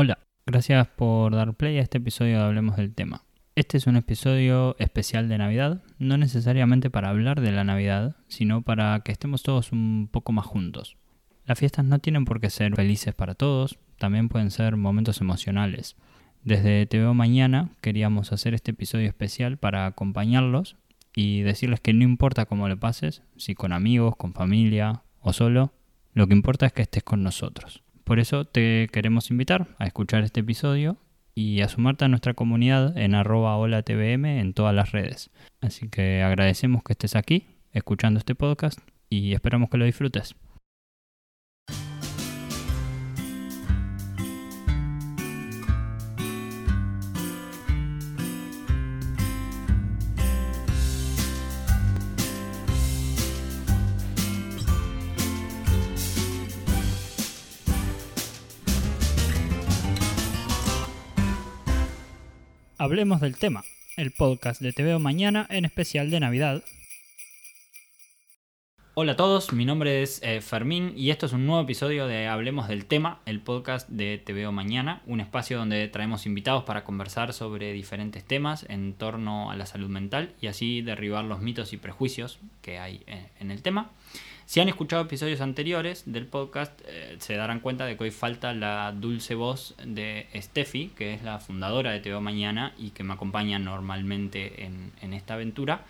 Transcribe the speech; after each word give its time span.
Hola, 0.00 0.20
gracias 0.46 0.86
por 0.86 1.34
dar 1.34 1.54
play 1.54 1.76
a 1.78 1.82
este 1.82 1.98
episodio 1.98 2.38
de 2.38 2.44
Hablemos 2.44 2.76
del 2.76 2.94
tema. 2.94 3.24
Este 3.56 3.78
es 3.78 3.88
un 3.88 3.96
episodio 3.96 4.76
especial 4.78 5.28
de 5.28 5.38
Navidad, 5.38 5.82
no 5.98 6.16
necesariamente 6.16 6.88
para 6.88 7.08
hablar 7.08 7.40
de 7.40 7.50
la 7.50 7.64
Navidad, 7.64 8.14
sino 8.28 8.62
para 8.62 9.00
que 9.00 9.10
estemos 9.10 9.42
todos 9.42 9.72
un 9.72 10.08
poco 10.08 10.30
más 10.30 10.46
juntos. 10.46 10.96
Las 11.46 11.58
fiestas 11.58 11.84
no 11.84 11.98
tienen 11.98 12.26
por 12.26 12.40
qué 12.40 12.48
ser 12.48 12.76
felices 12.76 13.12
para 13.12 13.34
todos, 13.34 13.80
también 13.98 14.28
pueden 14.28 14.52
ser 14.52 14.76
momentos 14.76 15.20
emocionales. 15.20 15.96
Desde 16.44 16.86
Te 16.86 16.98
veo 16.98 17.12
mañana 17.12 17.70
queríamos 17.80 18.30
hacer 18.30 18.54
este 18.54 18.70
episodio 18.70 19.08
especial 19.08 19.56
para 19.56 19.86
acompañarlos 19.86 20.76
y 21.12 21.40
decirles 21.40 21.80
que 21.80 21.92
no 21.92 22.04
importa 22.04 22.46
cómo 22.46 22.68
le 22.68 22.76
pases, 22.76 23.24
si 23.36 23.56
con 23.56 23.72
amigos, 23.72 24.14
con 24.14 24.32
familia 24.32 25.02
o 25.18 25.32
solo, 25.32 25.72
lo 26.14 26.28
que 26.28 26.34
importa 26.34 26.66
es 26.66 26.72
que 26.72 26.82
estés 26.82 27.02
con 27.02 27.24
nosotros. 27.24 27.82
Por 28.08 28.20
eso 28.20 28.46
te 28.46 28.88
queremos 28.90 29.30
invitar 29.30 29.68
a 29.78 29.84
escuchar 29.84 30.24
este 30.24 30.40
episodio 30.40 30.96
y 31.34 31.60
a 31.60 31.68
sumarte 31.68 32.06
a 32.06 32.08
nuestra 32.08 32.32
comunidad 32.32 32.96
en 32.96 33.14
arroba 33.14 33.54
hola 33.58 33.82
tvm 33.82 34.24
en 34.24 34.54
todas 34.54 34.74
las 34.74 34.92
redes. 34.92 35.30
Así 35.60 35.90
que 35.90 36.22
agradecemos 36.22 36.82
que 36.82 36.94
estés 36.94 37.14
aquí 37.16 37.44
escuchando 37.70 38.16
este 38.16 38.34
podcast 38.34 38.78
y 39.10 39.34
esperamos 39.34 39.68
que 39.68 39.76
lo 39.76 39.84
disfrutes. 39.84 40.34
Hablemos 62.80 63.20
del 63.20 63.36
tema, 63.36 63.64
el 63.96 64.12
podcast 64.12 64.60
de 64.60 64.72
Te 64.72 64.84
Veo 64.84 65.00
Mañana 65.00 65.48
en 65.50 65.64
especial 65.64 66.10
de 66.12 66.20
Navidad. 66.20 66.62
Hola 68.94 69.12
a 69.12 69.16
todos, 69.16 69.52
mi 69.52 69.64
nombre 69.64 70.00
es 70.04 70.22
eh, 70.22 70.40
Fermín 70.40 70.92
y 70.94 71.10
esto 71.10 71.26
es 71.26 71.32
un 71.32 71.44
nuevo 71.44 71.60
episodio 71.60 72.06
de 72.06 72.28
Hablemos 72.28 72.68
del 72.68 72.86
tema, 72.86 73.20
el 73.26 73.40
podcast 73.40 73.88
de 73.88 74.18
Te 74.18 74.32
Veo 74.32 74.52
Mañana, 74.52 75.02
un 75.06 75.18
espacio 75.18 75.58
donde 75.58 75.88
traemos 75.88 76.24
invitados 76.24 76.62
para 76.62 76.84
conversar 76.84 77.32
sobre 77.32 77.72
diferentes 77.72 78.22
temas 78.22 78.64
en 78.68 78.94
torno 78.94 79.50
a 79.50 79.56
la 79.56 79.66
salud 79.66 79.88
mental 79.88 80.36
y 80.40 80.46
así 80.46 80.80
derribar 80.80 81.24
los 81.24 81.40
mitos 81.40 81.72
y 81.72 81.78
prejuicios 81.78 82.38
que 82.62 82.78
hay 82.78 83.02
eh, 83.08 83.32
en 83.40 83.50
el 83.50 83.60
tema. 83.60 83.90
Si 84.48 84.60
han 84.60 84.70
escuchado 84.70 85.02
episodios 85.02 85.42
anteriores 85.42 86.04
del 86.06 86.24
podcast, 86.24 86.80
eh, 86.86 87.16
se 87.18 87.36
darán 87.36 87.60
cuenta 87.60 87.84
de 87.84 87.98
que 87.98 88.04
hoy 88.04 88.10
falta 88.10 88.54
la 88.54 88.92
dulce 88.92 89.34
voz 89.34 89.74
de 89.84 90.26
Steffi, 90.34 90.88
que 90.96 91.12
es 91.12 91.22
la 91.22 91.38
fundadora 91.38 91.90
de 91.90 92.00
Teo 92.00 92.22
Mañana 92.22 92.72
y 92.78 92.92
que 92.92 93.04
me 93.04 93.12
acompaña 93.12 93.58
normalmente 93.58 94.64
en, 94.64 95.12
esta 95.12 95.34
aventura. 95.34 95.84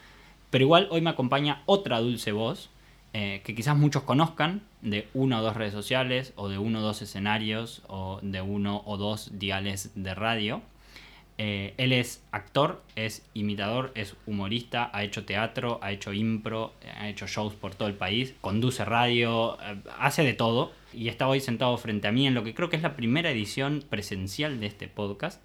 Pero 0.51 0.65
igual 0.65 0.89
hoy 0.91 1.01
me 1.01 1.11
acompaña 1.11 1.63
otra 1.67 2.01
dulce 2.01 2.33
voz, 2.33 2.69
eh, 3.13 3.43
que 3.45 3.55
quizás 3.55 3.77
muchos 3.77 4.03
conozcan, 4.03 4.63
de 4.83 5.07
una 5.15 5.39
o 5.39 5.43
dos 5.45 5.57
redes 5.57 5.73
sociales, 5.73 6.33
o 6.35 6.49
de 6.49 6.59
uno 6.59 6.81
o 6.81 6.83
dos 6.83 7.01
escenarios, 7.01 7.83
o 7.87 8.19
de 8.23 8.41
uno 8.41 8.83
o 8.87 8.97
dos 8.97 9.39
diales 9.39 9.93
de 9.95 10.17
radio. 10.17 10.63
Eh, 11.41 11.73
él 11.77 11.93
es 11.93 12.21
actor, 12.33 12.83
es 12.97 13.23
imitador, 13.33 13.93
es 13.95 14.17
humorista, 14.27 14.91
ha 14.93 15.05
hecho 15.05 15.25
teatro, 15.25 15.79
ha 15.83 15.93
hecho 15.93 16.13
impro, 16.13 16.75
ha 16.97 17.09
hecho 17.09 17.29
shows 17.29 17.55
por 17.55 17.77
todo 17.77 17.87
el 17.89 17.95
país, 17.95 18.35
conduce 18.41 18.85
radio, 18.85 19.57
eh, 19.63 19.77
hace 20.01 20.25
de 20.25 20.35
todo. 20.35 20.73
Y 20.93 21.09
está 21.09 21.29
hoy 21.29 21.39
sentado 21.41 21.77
frente 21.77 22.09
a 22.09 22.13
mí 22.13 22.27
en 22.27 22.35
lo 22.35 22.43
que 22.43 22.55
creo 22.55 22.69
que 22.69 22.77
es 22.77 22.83
la 22.83 22.97
primera 22.97 23.31
edición 23.31 23.85
presencial 23.89 24.59
de 24.59 24.67
este 24.67 24.89
podcast. 24.89 25.41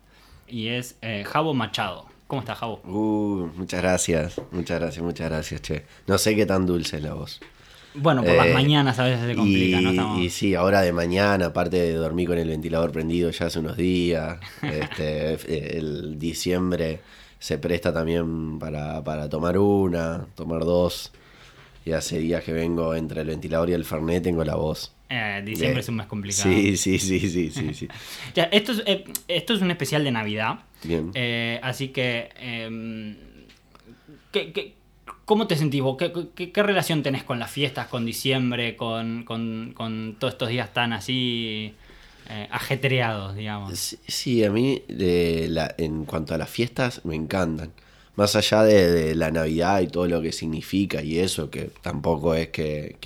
Y 0.47 0.69
es 0.69 0.97
eh, 1.01 1.23
Javo 1.25 1.53
Machado. 1.53 2.07
¿Cómo 2.25 2.41
estás, 2.41 2.57
Javo? 2.57 2.81
Uh, 2.85 3.51
muchas 3.55 3.81
gracias, 3.81 4.41
muchas 4.51 4.79
gracias, 4.79 5.03
muchas 5.03 5.29
gracias, 5.29 5.61
che. 5.61 5.85
No 6.07 6.17
sé 6.17 6.35
qué 6.35 6.47
tan 6.47 6.65
dulce 6.65 6.97
es 6.97 7.03
la 7.03 7.13
voz. 7.13 7.39
Bueno, 7.95 8.23
por 8.23 8.33
las 8.33 8.47
eh, 8.47 8.53
mañanas 8.53 8.97
a 8.99 9.05
veces 9.05 9.27
se 9.27 9.35
complica, 9.35 9.79
y, 9.79 9.83
¿no? 9.83 10.19
Y 10.19 10.29
sí, 10.29 10.55
ahora 10.55 10.81
de 10.81 10.91
mañana, 10.93 11.47
aparte 11.47 11.77
de 11.77 11.93
dormir 11.93 12.27
con 12.27 12.37
el 12.37 12.47
ventilador 12.47 12.91
prendido 12.91 13.29
ya 13.29 13.47
hace 13.47 13.59
unos 13.59 13.77
días, 13.77 14.39
este, 14.61 15.77
el 15.77 16.17
diciembre 16.17 17.01
se 17.39 17.57
presta 17.57 17.93
también 17.93 18.57
para, 18.57 19.03
para 19.03 19.29
tomar 19.29 19.57
una, 19.57 20.25
tomar 20.35 20.61
dos. 20.61 21.11
Y 21.85 21.91
hace 21.91 22.19
días 22.19 22.41
que 22.43 22.53
vengo 22.53 22.95
entre 22.95 23.21
el 23.21 23.27
ventilador 23.27 23.69
y 23.69 23.73
el 23.73 23.83
fernet, 23.83 24.23
tengo 24.23 24.45
la 24.45 24.55
voz. 24.55 24.93
Eh, 25.09 25.41
diciembre 25.45 25.81
es 25.81 25.89
un 25.89 25.97
mes 25.97 26.07
complicado. 26.07 26.49
Sí, 26.49 26.77
sí, 26.77 26.97
sí, 26.97 27.19
sí, 27.19 27.51
sí. 27.51 27.73
sí. 27.73 27.87
ya, 28.33 28.43
esto, 28.45 28.71
es, 28.71 28.83
eh, 28.85 29.03
esto 29.27 29.53
es 29.53 29.61
un 29.61 29.69
especial 29.69 30.05
de 30.05 30.11
Navidad. 30.11 30.59
Bien. 30.83 31.11
Eh, 31.13 31.59
así 31.61 31.89
que... 31.89 32.29
Em, 32.39 33.17
¿qué, 34.31 34.53
qué 34.53 34.73
¿Cómo 35.25 35.47
te 35.47 35.55
sentís 35.55 35.81
vos? 35.81 35.97
¿Qué, 35.97 36.63
relación 36.63 37.01
tenés 37.01 37.23
con 37.23 37.39
las 37.39 37.49
fiestas, 37.49 37.87
con 37.87 38.05
diciembre, 38.05 38.75
con, 38.75 39.25
todos 40.19 40.33
estos 40.33 40.49
días 40.49 40.73
tan 40.73 40.91
así 40.91 41.73
eh, 42.29 42.47
ajetreados, 42.51 43.35
digamos? 43.35 43.97
Sí, 44.05 44.43
a 44.43 44.51
mí 44.51 44.83
en 44.89 46.03
cuanto 46.05 46.35
a 46.35 46.37
las 46.37 46.49
fiestas 46.49 47.05
me 47.05 47.15
encantan. 47.15 47.71
Más 48.15 48.35
allá 48.35 48.63
de, 48.63 49.15
la 49.15 49.31
Navidad 49.31 49.79
y 49.81 49.87
todo 49.87 50.07
lo 50.07 50.21
que 50.21 50.33
significa 50.33 51.01
y 51.01 51.17
eso, 51.19 51.49
que 51.49 51.71
tampoco 51.81 52.35
es 52.35 52.49
que, 52.49 52.97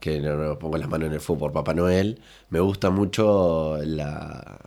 que, 0.00 0.20
no, 0.20 0.58
pongo 0.58 0.78
las 0.78 0.88
manos 0.88 1.08
en 1.08 1.14
el 1.14 1.20
fuego 1.20 1.40
por 1.40 1.52
Papá 1.52 1.74
Noel, 1.74 2.20
me 2.48 2.60
gusta 2.60 2.88
mucho 2.88 3.78
la, 3.84 4.58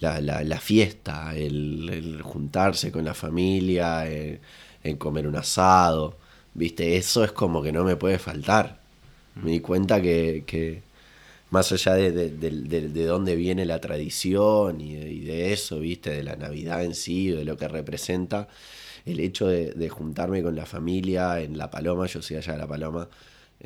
la, 0.00 0.60
fiesta, 0.60 1.36
el, 1.36 2.20
juntarse 2.22 2.90
con 2.90 3.04
la 3.04 3.14
familia. 3.14 4.10
Eh, 4.10 4.40
en 4.84 4.96
comer 4.96 5.26
un 5.26 5.36
asado, 5.36 6.16
¿viste? 6.54 6.96
Eso 6.96 7.24
es 7.24 7.32
como 7.32 7.62
que 7.62 7.72
no 7.72 7.84
me 7.84 7.96
puede 7.96 8.18
faltar. 8.18 8.78
Me 9.34 9.50
di 9.50 9.60
cuenta 9.60 10.00
que, 10.00 10.82
más 11.50 11.72
allá 11.72 11.94
de, 11.94 12.12
de, 12.12 13.04
dónde 13.06 13.34
viene 13.36 13.64
la 13.64 13.80
tradición 13.80 14.80
y, 14.80 15.20
de, 15.20 15.52
eso, 15.52 15.80
¿viste? 15.80 16.10
De 16.10 16.22
la 16.22 16.36
Navidad 16.36 16.84
en 16.84 16.94
sí, 16.94 17.30
de 17.30 17.44
lo 17.44 17.56
que 17.56 17.66
representa, 17.66 18.48
el 19.06 19.20
hecho 19.20 19.48
de, 19.48 19.88
juntarme 19.88 20.42
con 20.42 20.54
la 20.54 20.66
familia 20.66 21.40
en 21.40 21.58
La 21.58 21.70
Paloma, 21.70 22.06
yo 22.06 22.22
soy 22.22 22.36
allá 22.36 22.52
de 22.52 22.58
La 22.58 22.68
Paloma, 22.68 23.08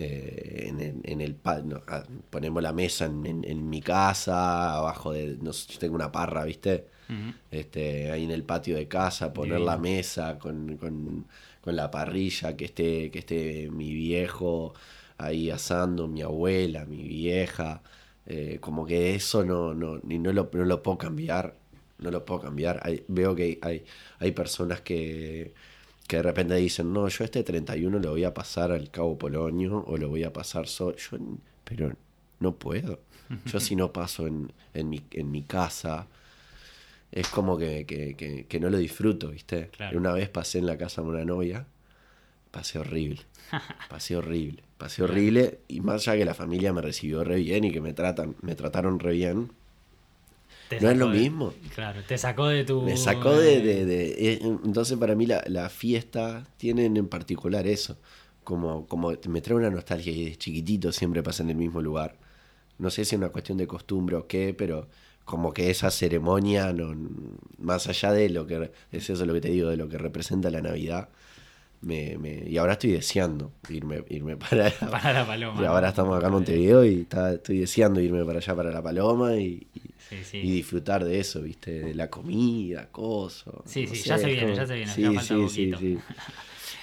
eh, 0.01 0.67
en, 0.69 1.01
en, 1.03 1.21
el 1.21 1.37
ah, 1.45 2.05
ponemos 2.31 2.63
la 2.63 2.73
mesa 2.73 3.07
en, 3.07 3.69
mi 3.69 3.81
casa, 3.83 4.77
abajo 4.77 5.13
de, 5.13 5.37
no 5.43 5.51
yo 5.51 5.79
tengo 5.81 5.97
una 5.97 6.13
parra, 6.13 6.45
¿viste? 6.45 6.87
este, 7.51 8.13
ahí 8.13 8.23
en 8.23 8.31
el 8.31 8.45
patio 8.45 8.77
de 8.77 8.87
casa, 8.87 9.33
poner 9.33 9.59
la 9.59 9.77
mesa 9.77 10.39
con, 10.39 10.77
con, 10.77 11.27
la 11.65 11.91
parrilla, 11.91 12.57
que 12.57 12.67
esté, 12.67 13.11
que 13.11 13.19
esté 13.19 13.71
mi 13.71 13.93
viejo 13.93 14.73
ahí 15.19 15.51
asando, 15.51 16.07
mi 16.07 16.23
abuela, 16.23 16.85
mi 16.87 17.03
vieja. 17.03 17.83
Eh, 18.27 18.59
como 18.61 18.87
que 18.87 19.17
eso 19.17 19.45
no, 19.45 19.75
no, 19.75 20.01
no, 20.03 20.33
lo, 20.33 20.49
no 20.53 20.65
lo 20.65 20.83
puedo 20.83 20.99
cambiar. 20.99 21.57
No 21.99 22.11
lo 22.13 22.25
puedo 22.25 22.43
cambiar. 22.43 22.81
veo 23.09 23.35
que 23.35 23.59
hay, 23.63 23.85
hay 24.21 24.33
personas 24.33 24.81
que, 24.81 25.55
que 26.09 26.17
de 26.17 26.23
repente 26.23 26.55
dicen, 26.55 26.93
no, 26.93 27.07
yo 27.07 27.23
este 27.23 27.45
31 27.45 27.99
lo 27.99 28.11
voy 28.11 28.25
a 28.25 28.33
pasar 28.33 28.73
al 28.73 28.91
Cabo 28.91 29.19
Polonio 29.19 29.85
o 29.87 29.97
lo 29.99 30.09
voy 30.09 30.25
a 30.25 30.33
pasar 30.33 30.67
solo. 30.67 30.97
Yo, 30.97 31.19
pero 31.65 31.93
no 32.41 32.57
puedo. 32.57 33.01
Yo 33.45 33.61
si 33.61 33.77
no 33.77 33.93
paso 33.93 34.27
en, 34.27 34.51
en, 34.73 34.89
mi, 34.89 35.03
en 35.11 35.31
mi 35.31 35.43
casa, 35.43 36.07
es 37.13 37.29
como 37.29 37.59
que, 37.59 37.85
que, 37.85 38.47
que, 38.49 38.61
no 38.61 38.71
lo 38.71 38.79
disfruto, 38.79 39.29
¿viste? 39.29 39.71
Una 39.93 40.13
vez 40.13 40.31
pasé 40.31 40.61
en 40.61 40.67
la 40.67 40.79
casa 40.79 41.03
de 41.03 41.09
una 41.09 41.27
novia, 41.27 41.67
pasé 42.51 42.79
horrible, 42.79 43.21
pasé 43.91 44.17
horrible, 44.17 44.63
pasé 44.79 45.03
horrible, 45.05 45.61
y 45.69 45.83
más 45.83 46.09
allá 46.09 46.19
que 46.19 46.25
la 46.25 46.33
familia 46.33 46.73
me 46.73 46.81
recibió 46.81 47.23
re 47.23 47.37
bien 47.37 47.65
y 47.65 47.71
que 47.71 47.83
me 47.83 47.93
tratan, 47.93 48.35
me 48.41 48.55
trataron 48.55 48.99
re 48.99 49.13
bien, 49.13 49.53
no 50.81 50.91
es 50.91 50.97
lo 50.97 51.09
mismo. 51.09 51.53
Claro, 51.75 52.01
te 52.07 52.19
sacó 52.19 52.47
de 52.47 52.65
tu... 52.65 52.83
Me 52.83 52.97
sacó 52.97 53.37
de... 53.37 53.61
de, 53.61 54.07
eh, 54.11 54.39
entonces 54.43 54.97
para 54.99 55.15
mí 55.15 55.27
la, 55.27 55.43
la, 55.47 55.69
fiesta 55.69 56.47
tienen 56.57 56.97
en 56.97 57.09
particular 57.09 57.67
eso, 57.67 57.97
como, 58.45 58.87
como 58.87 59.13
me 59.29 59.41
trae 59.41 59.57
una 59.57 59.71
nostalgia 59.71 60.13
y 60.13 60.25
de 60.25 60.37
chiquitito 60.37 60.93
siempre 60.93 61.23
pasa 61.23 61.43
en 61.43 61.51
el 61.51 61.57
mismo 61.57 61.81
lugar. 61.81 62.17
No 62.79 62.91
sé 62.91 63.05
si 63.05 63.15
es 63.15 63.19
una 63.19 63.31
cuestión 63.31 63.59
de 63.59 63.67
costumbre 63.67 64.17
o 64.17 64.27
qué, 64.27 64.55
pero 64.57 64.89
como 65.29 65.53
que 65.53 65.69
esa 65.69 65.91
ceremonia, 65.91 66.73
no, 66.73 66.95
más 67.59 67.87
allá 67.87 68.13
de 68.13 68.31
lo 68.31 68.47
que, 68.47 68.71
es 68.93 69.11
eso 69.11 69.27
lo 69.27 69.35
que 69.35 69.43
te 69.43 69.51
digo, 69.51 69.69
de 69.69 69.77
lo 69.77 69.89
que 69.89 69.99
representa 69.99 70.51
la 70.51 70.63
Navidad, 70.63 71.11
me, 71.81 72.17
me, 72.19 72.45
y 72.49 72.57
ahora 72.57 72.73
estoy 72.73 72.93
deseando 72.93 73.53
irme, 73.69 74.05
irme 74.09 74.37
para, 74.39 74.71
para 74.91 75.13
la 75.13 75.27
Paloma. 75.27 75.61
Y 75.61 75.65
ahora 75.67 75.91
estamos 75.91 76.17
acá 76.17 76.29
en 76.29 76.33
Montevideo 76.33 76.85
y 76.85 77.03
está, 77.03 77.35
estoy 77.35 77.59
deseando 77.59 78.01
irme 78.01 78.25
para 78.25 78.39
allá, 78.39 78.57
para 78.57 78.71
la 78.71 78.83
Paloma 78.83 79.37
y, 79.37 79.67
y, 79.75 79.81
disfrutar 80.33 81.05
de 81.05 81.21
eso, 81.21 81.43
¿viste? 81.43 81.81
De 81.81 81.95
la 81.95 82.09
comida, 82.09 82.89
coso. 82.91 83.63
Sí, 83.67 83.87
sí, 83.87 84.03
ya 84.03 84.19
se 84.19 84.27
viene, 84.27 84.55
ya 84.55 84.67
se 84.67 84.75
viene, 84.75 84.93
ya 84.97 85.13
falta 85.13 85.37
un 85.37 85.47
poquito. 85.47 85.79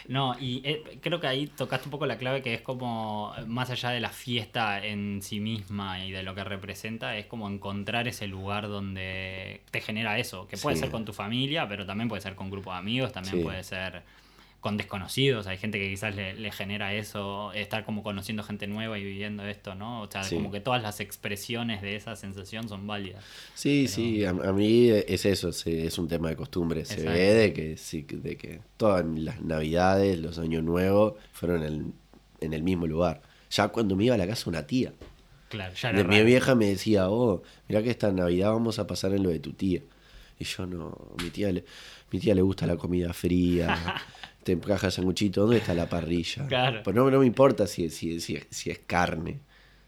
No, 0.07 0.36
y 0.39 0.62
eh, 0.63 1.00
creo 1.01 1.19
que 1.19 1.27
ahí 1.27 1.48
tocaste 1.48 1.86
un 1.86 1.92
poco 1.92 2.06
la 2.06 2.18
clave 2.18 2.42
que 2.42 2.54
es 2.54 2.62
como, 2.62 3.33
más 3.48 3.69
allá 3.69 3.89
de 3.89 4.00
la 4.00 4.10
fiesta 4.10 4.86
en 4.86 5.22
sí 5.22 5.39
misma 5.39 6.06
y 6.06 6.12
de 6.12 6.22
lo 6.22 6.36
que 6.36 6.44
representa, 6.44 7.18
es 7.18 7.25
como 7.25 7.50
encontrar 7.50 8.07
ese 8.07 8.27
lugar 8.27 8.68
donde 8.68 9.62
te 9.72 9.81
genera 9.81 10.19
eso, 10.19 10.48
que 10.48 10.57
puede 10.57 10.75
ser 10.75 10.92
con 10.92 11.06
tu 11.06 11.13
familia, 11.13 11.68
pero 11.68 11.86
también 11.86 12.07
puede 12.07 12.22
ser 12.22 12.36
con 12.36 12.51
grupos 12.51 12.74
de 12.74 12.80
amigos, 12.80 13.12
también 13.12 13.42
puede 13.42 13.63
ser 13.63 14.04
con 14.65 14.77
desconocidos, 14.77 15.45
hay 15.45 15.59
gente 15.59 15.77
que 15.77 15.88
quizás 15.91 16.15
le, 16.15 16.33
le 16.33 16.51
genera 16.51 16.91
eso, 16.95 17.53
estar 17.53 17.85
como 17.85 18.01
conociendo 18.01 18.41
gente 18.41 18.65
nueva 18.65 18.97
y 18.97 19.03
viviendo 19.03 19.45
esto, 19.45 19.75
¿no? 19.75 20.01
O 20.01 20.09
sea, 20.09 20.23
Sí. 20.23 20.33
como 20.38 20.50
que 20.51 20.59
todas 20.59 20.81
las 20.81 21.00
expresiones 21.01 21.83
de 21.83 21.95
esa 21.95 22.15
sensación 22.15 22.67
son 22.67 22.88
válidas. 22.88 23.23
Sí, 23.53 23.88
sí, 23.88 24.25
a, 24.25 24.31
a 24.31 24.51
mí 24.53 24.89
es 24.89 25.23
eso, 25.27 25.50
es 25.50 25.97
un 26.00 26.07
tema 26.07 26.29
de 26.29 26.35
costumbre. 26.35 26.83
Se 26.83 26.94
Exacto. 26.95 27.12
ve 27.12 27.33
de 27.35 27.53
que, 27.53 27.77
sí, 27.77 28.07
de 28.09 28.38
que 28.38 28.59
todas 28.77 29.06
las 29.06 29.39
navidades, 29.41 30.17
los 30.17 30.39
años 30.39 30.63
nuevos, 30.63 31.13
fueron 31.31 31.62
en 31.62 31.67
el, 31.73 31.85
en 32.41 32.53
el 32.56 32.63
mismo 32.63 32.88
lugar. 32.88 33.21
Ya 33.51 33.67
cuando 33.67 33.95
me 33.95 34.06
iba 34.06 34.15
a 34.15 34.17
la 34.17 34.25
casa 34.25 34.50
una 34.50 34.65
tía. 34.65 34.94
Claro, 35.50 35.75
ya 35.75 35.89
era 35.89 36.00
De 36.00 36.03
mi 36.06 36.15
raro. 36.15 36.25
vieja 36.25 36.56
me 36.56 36.65
decía, 36.65 37.07
oh, 37.12 37.44
mirá 37.69 37.83
que 37.83 37.91
esta 37.91 38.12
Navidad 38.12 38.51
vamos 38.51 38.79
a 38.79 38.88
pasar 38.88 39.13
en 39.13 39.21
lo 39.21 39.29
de 39.29 39.38
tu 39.39 39.53
tía. 39.53 39.81
Y 40.39 40.44
yo 40.44 40.65
no, 40.65 40.97
mi 41.23 41.29
tía 41.29 41.51
le, 41.51 41.63
mi 42.12 42.19
tía 42.19 42.33
le 42.35 42.41
gusta 42.41 42.65
la 42.67 42.75
comida 42.77 43.13
fría, 43.13 43.77
te 44.45 44.51
encaja 44.51 44.92
sanguchito, 44.92 45.42
¿dónde 45.42 45.57
está 45.57 45.74
la 45.74 45.89
parrilla? 45.89 46.45
Claro. 46.45 46.83
Pues 46.83 46.95
no, 46.95 47.09
no 47.09 47.19
me 47.19 47.25
importa 47.25 47.65
si, 47.65 47.89
si, 47.89 48.19
si, 48.19 48.39
si 48.51 48.69
es 48.69 48.77
carne, 48.77 49.39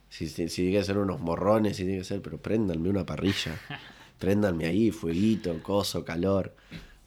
si, 0.10 0.28
si, 0.28 0.48
tiene 0.48 0.72
que 0.72 0.84
ser 0.84 0.98
unos 0.98 1.20
morrones, 1.20 1.78
si 1.78 1.84
tiene 1.84 2.00
que 2.00 2.04
ser, 2.04 2.24
pero 2.24 2.40
préndanme 2.40 2.90
una 2.90 3.06
parrilla, 3.06 3.54
préndanme 4.18 4.66
ahí, 4.66 4.90
fueguito, 4.90 5.62
coso, 5.62 6.04
calor. 6.04 6.56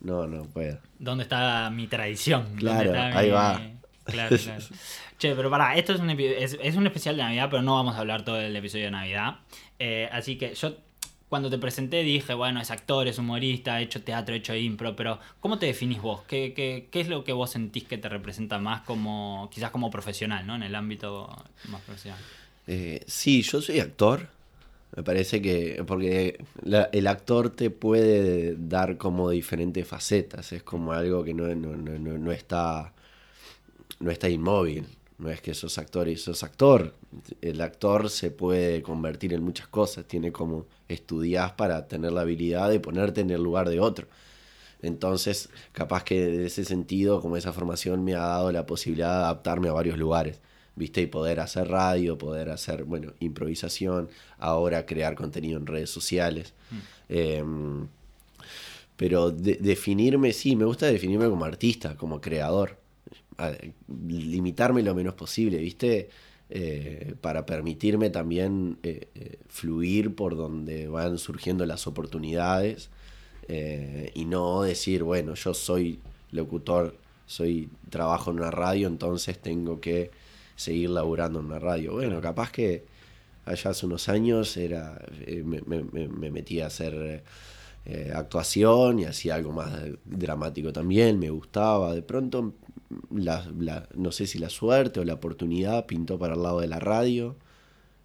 No, 0.01 0.29
no 0.29 0.45
puedo. 0.45 0.79
¿Dónde 1.01 1.25
está 1.25 1.69
mi 1.71 1.89
tradición? 1.89 2.45
¿Dónde 2.57 2.85
Claro, 2.89 3.19
ahí 3.19 3.27
mi- 3.27 3.33
va. 3.33 3.61
Claro, 4.05 4.37
claro. 4.37 4.65
Che, 5.19 5.35
pero 5.35 5.51
pará, 5.51 5.75
esto 5.75 5.93
es 5.93 6.01
un, 6.01 6.09
es, 6.09 6.57
es 6.63 6.77
un 6.77 6.87
especial 6.87 7.17
de 7.17 7.23
Navidad, 7.25 7.49
pero 7.51 7.63
no 7.63 7.75
vamos 7.75 7.97
a 7.97 7.99
hablar 7.99 8.25
todo 8.25 8.41
el 8.41 8.55
episodio 8.57 8.85
de 8.87 8.91
Navidad. 8.93 9.41
Eh, 9.79 10.09
así 10.13 10.39
que 10.39 10.55
yo, 10.55 10.77
cuando 11.31 11.49
te 11.49 11.57
presenté, 11.59 12.03
dije, 12.03 12.35
bueno, 12.35 12.61
es 12.61 12.71
actor, 12.71 13.09
es 13.09 13.19
humorista, 13.19 13.77
ha 13.77 13.81
hecho 13.81 14.03
teatro, 14.03 14.35
ha 14.35 14.39
hecho 14.39 14.55
impro, 14.55 14.95
pero 14.97 15.19
¿cómo 15.41 15.59
te 15.59 15.65
definís 15.67 16.03
vos? 16.03 16.21
¿Qué, 16.29 16.53
qué, 16.55 16.89
qué 16.91 17.01
es 17.01 17.09
lo 17.09 17.25
que 17.25 17.33
vos 17.33 17.49
sentís 17.51 17.85
que 17.85 17.97
te 17.97 18.09
representa 18.11 18.59
más 18.59 18.83
como, 18.83 19.49
quizás 19.51 19.71
como 19.71 19.91
profesional, 19.91 20.47
¿no? 20.47 20.57
En 20.57 20.63
el 20.65 20.75
ámbito 20.75 21.35
más 21.71 21.81
profesional. 21.83 22.21
Eh, 22.67 23.03
sí, 23.07 23.41
yo 23.43 23.63
soy 23.63 23.81
actor. 23.81 24.29
Me 24.97 25.05
parece 25.05 25.41
que. 25.41 25.85
Porque 25.87 26.45
la- 26.65 26.89
el 26.93 27.07
actor 27.07 27.51
te 27.51 27.71
puede 27.71 28.57
dar 28.59 28.97
como 28.99 29.31
diferentes 29.31 29.87
facetas. 29.87 30.53
Es 30.53 30.65
como 30.65 30.93
algo 30.93 31.23
que 31.23 31.33
no, 31.33 31.47
no, 31.55 31.77
no, 31.77 32.19
no- 32.19 32.33
está. 32.33 32.93
No 34.01 34.11
está 34.11 34.29
inmóvil. 34.29 34.87
No 35.19 35.31
es 35.31 35.41
que 35.43 35.55
sos 35.55 35.79
actor 35.79 36.09
y 36.09 36.17
sos 36.17 36.43
actor. 36.43 36.95
El 37.41 37.61
actor 37.61 38.09
se 38.11 38.31
puede 38.31 38.83
convertir 38.83 39.33
en 39.35 39.43
muchas 39.43 39.69
cosas. 39.69 40.07
Tiene 40.07 40.33
como 40.33 40.67
estudiás 40.95 41.53
para 41.53 41.87
tener 41.89 42.13
la 42.13 42.23
habilidad 42.23 42.69
de 42.71 42.81
ponerte 42.81 43.21
en 43.21 43.31
el 43.31 43.43
lugar 43.43 43.69
de 43.69 43.81
otro. 43.81 44.07
Entonces, 44.83 45.51
capaz 45.73 46.05
que 46.05 46.25
de 46.27 46.47
ese 46.47 46.65
sentido, 46.65 47.21
como 47.21 47.37
esa 47.37 47.53
formación 47.53 48.03
me 48.05 48.15
ha 48.15 48.21
dado 48.21 48.51
la 48.53 48.67
posibilidad 48.67 49.11
de 49.11 49.25
adaptarme 49.25 49.69
a 49.69 49.73
varios 49.73 49.99
lugares, 49.99 50.41
¿viste? 50.75 51.03
Y 51.03 51.07
poder 51.07 51.41
hacer 51.41 51.69
radio, 51.69 52.17
poder 52.17 52.49
hacer, 52.51 52.85
bueno, 52.85 53.13
improvisación, 53.21 54.09
ahora 54.39 54.87
crear 54.87 55.15
contenido 55.17 55.59
en 55.59 55.67
redes 55.67 55.91
sociales. 55.91 56.55
Em, 57.11 57.87
pero 58.97 59.31
de- 59.31 59.57
definirme, 59.57 60.33
sí, 60.33 60.57
me 60.57 60.65
gusta 60.65 60.87
definirme 60.87 61.29
como 61.29 61.45
artista, 61.45 61.97
como 61.97 62.21
creador. 62.21 62.77
A- 63.39 63.53
limitarme 64.09 64.83
lo 64.83 64.95
menos 64.95 65.15
posible, 65.15 65.59
¿viste? 65.59 66.11
Eh, 66.53 67.15
para 67.21 67.47
permitirme 67.47 68.11
también 68.11 68.79
eh, 68.83 69.07
eh, 69.15 69.39
fluir 69.49 70.17
por 70.17 70.37
donde 70.37 70.89
van 70.89 71.17
surgiendo 71.19 71.65
las 71.65 71.87
oportunidades 71.87 72.91
y 74.15 74.25
no 74.27 74.63
decir, 74.63 75.03
bueno, 75.03 75.35
yo 75.35 75.55
soy 75.55 75.99
locutor, 76.31 76.97
soy 77.27 77.69
trabajo 77.91 78.31
en 78.31 78.39
una 78.39 78.51
radio, 78.53 78.87
entonces 78.87 79.41
tengo 79.41 79.81
que 79.81 80.13
seguir 80.55 80.91
laburando 80.91 81.41
en 81.41 81.47
una 81.47 81.59
radio. 81.59 81.93
Bueno, 81.95 82.21
capaz 82.21 82.53
que 82.53 82.85
allá 83.47 83.71
hace 83.71 83.87
unos 83.87 84.09
años 84.09 84.57
era 84.57 85.01
me, 85.45 85.61
me- 85.63 85.83
me- 85.85 86.09
me 86.09 86.31
metí 86.31 86.61
a 86.61 86.67
hacer 86.69 87.25
actuación 88.15 89.01
y 89.01 89.05
hacía 89.05 89.35
algo 89.37 89.53
más 89.53 89.73
dramático 90.05 90.73
también, 90.73 91.19
me 91.19 91.31
gustaba. 91.31 91.95
De 91.95 92.03
pronto, 92.03 92.55
la, 93.15 93.47
la- 93.59 93.89
no 93.95 94.13
sé 94.13 94.27
si 94.27 94.39
la 94.39 94.51
suerte 94.51 95.01
o 95.01 95.05
la 95.05 95.15
oportunidad 95.15 95.87
pintó 95.87 96.19
para 96.19 96.35
el 96.35 96.43
lado 96.43 96.61
de 96.61 96.69
la 96.69 96.79
radio 96.81 97.37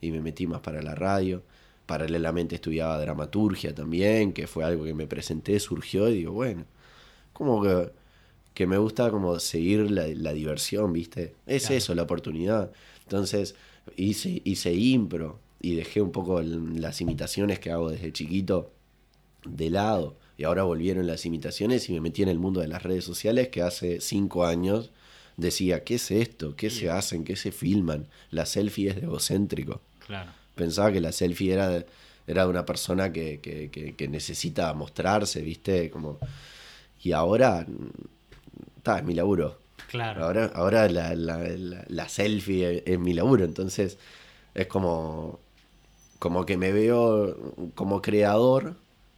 y 0.02 0.12
me 0.12 0.22
metí 0.22 0.48
más 0.48 0.62
para 0.62 0.82
la 0.82 0.96
radio. 0.96 1.44
Paralelamente 1.86 2.56
estudiaba 2.56 3.00
dramaturgia 3.00 3.74
también, 3.76 4.34
que 4.34 4.48
fue 4.48 4.64
algo 4.64 4.84
que 4.86 4.94
me 4.94 5.08
presenté, 5.08 5.60
surgió 5.60 6.10
y 6.10 6.16
digo, 6.20 6.34
bueno, 6.34 6.66
como 7.34 7.62
que, 7.64 7.92
que 8.54 8.68
me 8.68 8.78
gusta 8.78 9.12
como 9.12 9.40
seguir 9.40 9.92
la, 9.92 10.08
la 10.08 10.34
diversión, 10.34 10.94
¿viste? 10.94 11.36
Es 11.48 11.64
Claro. 11.68 11.78
eso, 11.78 11.96
la 11.96 12.04
oportunidad. 12.04 12.72
Entonces 13.04 13.56
hice, 13.98 14.42
hice 14.46 14.74
impro 14.74 15.40
y 15.62 15.76
dejé 15.76 16.02
un 16.02 16.12
poco 16.12 16.42
las 16.42 17.02
imitaciones 17.02 17.60
que 17.60 17.72
hago 17.72 17.92
desde 17.92 18.14
chiquito 18.14 18.72
de 19.46 19.70
lado. 19.70 20.16
Y 20.38 20.44
ahora 20.44 20.64
volvieron 20.64 21.08
las 21.08 21.26
imitaciones 21.26 21.90
y 21.90 21.94
me 21.94 22.02
metí 22.02 22.22
en 22.24 22.30
el 22.30 22.40
mundo 22.40 22.60
de 22.62 22.68
las 22.68 22.84
redes 22.84 23.04
sociales 23.06 23.48
que 23.50 23.62
hace 23.62 24.02
cinco 24.02 24.46
años 24.46 24.92
decía, 25.38 25.84
¿qué 25.84 25.96
es 25.96 26.12
esto? 26.12 26.56
¿Qué 26.56 26.70
se 26.70 26.90
hacen? 26.90 27.24
¿Qué 27.24 27.36
se 27.36 27.52
filman? 27.52 28.08
La 28.32 28.46
selfie 28.46 28.90
es 28.90 28.96
de 28.96 29.02
egocéntrico. 29.04 29.82
Claro. 30.06 30.32
Pensaba 30.56 30.92
que 30.92 31.02
la 31.02 31.12
selfie 31.12 31.54
era 31.54 31.70
de, 31.70 31.86
era 32.28 32.44
de 32.44 32.50
una 32.50 32.66
persona 32.66 33.12
que, 33.12 33.40
que- 33.40 33.70
que- 33.70 33.96
que 33.96 34.08
necesita 34.08 34.74
mostrarse, 34.74 35.42
¿viste? 35.42 35.90
Como... 35.90 36.18
Y 37.02 37.12
ahora, 37.12 37.66
está, 38.78 38.98
es 39.00 39.04
mi 39.04 39.14
laburo. 39.14 39.60
Claro. 39.90 40.26
Ahora, 40.26 40.52
ahora 40.56 40.90
la, 40.90 41.16
la- 41.16 41.38
la- 41.48 41.86
la 41.88 42.10
selfie 42.10 42.78
es, 42.78 42.84
es 42.86 43.00
mi 43.00 43.14
laburo, 43.14 43.46
entonces 43.46 43.98
es 44.54 44.68
como, 44.68 45.40
como 46.20 46.46
que 46.46 46.58
me 46.58 46.72
veo 46.72 47.72
como 47.76 48.02
creador, 48.02 48.76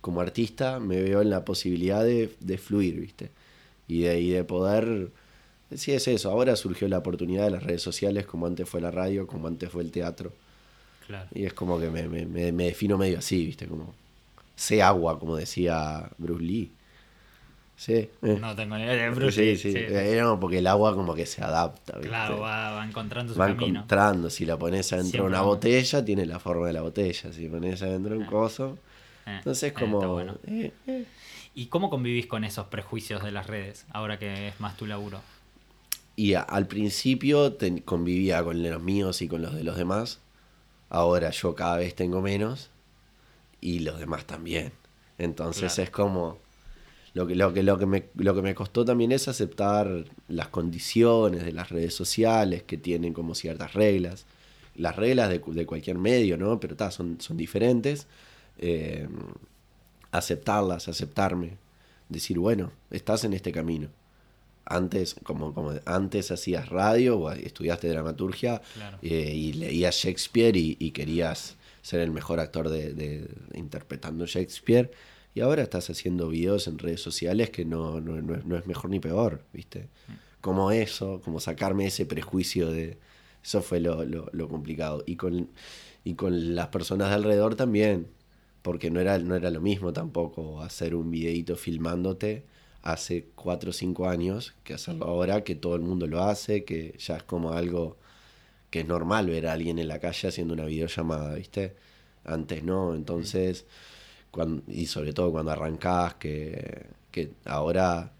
como 0.07 0.21
artista, 0.21 0.79
me 0.79 1.01
veo 1.01 1.21
en 1.21 1.29
la 1.29 1.43
posibilidad 1.45 2.03
de, 2.03 2.33
de 2.39 2.57
fluir, 2.57 2.99
¿viste? 2.99 3.29
Y 3.87 4.01
de, 4.03 4.19
y 4.21 4.29
de 4.31 4.43
poder... 4.45 5.09
Sí, 5.75 5.91
es 5.91 6.07
eso. 6.07 6.31
Ahora 6.31 6.55
surgió 6.55 6.87
la 6.87 6.99
oportunidad 6.99 7.43
de 7.43 7.51
las 7.51 7.61
redes 7.63 7.81
sociales, 7.81 8.25
como 8.25 8.45
antes 8.47 8.67
fue 8.69 8.79
la 8.79 8.89
radio, 8.89 9.27
como 9.27 9.47
antes 9.49 9.69
fue 9.69 9.83
el 9.83 9.91
teatro. 9.91 10.31
Claro. 11.05 11.27
Y 11.33 11.43
es 11.43 11.53
como 11.53 11.77
que 11.77 11.89
me, 11.89 12.07
me- 12.07 12.25
me- 12.25 12.51
defino 12.65 12.97
medio 12.97 13.19
así, 13.19 13.45
¿viste? 13.45 13.67
Como, 13.67 13.93
sé 14.55 14.81
agua, 14.81 15.19
como 15.19 15.35
decía 15.35 16.09
Bruce 16.17 16.43
Lee. 16.43 16.71
Sí. 17.75 17.93
eh. 17.93 18.37
No 18.41 18.55
tengo 18.55 18.75
ni 18.77 18.83
idea 18.83 18.93
de 18.95 19.09
Bruce 19.11 19.39
Lee, 19.41 19.55
sí, 19.57 19.71
sí. 19.71 19.77
sí. 19.77 19.85
Eh, 19.89 20.19
no, 20.21 20.39
porque 20.39 20.59
el 20.59 20.67
agua 20.67 20.95
como 20.95 21.13
que 21.13 21.25
se 21.25 21.43
adapta, 21.43 21.93
¿viste? 21.97 22.07
Claro, 22.07 22.39
va, 22.39 22.71
va 22.71 22.85
encontrando 22.85 23.33
su 23.33 23.39
Va 23.39 23.47
camino. 23.47 23.79
encontrando, 23.81 24.29
si 24.29 24.45
la 24.45 24.57
pones 24.57 24.91
adentro 24.93 25.23
de 25.23 25.29
una 25.29 25.41
botella, 25.41 26.03
tiene 26.03 26.25
la 26.25 26.39
forma 26.39 26.65
de 26.67 26.73
la 26.73 26.81
botella. 26.81 27.31
Si 27.33 27.47
pones 27.49 27.81
adentro 27.83 28.13
de 28.13 28.19
un 28.19 28.25
Ah. 28.25 28.29
coso, 28.31 28.77
entonces 29.27 29.71
eh, 29.71 29.73
como... 29.73 29.97
está 29.99 30.07
bueno. 30.07 30.37
eh, 30.47 30.71
eh. 30.87 31.05
¿Y 31.55 31.67
cómo 31.67 31.89
convivís 31.89 32.27
con 32.27 32.43
esos 32.43 32.67
prejuicios 32.67 33.23
de 33.23 33.31
las 33.31 33.47
redes, 33.47 33.85
ahora 33.91 34.19
que 34.19 34.49
es 34.49 34.59
más 34.59 34.77
tu 34.77 34.85
laburo? 34.85 35.21
Y 36.15 36.33
a- 36.33 36.41
al 36.41 36.67
principio 36.67 37.57
convivía 37.85 38.43
con 38.43 38.61
los 38.63 38.81
míos 38.81 39.21
y 39.21 39.27
con 39.27 39.41
los 39.41 39.53
de 39.55 39.63
los 39.63 39.77
demás. 39.77 40.19
Ahora 40.89 41.31
yo 41.31 41.53
cada 41.55 41.77
vez 41.77 41.95
tengo 41.95 42.21
menos 42.21 42.69
y 43.61 43.79
los 43.79 43.99
demás 43.99 44.25
también. 44.25 44.71
Entonces 45.17 45.73
Claro. 45.73 45.83
es 45.83 45.89
como 45.89 46.37
lo 47.13 47.25
que, 47.25 47.35
lo, 47.35 47.51
que, 47.53 47.63
lo, 47.63 47.77
que 47.79 47.85
me, 47.87 48.03
lo 48.15 48.35
que 48.35 48.41
me 48.43 48.53
costó 48.55 48.85
también 48.85 49.11
es 49.11 49.27
aceptar 49.27 50.05
las 50.27 50.47
condiciones 50.49 51.43
de 51.43 51.51
las 51.51 51.69
redes 51.69 51.95
sociales 51.95 52.61
que 52.63 52.77
tienen 52.77 53.13
como 53.13 53.33
ciertas 53.33 53.73
reglas. 53.73 54.25
Las 54.75 54.95
reglas 54.95 55.29
de, 55.29 55.39
de 55.45 55.65
cualquier 55.65 55.97
medio, 55.97 56.37
¿no? 56.37 56.59
Pero 56.59 56.75
ta, 56.75 56.91
son, 56.91 57.19
son 57.19 57.35
diferentes. 57.37 58.05
Eh, 58.59 59.07
aceptarlas, 60.11 60.87
aceptarme. 60.87 61.57
Decir, 62.09 62.39
bueno, 62.39 62.71
estás 62.91 63.23
en 63.25 63.33
este 63.33 63.51
camino. 63.51 63.89
Antes, 64.65 65.15
como, 65.23 65.53
como 65.53 65.73
antes 65.85 66.31
hacías 66.31 66.67
radio 66.69 67.17
o 67.19 67.31
estudiaste 67.31 67.87
dramaturgia 67.87 68.61
Claro. 68.73 68.97
eh, 69.01 69.33
y 69.33 69.53
leías 69.53 69.95
Shakespeare 69.95 70.57
y, 70.57 70.75
y 70.79 70.91
querías 70.91 71.55
ser 71.81 72.01
el 72.01 72.11
mejor 72.11 72.39
actor 72.41 72.67
de, 72.69 72.93
de- 72.93 73.29
interpretando 73.53 74.25
Shakespeare 74.25 74.91
y 75.33 75.39
ahora 75.39 75.61
estás 75.63 75.89
haciendo 75.89 76.27
videos 76.29 76.67
en 76.67 76.79
redes 76.79 77.01
sociales 77.01 77.49
que 77.49 77.63
no, 77.63 78.01
no, 78.01 78.21
no 78.21 78.35
es, 78.35 78.45
no 78.45 78.57
es 78.57 78.67
mejor 78.67 78.89
ni 78.89 78.99
peor, 78.99 79.43
¿viste? 79.53 79.87
Como 80.41 80.71
eso, 80.71 81.21
como 81.23 81.39
sacarme 81.39 81.85
ese 81.87 82.05
prejuicio 82.05 82.69
de... 82.71 82.97
Eso 83.43 83.61
fue 83.61 83.79
lo, 83.79 84.03
lo- 84.03 84.29
lo 84.33 84.49
complicado. 84.49 85.03
Y 85.05 85.15
con, 85.15 85.49
y 86.03 86.15
con 86.15 86.55
las 86.55 86.67
personas 86.67 87.09
de 87.09 87.15
alrededor 87.15 87.55
también, 87.55 88.07
porque 88.67 88.91
no 88.91 88.99
era, 88.99 89.17
no 89.17 89.33
era 89.33 89.49
lo 89.49 89.61
mismo 89.61 89.93
tampoco 89.93 90.61
hacer 90.61 90.93
un 90.93 91.09
videíto 91.09 91.55
filmándote 91.55 92.43
hace 92.83 93.29
4 93.33 93.69
o 93.69 93.73
5 93.73 94.09
años 94.09 94.55
que 94.65 94.73
hacerlo 94.73 95.05
ahora, 95.05 95.45
que 95.45 95.55
todo 95.55 95.77
el 95.77 95.83
mundo 95.83 96.05
lo 96.05 96.21
hace, 96.21 96.65
que 96.65 96.93
ya 96.99 97.15
es 97.15 97.23
como 97.23 97.53
algo 97.53 97.95
que 98.69 98.81
es 98.81 98.85
normal 98.85 99.27
ver 99.29 99.47
a 99.47 99.53
alguien 99.53 99.79
en 99.79 99.87
la 99.87 99.99
calle 99.99 100.27
haciendo 100.27 100.53
una 100.53 100.65
videollamada, 100.65 101.35
¿viste? 101.35 101.77
Antes 102.25 102.61
no, 102.61 102.93
entonces, 102.93 103.65
cuando, 104.31 104.61
y 104.69 104.87
sobre 104.87 105.13
todo 105.13 105.31
cuando 105.31 105.51
arrancás, 105.51 106.15
que, 106.15 106.87
que 107.09 107.31
ahora 107.45 108.11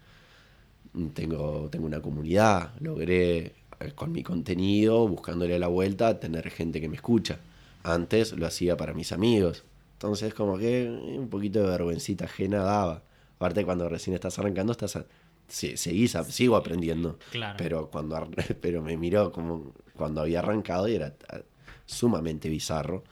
tengo, 1.12 1.68
tengo 1.70 1.84
una 1.84 2.00
comunidad, 2.00 2.72
logré 2.80 3.52
eh, 3.80 3.92
con 3.94 4.12
mi 4.12 4.22
contenido, 4.22 5.06
buscándole 5.08 5.58
la 5.58 5.68
vuelta, 5.68 6.18
tener 6.18 6.48
gente 6.48 6.80
que 6.80 6.88
me 6.88 6.96
escucha. 6.96 7.38
Antes 7.82 8.32
lo 8.32 8.46
hacía 8.46 8.78
para 8.78 8.94
mis 8.94 9.12
amigos. 9.12 9.64
Entonces 9.98 10.32
como 10.32 10.56
que 10.56 10.88
un 10.88 11.28
poquito 11.28 11.60
de 11.60 11.70
vergüencita 11.70 12.26
ajena 12.26 12.62
daba. 12.62 13.02
Aparte 13.34 13.64
cuando 13.64 13.88
recién 13.88 14.14
estás 14.14 14.38
arrancando, 14.38 14.70
estás 14.70 14.94
a- 14.94 15.06
seguís, 15.48 16.14
a- 16.14 16.22
sigo 16.22 16.54
aprendiendo. 16.54 17.18
Claro. 17.32 17.56
Pero 17.58 17.90
cuando 17.90 18.14
ar- 18.14 18.28
pero 18.60 18.80
me 18.80 18.96
miró 18.96 19.32
como 19.32 19.72
cuando 19.96 20.20
había 20.20 20.38
arrancado 20.38 20.86
y 20.88 20.94
era 20.94 21.16
ah, 21.30 21.40
sumamente 21.84 22.48
bizarro. 22.48 23.02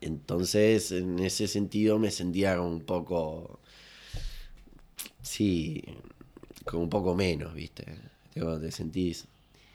Entonces, 0.00 0.90
en 0.92 1.18
ese 1.18 1.46
sentido 1.46 1.98
me 1.98 2.10
sentía 2.10 2.58
un 2.60 2.80
poco 2.80 3.60
sí, 5.20 5.82
como 6.64 6.82
un 6.84 6.90
poco 6.90 7.14
menos, 7.14 7.54
¿viste? 7.54 7.84
Cuando 8.34 8.60
te 8.60 8.72
sentís 8.72 9.26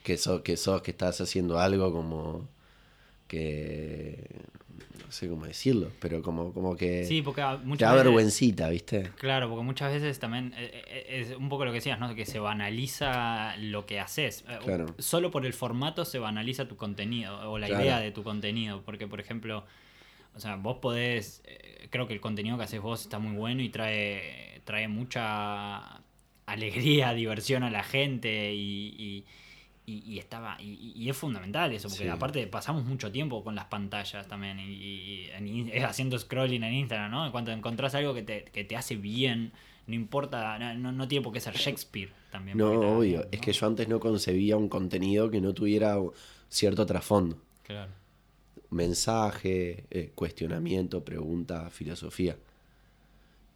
que 0.02 0.16
sos, 0.16 0.42
que 0.42 0.56
sos, 0.56 0.82
que 0.82 0.90
estás 0.90 1.20
haciendo 1.20 1.58
algo 1.58 1.92
como 1.92 2.48
que 3.28 4.24
no 5.04 5.12
sé 5.12 5.28
cómo 5.28 5.46
decirlo, 5.46 5.90
pero 6.00 6.20
como, 6.22 6.52
como 6.52 6.76
que 6.76 7.04
Sí, 7.04 7.22
porque 7.22 7.40
a- 7.42 7.58
te 7.58 7.84
da 7.84 7.92
veces- 7.92 8.04
vergüencita, 8.04 8.68
¿viste? 8.68 9.10
Claro, 9.18 9.48
porque 9.48 9.64
muchas 9.64 9.92
veces 9.92 10.18
también 10.18 10.52
eh, 10.56 10.82
eh, 10.86 11.06
es 11.20 11.36
un 11.36 11.48
poco 11.48 11.64
lo 11.64 11.70
que 11.70 11.76
decías, 11.76 11.98
¿no? 12.00 12.14
Que 12.14 12.26
se 12.26 12.38
banaliza 12.40 13.56
lo 13.58 13.86
que 13.86 14.00
haces. 14.00 14.44
Eh, 14.48 14.58
Claro. 14.64 14.86
Solo 14.98 15.30
por 15.30 15.46
el 15.46 15.52
formato 15.52 16.04
se 16.04 16.18
banaliza 16.18 16.68
tu 16.68 16.76
contenido 16.76 17.50
o 17.50 17.58
la 17.58 17.68
Claro. 17.68 17.84
idea 17.84 18.00
de 18.00 18.10
tu 18.12 18.22
contenido. 18.22 18.82
Porque, 18.84 19.06
por 19.06 19.20
ejemplo, 19.20 19.64
o 20.34 20.40
sea, 20.40 20.56
vos 20.56 20.78
podés. 20.78 21.42
creo 21.90 22.06
que 22.06 22.12
el 22.14 22.20
contenido 22.20 22.58
que 22.58 22.64
haces 22.64 22.80
vos 22.82 23.00
está 23.00 23.18
muy 23.18 23.34
bueno 23.34 23.62
y 23.62 23.70
trae, 23.70 24.60
trae 24.64 24.88
mucha 24.88 26.00
alegría, 26.44 27.14
diversión 27.14 27.62
a 27.62 27.70
la 27.70 27.82
gente 27.82 28.52
y. 28.54 28.94
y 28.98 29.24
y, 29.88 30.02
y 30.14 30.18
estaba 30.18 30.56
y, 30.60 30.92
y 30.94 31.08
es 31.10 31.16
fundamental 31.16 31.72
eso 31.72 31.88
porque 31.88 32.04
Sí. 32.04 32.08
aparte 32.08 32.46
pasamos 32.46 32.84
mucho 32.84 33.10
tiempo 33.10 33.42
con 33.44 33.54
las 33.54 33.66
pantallas 33.66 34.26
también 34.28 34.58
y, 34.60 35.28
y 35.30 35.30
haciendo 35.84 36.18
scrolling 36.18 36.62
en 36.62 36.74
Instagram 36.74 37.10
no 37.10 37.26
en 37.26 37.32
cuanto 37.32 37.50
encontrás 37.52 37.94
algo 37.94 38.14
que 38.14 38.22
te, 38.22 38.44
que 38.44 38.64
te 38.64 38.76
hace 38.76 38.96
bien 38.96 39.52
no 39.86 39.94
importa 39.94 40.58
no, 40.58 40.74
no, 40.74 40.92
no 40.92 41.08
tiene 41.08 41.22
por 41.24 41.32
qué 41.32 41.40
ser 41.40 41.54
Shakespeare 41.54 42.12
también 42.30 42.58
No, 42.58 42.70
obvio. 42.98 43.26
Es 43.30 43.40
que 43.40 43.52
yo 43.52 43.66
antes 43.66 43.88
no 43.88 44.00
concebía 44.00 44.56
un 44.56 44.68
contenido 44.68 45.30
que 45.30 45.40
no 45.40 45.54
tuviera 45.54 45.96
cierto 46.48 46.84
trasfondo. 46.86 47.38
claro 47.62 47.92
Mensaje, 48.70 49.84
eh, 49.90 50.12
cuestionamiento, 50.14 51.02
pregunta, 51.04 51.70
filosofía. 51.70 52.36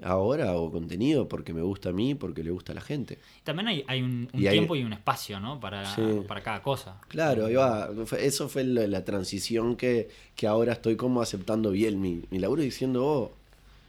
Ahora 0.04 0.50
hago 0.50 0.70
contenido 0.72 1.28
porque 1.28 1.52
me 1.52 1.62
gusta 1.62 1.90
a 1.90 1.92
mí, 1.92 2.14
porque 2.14 2.42
le 2.44 2.50
gusta 2.50 2.72
a 2.72 2.74
la 2.74 2.80
gente. 2.80 3.18
también 3.44 3.68
hay, 3.68 3.84
hay 3.86 4.02
un, 4.02 4.28
un 4.32 4.40
Y 4.42 4.46
hay- 4.46 4.52
tiempo 4.54 4.74
y 4.76 4.82
un 4.84 4.92
espacio 4.92 5.38
no 5.40 5.58
para, 5.60 5.84
Sí. 5.94 6.02
para 6.26 6.42
cada 6.42 6.62
cosa 6.62 7.00
Claro, 7.08 7.46
ahí 7.46 7.54
va. 7.54 7.90
Fue- 8.06 8.24
Eso 8.26 8.48
fue 8.48 8.64
la, 8.64 8.86
la 8.86 9.04
transición 9.04 9.76
que, 9.76 10.08
que 10.36 10.46
ahora 10.46 10.72
estoy 10.72 10.96
como 10.96 11.22
aceptando 11.22 11.70
bien 11.70 12.00
mi, 12.00 12.22
mi 12.30 12.38
laburo 12.38 12.62
y 12.62 12.66
diciendo, 12.66 13.04
oh, 13.06 13.32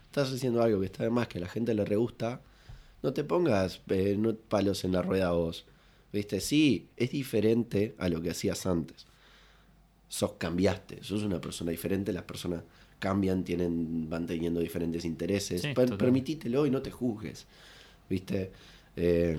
estás 0.06 0.32
haciendo 0.32 0.62
algo 0.62 0.80
que 0.80 0.86
está 0.88 1.04
de 1.04 1.10
más, 1.10 1.28
que 1.28 1.38
a 1.40 1.42
la 1.42 1.48
gente 1.50 1.74
le 1.74 1.86
re 1.86 1.96
gusta. 1.96 2.42
No 3.02 3.12
te 3.14 3.24
pongas 3.24 3.82
eh, 3.90 4.16
no 4.18 4.34
palos 4.36 4.84
en 4.86 4.92
la 4.94 5.02
rueda 5.02 5.32
vos. 5.32 5.66
¿Viste? 6.14 6.40
Sí, 6.42 6.88
es 6.96 7.10
diferente 7.12 7.96
a 7.98 8.08
lo 8.08 8.22
que 8.22 8.30
hacías 8.30 8.66
antes. 8.68 9.08
Sos 10.08 10.34
cambiaste, 10.38 11.04
sos 11.04 11.24
una 11.24 11.42
persona 11.42 11.72
diferente, 11.72 12.14
las 12.14 12.24
personas 12.24 12.62
cambian, 13.08 13.44
tienen, 13.44 14.10
van 14.10 14.26
teniendo 14.26 14.60
diferentes 14.62 15.04
intereses. 15.04 15.62
Sí, 15.62 15.74
Per- 15.74 15.98
permitítelo 15.98 16.66
y 16.66 16.70
no 16.70 16.82
te 16.82 16.90
juzgues. 16.92 17.46
¿Viste? 18.10 18.52
Eh, 18.96 19.38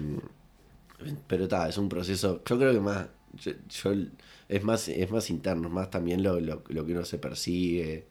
pero 1.26 1.44
está, 1.44 1.68
es 1.68 1.78
un 1.78 1.88
proceso. 1.88 2.42
Yo 2.44 2.58
creo 2.58 2.72
que 2.72 2.80
más. 2.80 3.06
Yo, 3.42 3.52
yo- 3.82 4.04
es 4.48 4.62
más 4.62 4.88
es 4.88 5.10
más 5.10 5.30
interno, 5.30 5.68
es 5.68 5.72
más 5.74 5.90
también 5.90 6.22
lo, 6.22 6.38
lo, 6.40 6.62
lo 6.68 6.86
que 6.86 6.92
uno 6.92 7.04
se 7.04 7.18
persigue. 7.18 8.04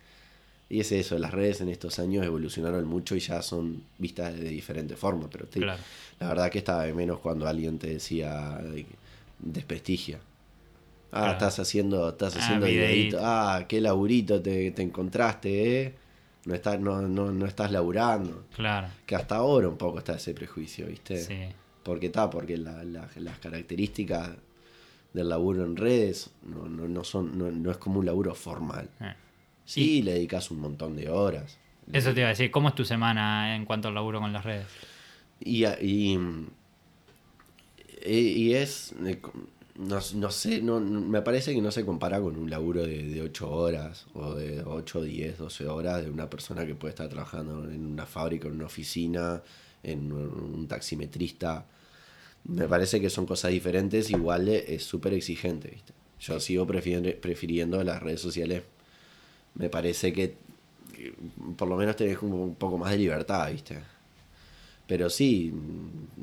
Y 0.70 0.80
es 0.80 0.92
eso, 0.92 1.20
las 1.20 1.32
redes 1.32 1.62
en 1.62 1.70
estos 1.70 2.00
años 2.00 2.26
evolucionaron 2.26 2.86
mucho 2.88 3.16
y 3.16 3.20
ya 3.20 3.42
son 3.44 3.84
vistas 4.00 4.36
de 4.36 4.50
diferente 4.50 4.96
forma. 4.96 5.30
Pero 5.30 5.46
te- 5.46 5.60
Claro. 5.60 5.82
la 6.20 6.28
verdad 6.30 6.50
que 6.52 6.58
estaba 6.58 6.84
de 6.84 6.94
menos 6.94 7.20
cuando 7.20 7.48
alguien 7.48 7.78
te 7.78 7.88
decía 7.88 8.58
de 8.58 8.84
que- 8.86 8.96
desprestigia. 9.40 10.20
Ah, 11.14 11.20
Claro. 11.20 11.32
estás 11.34 11.60
haciendo, 11.60 12.10
estás 12.10 12.36
Ah, 12.36 12.40
haciendo 12.40 12.66
videíto. 12.66 13.20
Ah, 13.22 13.66
qué 13.70 13.80
laburito 13.80 14.42
te, 14.42 14.72
te 14.72 14.82
encontraste, 14.82 15.82
eh. 15.84 15.96
No 16.46 16.56
estás, 16.56 16.80
no, 16.80 17.02
no, 17.04 17.32
no 17.32 17.46
estás 17.46 17.72
laburando. 17.72 18.46
claro 18.56 18.88
Que 19.06 19.16
hasta 19.16 19.36
ahora 19.38 19.70
un 19.70 19.78
poco 19.78 20.00
está 20.00 20.16
ese 20.16 20.34
prejuicio, 20.34 20.88
¿viste? 20.88 21.18
sí 21.18 21.38
Porque 21.84 22.08
está, 22.08 22.30
porque 22.30 22.58
la- 22.58 22.84
la- 22.84 23.08
las 23.16 23.38
características 23.40 24.32
del 25.14 25.30
laburo 25.30 25.64
en 25.64 25.76
redes 25.78 26.32
no, 26.44 26.68
no, 26.68 26.88
no 26.88 27.04
son, 27.04 27.38
no, 27.38 27.52
no 27.52 27.70
es 27.72 27.78
como 27.78 28.00
un 28.00 28.06
laburo 28.08 28.34
formal. 28.36 28.90
Eh. 29.00 29.14
Sí, 29.66 30.02
le 30.02 30.14
dedicas 30.16 30.50
un 30.52 30.60
montón 30.62 30.96
de 30.98 31.10
horas. 31.10 31.58
eso 31.94 32.14
te 32.14 32.22
iba 32.22 32.28
a 32.28 32.32
decir 32.32 32.50
cómo 32.52 32.70
es 32.70 32.76
tu 32.76 32.84
semana 32.86 33.56
en 33.56 33.66
cuanto 33.66 33.88
al 33.90 33.94
laburo 33.94 34.20
con 34.20 34.34
las 34.34 34.44
redes 34.44 34.66
Y, 35.40 35.66
y, 35.66 36.18
y- 38.06 38.18
y 38.18 38.54
es, 38.54 38.94
eh, 39.06 39.22
no, 39.76 40.00
no 40.16 40.32
sé, 40.32 40.62
no, 40.62 40.80
me 40.80 41.22
parece 41.22 41.54
que 41.54 41.62
no 41.62 41.72
se 41.72 41.86
compara 41.86 42.22
con 42.22 42.38
un 42.38 42.50
laburo 42.50 42.84
de, 42.84 43.04
de 43.04 43.22
8 43.22 43.50
horas 43.50 44.06
o 44.14 44.36
de 44.36 44.62
8, 44.64 45.02
10, 45.02 45.38
12 45.40 45.68
horas 45.68 46.04
de 46.04 46.12
una 46.12 46.30
persona 46.30 46.66
que 46.66 46.76
puede 46.76 46.92
estar 46.92 47.10
trabajando 47.10 47.70
en 47.70 47.86
una 47.86 48.06
fábrica, 48.06 48.48
en 48.48 48.56
una 48.56 48.66
oficina, 48.68 49.42
en 49.82 50.12
un, 50.12 50.30
un 50.56 50.68
taximetrista. 50.68 51.66
Me 52.46 52.68
parece 52.68 53.02
que 53.02 53.10
son 53.10 53.26
cosas 53.26 53.52
diferentes, 53.52 54.10
igual 54.12 54.50
es 54.50 54.84
súper 54.84 55.14
exigente, 55.14 55.70
¿viste? 55.70 55.94
Yo 56.22 56.40
sigo 56.40 56.68
prefiriendo, 56.68 57.10
prefiriendo 57.22 57.84
las 57.84 58.02
redes 58.04 58.22
sociales. 58.22 58.64
Me 59.56 59.70
parece 59.70 60.14
que, 60.14 60.36
que 60.96 61.14
por 61.58 61.68
lo 61.70 61.78
menos 61.78 61.96
tenés 61.98 62.18
como 62.18 62.44
un 62.44 62.56
poco 62.56 62.78
más 62.78 62.92
de 62.92 62.98
libertad, 63.00 63.52
¿viste? 63.52 63.78
Pero 64.88 65.10
sí, 65.10 65.54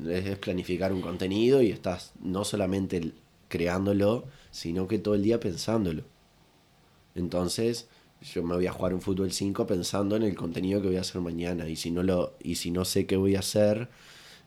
es, 0.08 0.26
es 0.26 0.38
planificar 0.38 0.92
un 0.92 1.00
contenido 1.00 1.62
y 1.62 1.70
estás 1.70 2.12
no 2.22 2.44
solamente 2.44 2.98
el- 2.98 3.14
creándolo, 3.50 4.24
sino 4.50 4.88
que 4.88 4.98
todo 4.98 5.14
el 5.14 5.22
día 5.22 5.38
pensándolo. 5.38 6.04
Entonces, 7.14 7.88
yo 8.34 8.42
me 8.42 8.54
voy 8.54 8.66
a 8.66 8.72
jugar 8.72 8.94
un 8.94 9.02
fútbol 9.02 9.32
5 9.32 9.66
pensando 9.66 10.16
en 10.16 10.22
el 10.22 10.34
contenido 10.34 10.80
que 10.80 10.88
voy 10.88 10.96
a 10.96 11.02
hacer 11.02 11.20
mañana. 11.20 11.68
Y 11.68 11.76
si 11.76 11.90
no 11.90 12.02
lo, 12.02 12.32
y 12.42 12.54
si 12.54 12.70
no 12.70 12.84
sé 12.86 13.04
qué 13.06 13.16
voy 13.16 13.36
a 13.36 13.40
hacer, 13.40 13.88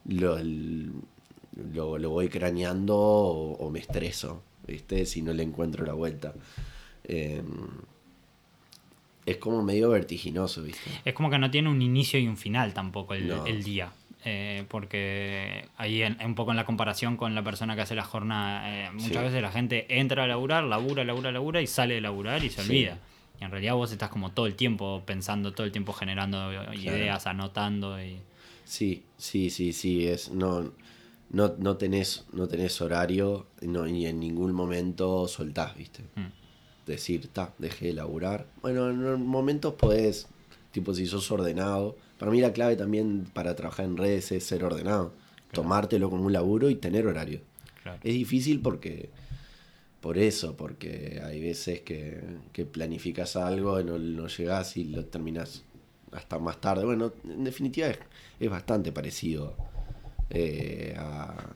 lo, 0.08 0.38
lo, 0.42 1.98
lo 1.98 2.10
voy 2.10 2.28
craneando 2.28 2.96
o, 2.96 3.52
o 3.58 3.70
me 3.70 3.78
estreso, 3.78 4.42
¿viste? 4.66 5.06
Si 5.06 5.22
no 5.22 5.32
le 5.32 5.42
encuentro 5.44 5.84
la 5.84 5.92
vuelta. 5.92 6.34
Eh, 7.04 7.42
es 9.26 9.36
como 9.38 9.62
medio 9.62 9.90
vertiginoso, 9.90 10.62
¿viste? 10.62 10.90
Es 11.04 11.14
como 11.14 11.30
que 11.30 11.38
no 11.38 11.50
tiene 11.50 11.68
un 11.70 11.80
inicio 11.82 12.18
y 12.18 12.26
un 12.26 12.36
final 12.36 12.74
tampoco 12.74 13.14
el, 13.14 13.28
No. 13.28 13.46
el 13.46 13.62
día. 13.62 13.92
Eh, 14.26 14.64
porque 14.68 15.68
ahí 15.76 16.02
en, 16.02 16.16
un 16.24 16.34
poco 16.34 16.50
en 16.50 16.56
la 16.56 16.64
comparación 16.64 17.16
con 17.18 17.34
la 17.34 17.42
persona 17.44 17.74
que 17.76 17.82
hace 17.82 17.94
la 17.94 18.04
jornada, 18.04 18.86
eh, 18.86 18.90
muchas 18.92 19.10
Sí. 19.10 19.18
veces 19.18 19.42
la 19.42 19.52
gente 19.52 19.86
entra 20.00 20.24
a 20.24 20.26
laburar, 20.26 20.64
labura, 20.64 21.04
labura, 21.04 21.30
labura 21.30 21.60
y 21.60 21.66
sale 21.66 21.94
de 21.94 22.00
laburar 22.00 22.42
y 22.42 22.48
se 22.48 22.62
Sí. 22.62 22.70
olvida. 22.70 22.98
Y 23.38 23.44
en 23.44 23.50
realidad 23.50 23.74
vos 23.74 23.92
estás 23.92 24.08
como 24.08 24.30
todo 24.32 24.46
el 24.46 24.54
tiempo 24.54 25.02
pensando, 25.04 25.52
todo 25.52 25.66
el 25.66 25.72
tiempo 25.72 25.92
generando 25.92 26.52
ideas, 26.72 27.26
anotando 27.26 28.02
y... 28.02 28.16
Sí, 28.64 29.02
sí, 29.18 29.50
sí, 29.50 29.72
sí, 29.74 30.06
es 30.08 30.30
no 30.30 30.72
no, 31.30 31.52
no 31.58 31.76
tenés 31.76 32.24
no 32.32 32.46
tenés 32.48 32.80
horario 32.80 33.46
no, 33.60 33.86
y 33.86 34.06
en 34.06 34.20
ningún 34.20 34.52
momento 34.52 35.26
soltás, 35.28 35.76
¿viste? 35.76 36.02
Mm. 36.14 36.28
Decir, 36.86 37.28
ta, 37.28 37.52
dejé 37.58 37.86
de 37.88 37.92
laburar. 37.94 38.46
Bueno, 38.62 38.88
en 38.88 39.26
momentos 39.26 39.74
podés, 39.74 40.28
tipo 40.74 40.92
si 40.92 41.06
sos 41.06 41.30
ordenado. 41.30 41.96
Para 42.18 42.32
mí 42.32 42.40
la 42.40 42.52
clave 42.52 42.74
también 42.74 43.26
para 43.32 43.54
trabajar 43.54 43.86
en 43.86 43.96
redes 43.96 44.32
es 44.32 44.44
ser 44.44 44.64
ordenado. 44.64 45.12
Tomártelo 45.52 46.10
como 46.10 46.24
un 46.24 46.32
laburo 46.32 46.68
y 46.68 46.74
tener 46.74 47.06
horario. 47.06 47.40
Claro. 47.82 48.00
Es 48.02 48.12
difícil 48.12 48.60
porque 48.60 49.08
por 50.00 50.18
eso, 50.18 50.56
porque 50.56 51.22
hay 51.24 51.40
veces 51.40 51.82
que, 51.82 52.20
que 52.52 52.66
planificas 52.66 53.36
algo 53.36 53.80
y 53.80 53.84
no, 53.84 53.98
no 53.98 54.26
llegás 54.26 54.76
y 54.76 54.84
lo 54.84 55.04
terminás 55.04 55.62
hasta 56.10 56.40
más 56.40 56.60
tarde. 56.60 56.84
Bueno, 56.84 57.12
en 57.22 57.44
definitiva 57.44 57.86
es, 57.86 57.98
es 58.40 58.50
bastante 58.50 58.90
parecido 58.90 59.54
eh, 60.30 60.96
a, 60.98 61.54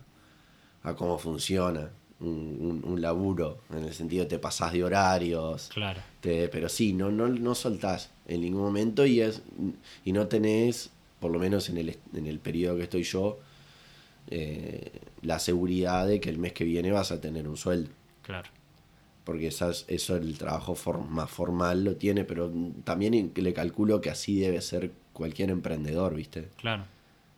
a 0.85 0.95
cómo 0.95 1.19
funciona 1.19 1.91
un, 2.21 2.83
un- 2.85 3.01
laburo, 3.01 3.59
en 3.71 3.85
el 3.85 3.95
sentido 3.95 4.27
te 4.27 4.39
pasás 4.39 4.73
de 4.73 4.83
horarios, 4.83 5.69
Claro. 5.73 6.01
te- 6.21 6.49
pero 6.49 6.69
sí, 6.69 6.93
no, 6.93 7.11
no, 7.13 7.29
no 7.29 7.55
soltás 7.55 8.11
en 8.27 8.41
ningún 8.41 8.63
momento 8.63 9.07
y, 9.07 9.21
es, 9.21 9.41
y 10.05 10.13
no 10.13 10.27
tenés 10.27 10.91
por 11.21 11.31
lo 11.31 11.39
menos 11.39 11.69
en 11.69 11.79
el, 11.79 11.97
en 12.15 12.27
el 12.27 12.39
periodo 12.41 12.77
que 12.77 12.85
estoy 12.85 13.03
yo, 13.05 13.39
eh, 14.31 14.91
la 15.23 15.39
seguridad 15.39 16.07
de 16.07 16.21
que 16.21 16.31
el 16.31 16.39
mes 16.39 16.53
que 16.53 16.65
viene 16.65 16.91
vas 16.93 17.13
a 17.13 17.21
tener 17.21 17.49
un 17.49 17.57
sueldo. 17.57 17.91
Claro. 18.23 18.49
Porque 19.25 19.47
esas, 19.49 19.85
eso 19.89 20.17
el 20.17 20.39
trabajo 20.39 20.75
más 21.11 21.31
formal 21.31 21.85
lo 21.85 21.97
tiene, 21.97 22.25
pero 22.25 22.51
también 22.85 23.33
le 23.35 23.53
calculo 23.53 24.01
que 24.01 24.11
así 24.11 24.39
debe 24.41 24.61
ser 24.61 24.91
cualquier 25.13 25.51
emprendedor, 25.51 26.15
¿viste? 26.15 26.49
Claro. 26.57 26.85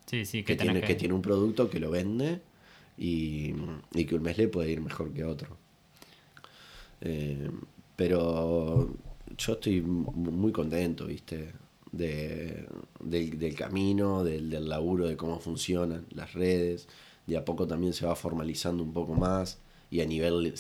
Sí, 0.07 0.25
sí, 0.25 0.43
que, 0.43 0.57
tiene, 0.57 0.81
que... 0.81 0.95
tiene 0.95 1.15
un 1.15 1.23
producto 1.23 1.71
que 1.71 1.81
lo 1.81 1.91
vende 1.91 2.41
y, 3.03 3.55
que 4.05 4.15
un 4.15 4.23
mes 4.23 4.37
le 4.37 4.49
puede 4.49 4.71
ir 4.71 4.83
mejor 4.83 5.11
que 5.13 5.25
otro. 5.25 5.57
Eh, 7.01 7.51
pero 7.97 8.95
yo 9.39 9.53
estoy 9.55 9.81
muy 9.81 10.53
contento, 10.53 11.07
¿viste? 11.07 11.53
De, 11.91 12.69
del, 13.01 13.55
camino, 13.55 14.23
del, 14.23 14.51
del, 14.51 14.69
laburo, 14.69 15.09
de 15.09 15.17
cómo 15.17 15.41
funcionan 15.41 16.05
las 16.11 16.35
redes. 16.35 16.89
De 17.27 17.39
a 17.39 17.45
poco 17.45 17.67
también 17.67 17.95
se 17.95 18.05
va 18.05 18.15
formalizando 18.15 18.83
un 18.83 18.93
poco 18.93 19.15
más. 19.15 19.59
Y 19.91 20.03
a 20.03 20.07
nivel, 20.07 20.55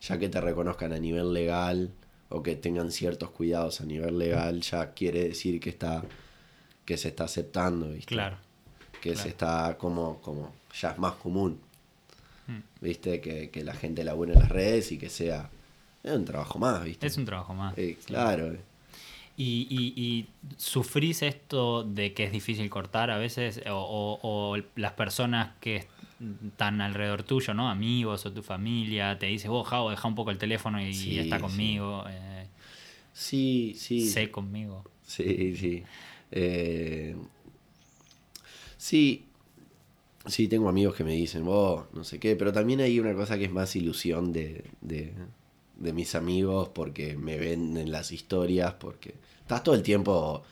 ya 0.00 0.18
que 0.18 0.28
te 0.28 0.40
reconozcan 0.40 0.92
a 0.92 0.98
nivel 0.98 1.32
legal 1.32 1.92
o 2.30 2.42
que 2.42 2.56
tengan 2.56 2.90
ciertos 2.90 3.30
cuidados 3.30 3.80
a 3.80 3.86
nivel 3.86 4.18
legal, 4.18 4.60
ya 4.60 4.92
quiere 4.92 5.28
decir 5.28 5.60
que 5.60 5.70
está 5.70 6.02
que 6.84 6.96
se 6.96 7.08
está 7.08 7.24
aceptando, 7.24 7.90
¿viste? 7.90 8.14
Claro. 8.14 8.38
Que 9.00 9.14
se 9.16 9.28
está 9.28 9.76
como, 9.78 10.20
como, 10.20 10.52
ya 10.80 10.90
es 10.90 10.98
más 10.98 11.14
común. 11.14 11.60
Hmm. 12.46 12.60
¿Viste? 12.80 13.20
Que, 13.20 13.50
que 13.50 13.64
la 13.64 13.74
gente 13.74 14.04
labure 14.04 14.32
en 14.32 14.38
las 14.38 14.48
redes 14.48 14.92
y 14.92 14.98
que 14.98 15.08
sea 15.10 15.50
es 16.06 16.12
un 16.12 16.24
trabajo 16.24 16.58
más, 16.60 16.84
¿viste? 16.84 17.06
Es 17.06 17.16
un 17.16 17.24
trabajo 17.24 17.52
más. 17.52 17.74
Claro. 18.04 18.56
¿Y, 19.36 19.66
y, 19.68 20.00
y 20.00 20.28
sufrís 20.56 21.22
esto 21.22 21.82
de 21.82 22.14
que 22.14 22.24
es 22.24 22.32
difícil 22.32 22.70
cortar 22.70 23.10
a 23.10 23.18
veces? 23.18 23.60
O, 23.68 24.18
o, 24.22 24.56
las 24.76 24.92
personas 24.92 25.50
que 25.60 25.84
están 26.46 26.80
alrededor 26.80 27.24
tuyo, 27.24 27.54
¿no? 27.54 27.68
Amigos 27.68 28.24
o 28.24 28.32
tu 28.32 28.42
familia, 28.42 29.18
te 29.18 29.26
dicen, 29.26 29.50
vos, 29.50 29.68
Jao, 29.68 29.90
deja 29.90 30.06
un 30.06 30.14
poco 30.14 30.30
el 30.30 30.38
teléfono 30.38 30.80
y, 30.80 31.18
está 31.18 31.40
conmigo. 31.40 32.04
Eh, 32.08 32.46
sí, 33.12 33.74
sí. 33.76 34.08
Sé 34.08 34.30
conmigo. 34.30 34.84
Sí, 35.04 35.56
sí. 35.56 35.82
Eh, 36.30 37.16
sí, 38.76 39.25
sí, 40.26 40.48
tengo 40.48 40.68
amigos 40.68 40.94
que 40.94 41.04
me 41.04 41.12
dicen, 41.12 41.44
vos, 41.44 41.86
no 41.92 42.04
sé 42.04 42.18
qué, 42.18 42.36
pero 42.36 42.52
también 42.52 42.80
hay 42.80 43.00
una 43.00 43.14
cosa 43.14 43.38
que 43.38 43.44
es 43.44 43.52
más 43.52 43.74
ilusión 43.76 44.32
de, 44.32 44.64
de 45.76 45.92
mis 45.92 46.14
amigos 46.14 46.70
porque 46.70 47.16
me 47.16 47.36
ven 47.36 47.76
en 47.76 47.90
las 47.90 48.12
historias, 48.12 48.74
porque 48.74 49.14
estás 49.40 49.62
todo 49.62 49.74
el 49.74 49.82
tiempo, 49.82 50.42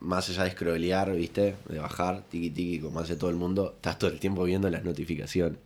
más 0.00 0.28
allá 0.30 0.44
de 0.44 0.52
scrollear, 0.52 1.14
¿viste? 1.14 1.56
De 1.68 1.78
bajar, 1.78 2.22
tiki 2.28 2.50
tiki, 2.50 2.80
como 2.80 3.00
hace 3.00 3.16
todo 3.16 3.30
el 3.30 3.36
mundo, 3.36 3.74
estás 3.76 3.98
todo 3.98 4.10
el 4.10 4.18
tiempo 4.18 4.44
viendo 4.44 4.70
las 4.70 4.84
notificaciones. 4.84 5.58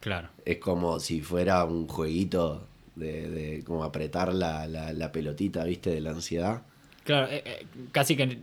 Claro. 0.00 0.28
Es 0.44 0.58
como 0.58 1.00
si 1.00 1.20
fuera 1.20 1.64
un 1.64 1.88
jueguito 1.88 2.66
de, 2.94 3.28
de 3.28 3.64
como 3.64 3.84
apretar 3.84 4.32
la, 4.34 4.66
la, 4.66 4.92
la 4.92 5.12
pelotita, 5.12 5.64
¿viste? 5.64 5.90
De 5.90 6.00
la 6.00 6.10
ansiedad. 6.10 6.62
Claro, 7.04 7.28
eh, 7.30 7.42
eh, 7.44 7.66
casi 7.90 8.16
que 8.16 8.38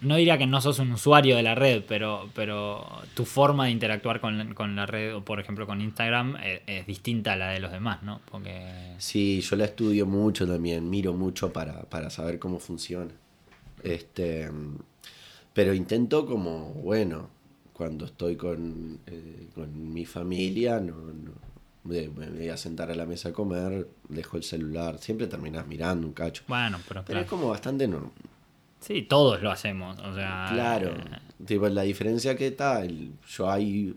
no 0.00 0.16
diría 0.16 0.38
que 0.38 0.46
no 0.46 0.60
sos 0.60 0.78
un 0.78 0.92
usuario 0.92 1.36
de 1.36 1.42
la 1.42 1.54
red, 1.54 1.82
pero, 1.86 2.28
pero 2.34 2.86
tu 3.14 3.24
forma 3.24 3.66
de 3.66 3.72
interactuar 3.72 4.20
con, 4.20 4.54
con 4.54 4.76
la 4.76 4.86
red, 4.86 5.14
o 5.16 5.24
por 5.24 5.40
ejemplo 5.40 5.66
con 5.66 5.80
Instagram, 5.80 6.36
eh, 6.42 6.62
es, 6.66 6.86
distinta 6.86 7.32
a 7.32 7.36
la 7.36 7.48
de 7.48 7.60
los 7.60 7.72
demás, 7.72 8.02
¿no? 8.02 8.20
Porque... 8.30 8.94
Sí, 8.98 9.40
yo 9.40 9.56
la 9.56 9.64
estudio 9.64 10.06
mucho 10.06 10.46
también, 10.46 10.88
miro 10.88 11.14
mucho 11.14 11.52
para, 11.52 11.82
para 11.82 12.10
saber 12.10 12.38
cómo 12.38 12.58
funciona. 12.58 13.10
Este, 13.82 14.48
pero 15.52 15.74
intento 15.74 16.26
como, 16.26 16.72
bueno, 16.74 17.30
cuando 17.72 18.04
estoy 18.04 18.36
con, 18.36 19.00
eh, 19.06 19.48
con 19.54 19.92
mi 19.92 20.06
familia, 20.06 20.78
no, 20.78 20.94
no, 20.94 21.32
me 21.84 22.08
voy 22.08 22.48
a 22.48 22.56
sentar 22.56 22.90
a 22.90 22.94
la 22.94 23.06
mesa 23.06 23.30
a 23.30 23.32
comer, 23.32 23.88
dejo 24.08 24.36
el 24.36 24.44
celular, 24.44 24.98
siempre 24.98 25.26
terminas 25.26 25.66
mirando 25.66 26.06
un 26.06 26.12
cacho. 26.12 26.44
Bueno, 26.46 26.78
pero, 26.86 27.04
pero 27.04 27.20
es 27.20 27.26
como 27.26 27.48
bastante 27.48 27.88
normal 27.88 28.12
Sí, 28.80 29.02
todos 29.02 29.42
lo 29.42 29.50
hacemos. 29.50 29.98
O 29.98 30.14
sea, 30.14 30.48
claro. 30.52 30.94
Eh, 31.48 31.70
la 31.70 31.82
diferencia 31.82 32.36
que 32.36 32.48
está, 32.48 32.84
yo 32.84 33.50
hay 33.50 33.94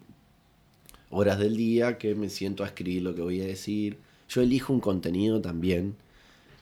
horas 1.09 1.39
del 1.39 1.55
día 1.55 1.97
que 1.97 2.15
me 2.15 2.29
siento 2.29 2.63
a 2.63 2.67
escribir 2.67 3.03
lo 3.03 3.15
que 3.15 3.21
voy 3.21 3.41
a 3.41 3.45
decir. 3.45 3.99
Yo 4.29 4.41
elijo 4.41 4.73
un 4.73 4.79
contenido 4.79 5.41
también, 5.41 5.95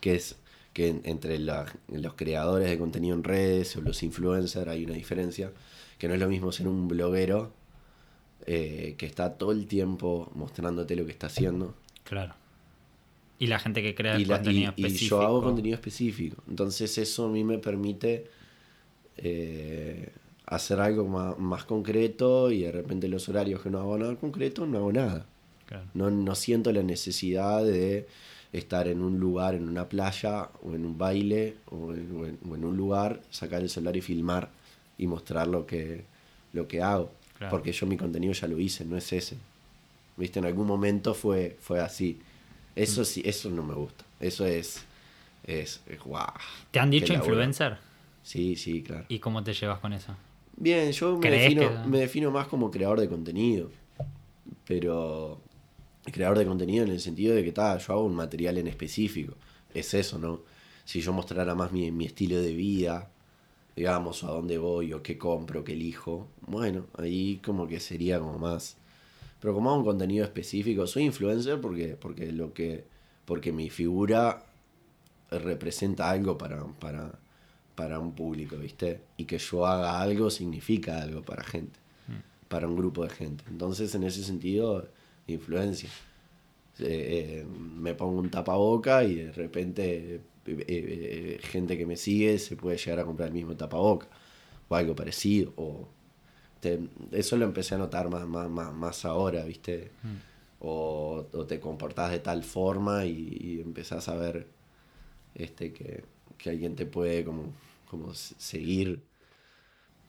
que 0.00 0.14
es 0.16 0.36
que 0.72 1.00
entre 1.04 1.38
los 1.38 2.14
creadores 2.14 2.68
de 2.68 2.78
contenido 2.78 3.14
en 3.14 3.24
redes 3.24 3.76
o 3.76 3.80
los 3.80 4.02
influencers 4.02 4.68
hay 4.68 4.84
una 4.84 4.94
diferencia, 4.94 5.52
que 5.98 6.08
no 6.08 6.14
es 6.14 6.20
lo 6.20 6.28
mismo 6.28 6.52
ser 6.52 6.68
un 6.68 6.88
bloguero 6.88 7.52
eh, 8.46 8.94
que 8.96 9.06
está 9.06 9.36
todo 9.36 9.52
el 9.52 9.66
tiempo 9.66 10.30
mostrándote 10.34 10.96
lo 10.96 11.04
que 11.04 11.12
está 11.12 11.26
haciendo. 11.26 11.74
Claro. 12.04 12.34
Y 13.40 13.46
la 13.46 13.58
gente 13.58 13.82
que 13.82 13.94
crea 13.94 14.12
contenido 14.12 14.70
específico. 14.70 15.16
Y 15.16 15.18
yo 15.18 15.22
hago 15.22 15.42
contenido 15.42 15.74
específico. 15.74 16.42
Entonces 16.46 16.98
eso 16.98 17.24
a 17.24 17.28
mí 17.30 17.42
me 17.42 17.56
permite 17.56 18.26
eh, 19.16 20.10
hacer 20.44 20.78
algo 20.78 21.08
más, 21.38 21.64
concreto 21.64 22.52
y 22.52 22.62
de 22.62 22.70
repente 22.70 23.08
los 23.08 23.28
horarios 23.30 23.62
que 23.62 23.70
no 23.70 23.78
hago 23.78 23.96
nada 23.96 24.14
concreto, 24.16 24.66
no 24.66 24.78
hago 24.78 24.92
nada. 24.92 25.26
No, 25.94 26.10
no 26.10 26.34
siento 26.34 26.70
la 26.70 26.82
necesidad 26.82 27.64
de 27.64 28.06
estar 28.52 28.88
en 28.88 29.00
un 29.00 29.18
lugar, 29.18 29.54
en 29.54 29.68
una 29.68 29.88
playa 29.88 30.50
o 30.62 30.74
en 30.74 30.84
un 30.84 30.98
baile 30.98 31.54
o 31.70 31.94
en, 31.94 32.38
un 32.44 32.76
lugar, 32.76 33.22
sacar 33.30 33.62
el 33.62 33.70
celular 33.70 33.96
y 33.96 34.02
filmar 34.02 34.50
y 34.98 35.06
mostrar 35.06 35.46
lo 35.46 35.64
que, 35.64 36.04
lo 36.52 36.68
que 36.68 36.82
hago. 36.82 37.10
Porque 37.48 37.72
yo 37.72 37.86
mi 37.86 37.96
contenido 37.96 38.34
ya 38.34 38.48
lo 38.48 38.58
hice, 38.58 38.84
no 38.84 38.98
es 38.98 39.10
ese. 39.14 39.38
¿Viste? 40.18 40.40
En 40.40 40.44
algún 40.44 40.66
momento 40.66 41.14
fue, 41.14 41.56
fue 41.58 41.80
así. 41.80 42.20
Eso 42.76 43.04
sí, 43.04 43.22
eso 43.24 43.50
no 43.50 43.62
me 43.62 43.74
gusta. 43.74 44.04
Eso 44.18 44.46
es. 44.46 44.84
Es. 45.44 45.80
¿Te 46.70 46.78
han 46.78 46.90
dicho 46.90 47.12
influencer? 47.12 47.78
Sí, 48.22 48.56
sí, 48.56 48.82
claro. 48.82 49.06
¿Y 49.08 49.18
cómo 49.18 49.42
te 49.42 49.52
llevas 49.52 49.80
con 49.80 49.92
eso? 49.92 50.14
Bien, 50.56 50.92
yo 50.92 51.18
me 51.18 51.30
defino, 51.30 51.84
me 51.86 51.98
defino 51.98 52.30
más 52.30 52.46
como 52.46 52.70
creador 52.70 53.00
de 53.00 53.08
contenido. 53.08 53.70
Pero. 54.66 55.40
Creador 56.04 56.38
de 56.38 56.46
contenido 56.46 56.84
en 56.84 56.90
el 56.90 57.00
sentido 57.00 57.34
de 57.34 57.44
que 57.44 57.52
tal, 57.52 57.78
yo 57.78 57.92
hago 57.92 58.04
un 58.04 58.14
material 58.14 58.58
en 58.58 58.68
específico. 58.68 59.34
Es 59.74 59.92
eso, 59.94 60.18
¿no? 60.18 60.40
Si 60.84 61.00
yo 61.02 61.12
mostrara 61.12 61.54
más 61.54 61.72
mi, 61.72 61.90
mi 61.90 62.06
estilo 62.06 62.40
de 62.40 62.54
vida, 62.54 63.10
digamos, 63.76 64.24
a 64.24 64.28
dónde 64.28 64.58
voy, 64.58 64.92
o 64.92 65.02
qué 65.02 65.18
compro, 65.18 65.62
qué 65.62 65.72
elijo, 65.72 66.26
bueno, 66.46 66.86
ahí 66.98 67.40
como 67.44 67.68
que 67.68 67.80
sería 67.80 68.18
como 68.18 68.38
más 68.38 68.76
pero 69.40 69.54
como 69.54 69.70
hago 69.70 69.78
un 69.78 69.84
contenido 69.84 70.24
específico, 70.24 70.86
soy 70.86 71.04
influencer 71.04 71.60
porque, 71.60 71.96
porque 71.98 72.30
lo 72.32 72.52
que. 72.52 72.84
porque 73.24 73.52
mi 73.52 73.70
figura 73.70 74.44
representa 75.30 76.10
algo 76.10 76.36
para, 76.36 76.62
para, 76.78 77.18
para 77.74 77.98
un 77.98 78.12
público, 78.12 78.56
¿viste? 78.56 79.00
Y 79.16 79.24
que 79.24 79.38
yo 79.38 79.66
haga 79.66 80.00
algo 80.00 80.30
significa 80.30 81.00
algo 81.02 81.22
para 81.22 81.42
gente, 81.44 81.78
para 82.48 82.68
un 82.68 82.76
grupo 82.76 83.04
de 83.04 83.10
gente. 83.10 83.44
Entonces, 83.48 83.94
en 83.94 84.02
ese 84.04 84.22
sentido, 84.24 84.88
influencia. 85.26 85.88
Eh, 86.78 87.42
eh, 87.42 87.46
me 87.46 87.94
pongo 87.94 88.20
un 88.20 88.30
tapaboca 88.30 89.04
y 89.04 89.16
de 89.16 89.32
repente 89.32 90.20
eh, 90.46 91.38
gente 91.42 91.76
que 91.76 91.84
me 91.84 91.96
sigue 91.96 92.38
se 92.38 92.56
puede 92.56 92.78
llegar 92.78 93.00
a 93.00 93.04
comprar 93.04 93.28
el 93.28 93.34
mismo 93.34 93.54
tapaboca 93.54 94.08
o 94.68 94.74
algo 94.74 94.94
parecido 94.94 95.52
eso 97.12 97.36
lo 97.36 97.44
empecé 97.44 97.74
a 97.74 97.78
notar 97.78 98.08
más, 98.10 98.26
más, 98.26 98.72
más, 98.72 99.04
ahora, 99.04 99.44
¿viste? 99.44 99.90
Mm. 100.02 100.16
O, 100.60 101.26
te 101.48 101.58
comportás 101.58 102.10
de 102.10 102.18
tal 102.18 102.44
forma 102.44 103.06
y, 103.06 103.60
empezás 103.64 104.08
a 104.08 104.16
ver 104.16 104.46
este, 105.34 105.72
que, 105.72 106.04
alguien 106.46 106.76
te 106.76 106.86
puede 106.86 107.24
como, 107.24 107.52
como 107.88 108.14
seguir. 108.14 109.00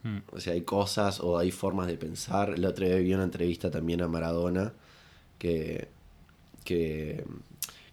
Mm. 0.04 0.20
O 0.32 0.40
sea, 0.40 0.54
hay 0.54 0.62
cosas 0.62 1.20
o 1.22 1.38
hay 1.38 1.52
formas 1.52 1.88
de 1.88 1.98
pensar. 1.98 2.52
El 2.52 2.66
otro 2.66 2.86
día 2.86 2.96
vi 2.98 3.14
una 3.14 3.24
entrevista 3.24 3.72
también 3.72 4.02
a 4.02 4.08
Maradona 4.08 4.74
que, 5.38 5.88
que, 6.64 7.24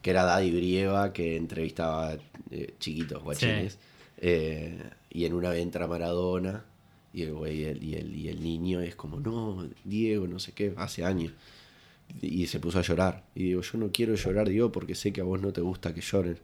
era 0.02 0.24
Daddy 0.24 0.50
Brieva 0.50 1.12
que 1.12 1.36
entrevistaba 1.36 2.16
eh, 2.50 2.74
chiquitos 2.78 3.22
guachines. 3.22 3.78
Eh, 4.16 4.90
y 5.10 5.26
en 5.26 5.34
una 5.34 5.54
entra 5.54 5.86
Maradona 5.86 6.64
y 7.12 7.22
el, 7.22 7.30
y, 7.52 7.64
el, 7.94 8.14
y, 8.14 8.28
el, 8.28 8.42
niño 8.42 8.80
es 8.80 8.94
como, 8.94 9.18
no, 9.18 9.68
Diego, 9.84 10.26
no 10.26 10.38
sé 10.38 10.52
qué, 10.52 10.74
hace 10.76 11.04
años. 11.04 11.32
Y 12.22 12.46
se 12.46 12.60
puso 12.60 12.78
a 12.78 12.82
llorar. 12.82 13.24
Y 13.34 13.44
digo, 13.44 13.60
yo 13.60 13.78
no 13.78 13.90
quiero 13.92 14.14
llorar, 14.14 14.48
Diego, 14.48 14.72
porque 14.72 14.94
sé 14.94 15.12
que 15.12 15.20
a 15.20 15.24
vos 15.24 15.40
no 15.40 15.52
te 15.52 15.60
gusta 15.60 15.92
que 15.92 16.00
lloren. 16.00 16.38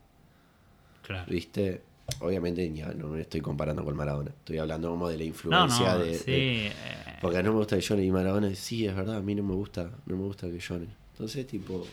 Claro. 1.02 1.30
¿Viste? 1.30 1.82
Obviamente 2.20 2.70
ya 2.74 2.92
no 2.92 3.08
me 3.08 3.22
estoy 3.22 3.40
comparando 3.40 3.84
con 3.84 3.96
Maradona. 3.96 4.30
Estoy 4.30 4.58
hablando 4.58 4.90
como 4.90 5.08
de 5.08 5.16
la 5.16 5.24
influencia 5.24 5.96
de, 5.96 6.14
sí, 6.14 6.22
eh. 6.26 6.72
Porque 7.20 7.42
no 7.42 7.52
me 7.52 7.58
gusta 7.58 7.76
que 7.76 7.82
lloren. 7.82 8.04
Y 8.04 8.10
Maradona, 8.10 8.54
sí, 8.54 8.86
es 8.86 8.94
verdad, 8.94 9.16
a 9.16 9.22
mí 9.22 9.34
no 9.34 9.42
me 9.42 9.54
gusta, 9.54 9.90
no 10.06 10.16
me 10.16 10.22
gusta 10.22 10.50
que 10.50 10.58
lloren. 10.58 10.90
Entonces, 11.12 11.46
tipo, 11.46 11.86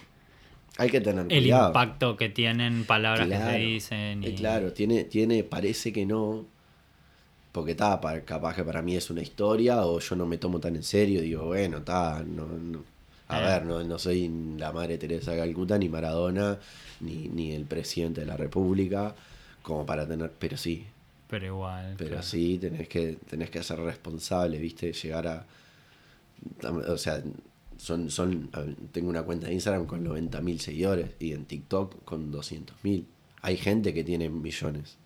hay 0.78 0.90
que 0.90 1.02
tener 1.02 1.26
el 1.30 1.48
impacto 1.48 2.18
que 2.18 2.30
tienen 2.30 2.86
palabras 2.86 3.28
que 3.28 3.38
se 3.38 3.58
dicen. 3.58 4.24
Y... 4.24 4.36
Claro, 4.36 4.74
tiene, 4.74 5.04
tiene, 5.04 5.44
parece 5.44 5.92
que 5.92 6.06
no, 6.06 6.46
porque 7.52 7.72
está, 7.72 8.00
capaz 8.26 8.56
que 8.56 8.64
para 8.64 8.82
mí 8.82 8.96
es 8.96 9.10
una 9.10 9.22
historia 9.22 9.86
o 9.86 10.00
yo 10.00 10.16
no 10.16 10.26
me 10.26 10.38
tomo 10.38 10.60
tan 10.60 10.76
en 10.76 10.84
serio, 10.84 11.22
digo, 11.22 11.46
bueno, 11.46 11.80
está, 11.80 12.24
no, 12.26 12.48
no, 12.48 12.84
a 13.28 13.40
Eh. 13.42 13.46
ver, 13.46 13.66
no, 13.66 13.84
no 13.84 14.00
soy 14.00 14.30
la 14.58 14.72
madre 14.72 14.98
Teresa 14.98 15.32
de 15.32 15.38
Calcuta, 15.40 15.78
ni 15.78 15.90
Maradona, 15.90 16.60
ni, 17.02 17.28
ni 17.30 17.52
el 17.54 17.66
presidente 17.66 18.22
de 18.22 18.28
la 18.28 18.38
República, 18.38 19.16
como 19.62 19.86
para 19.86 20.08
tener, 20.08 20.32
pero 20.40 20.58
sí, 20.58 20.86
Pero 21.30 21.46
igual. 21.46 21.96
pero 21.98 22.10
claro. 22.12 22.24
sí 22.24 22.58
tenés 22.60 22.88
que, 22.90 23.18
tenés 23.30 23.50
que 23.50 23.64
ser 23.64 23.80
responsable, 23.80 24.58
viste, 24.60 24.92
llegar 24.94 25.28
a, 25.28 25.46
o 26.88 26.98
sea, 26.98 27.22
son, 27.78 28.10
son, 28.12 28.50
tengo 28.92 29.10
una 29.10 29.24
cuenta 29.24 29.48
de 29.48 29.54
Instagram 29.54 29.86
con 29.88 30.04
90.000 30.06 30.58
seguidores 30.60 31.12
y 31.20 31.34
en 31.34 31.46
TikTok 31.46 32.04
con 32.04 32.32
200.000. 32.32 33.06
Hay 33.42 33.58
gente 33.58 33.94
que 33.94 34.04
tiene 34.04 34.30
millones, 34.30 34.98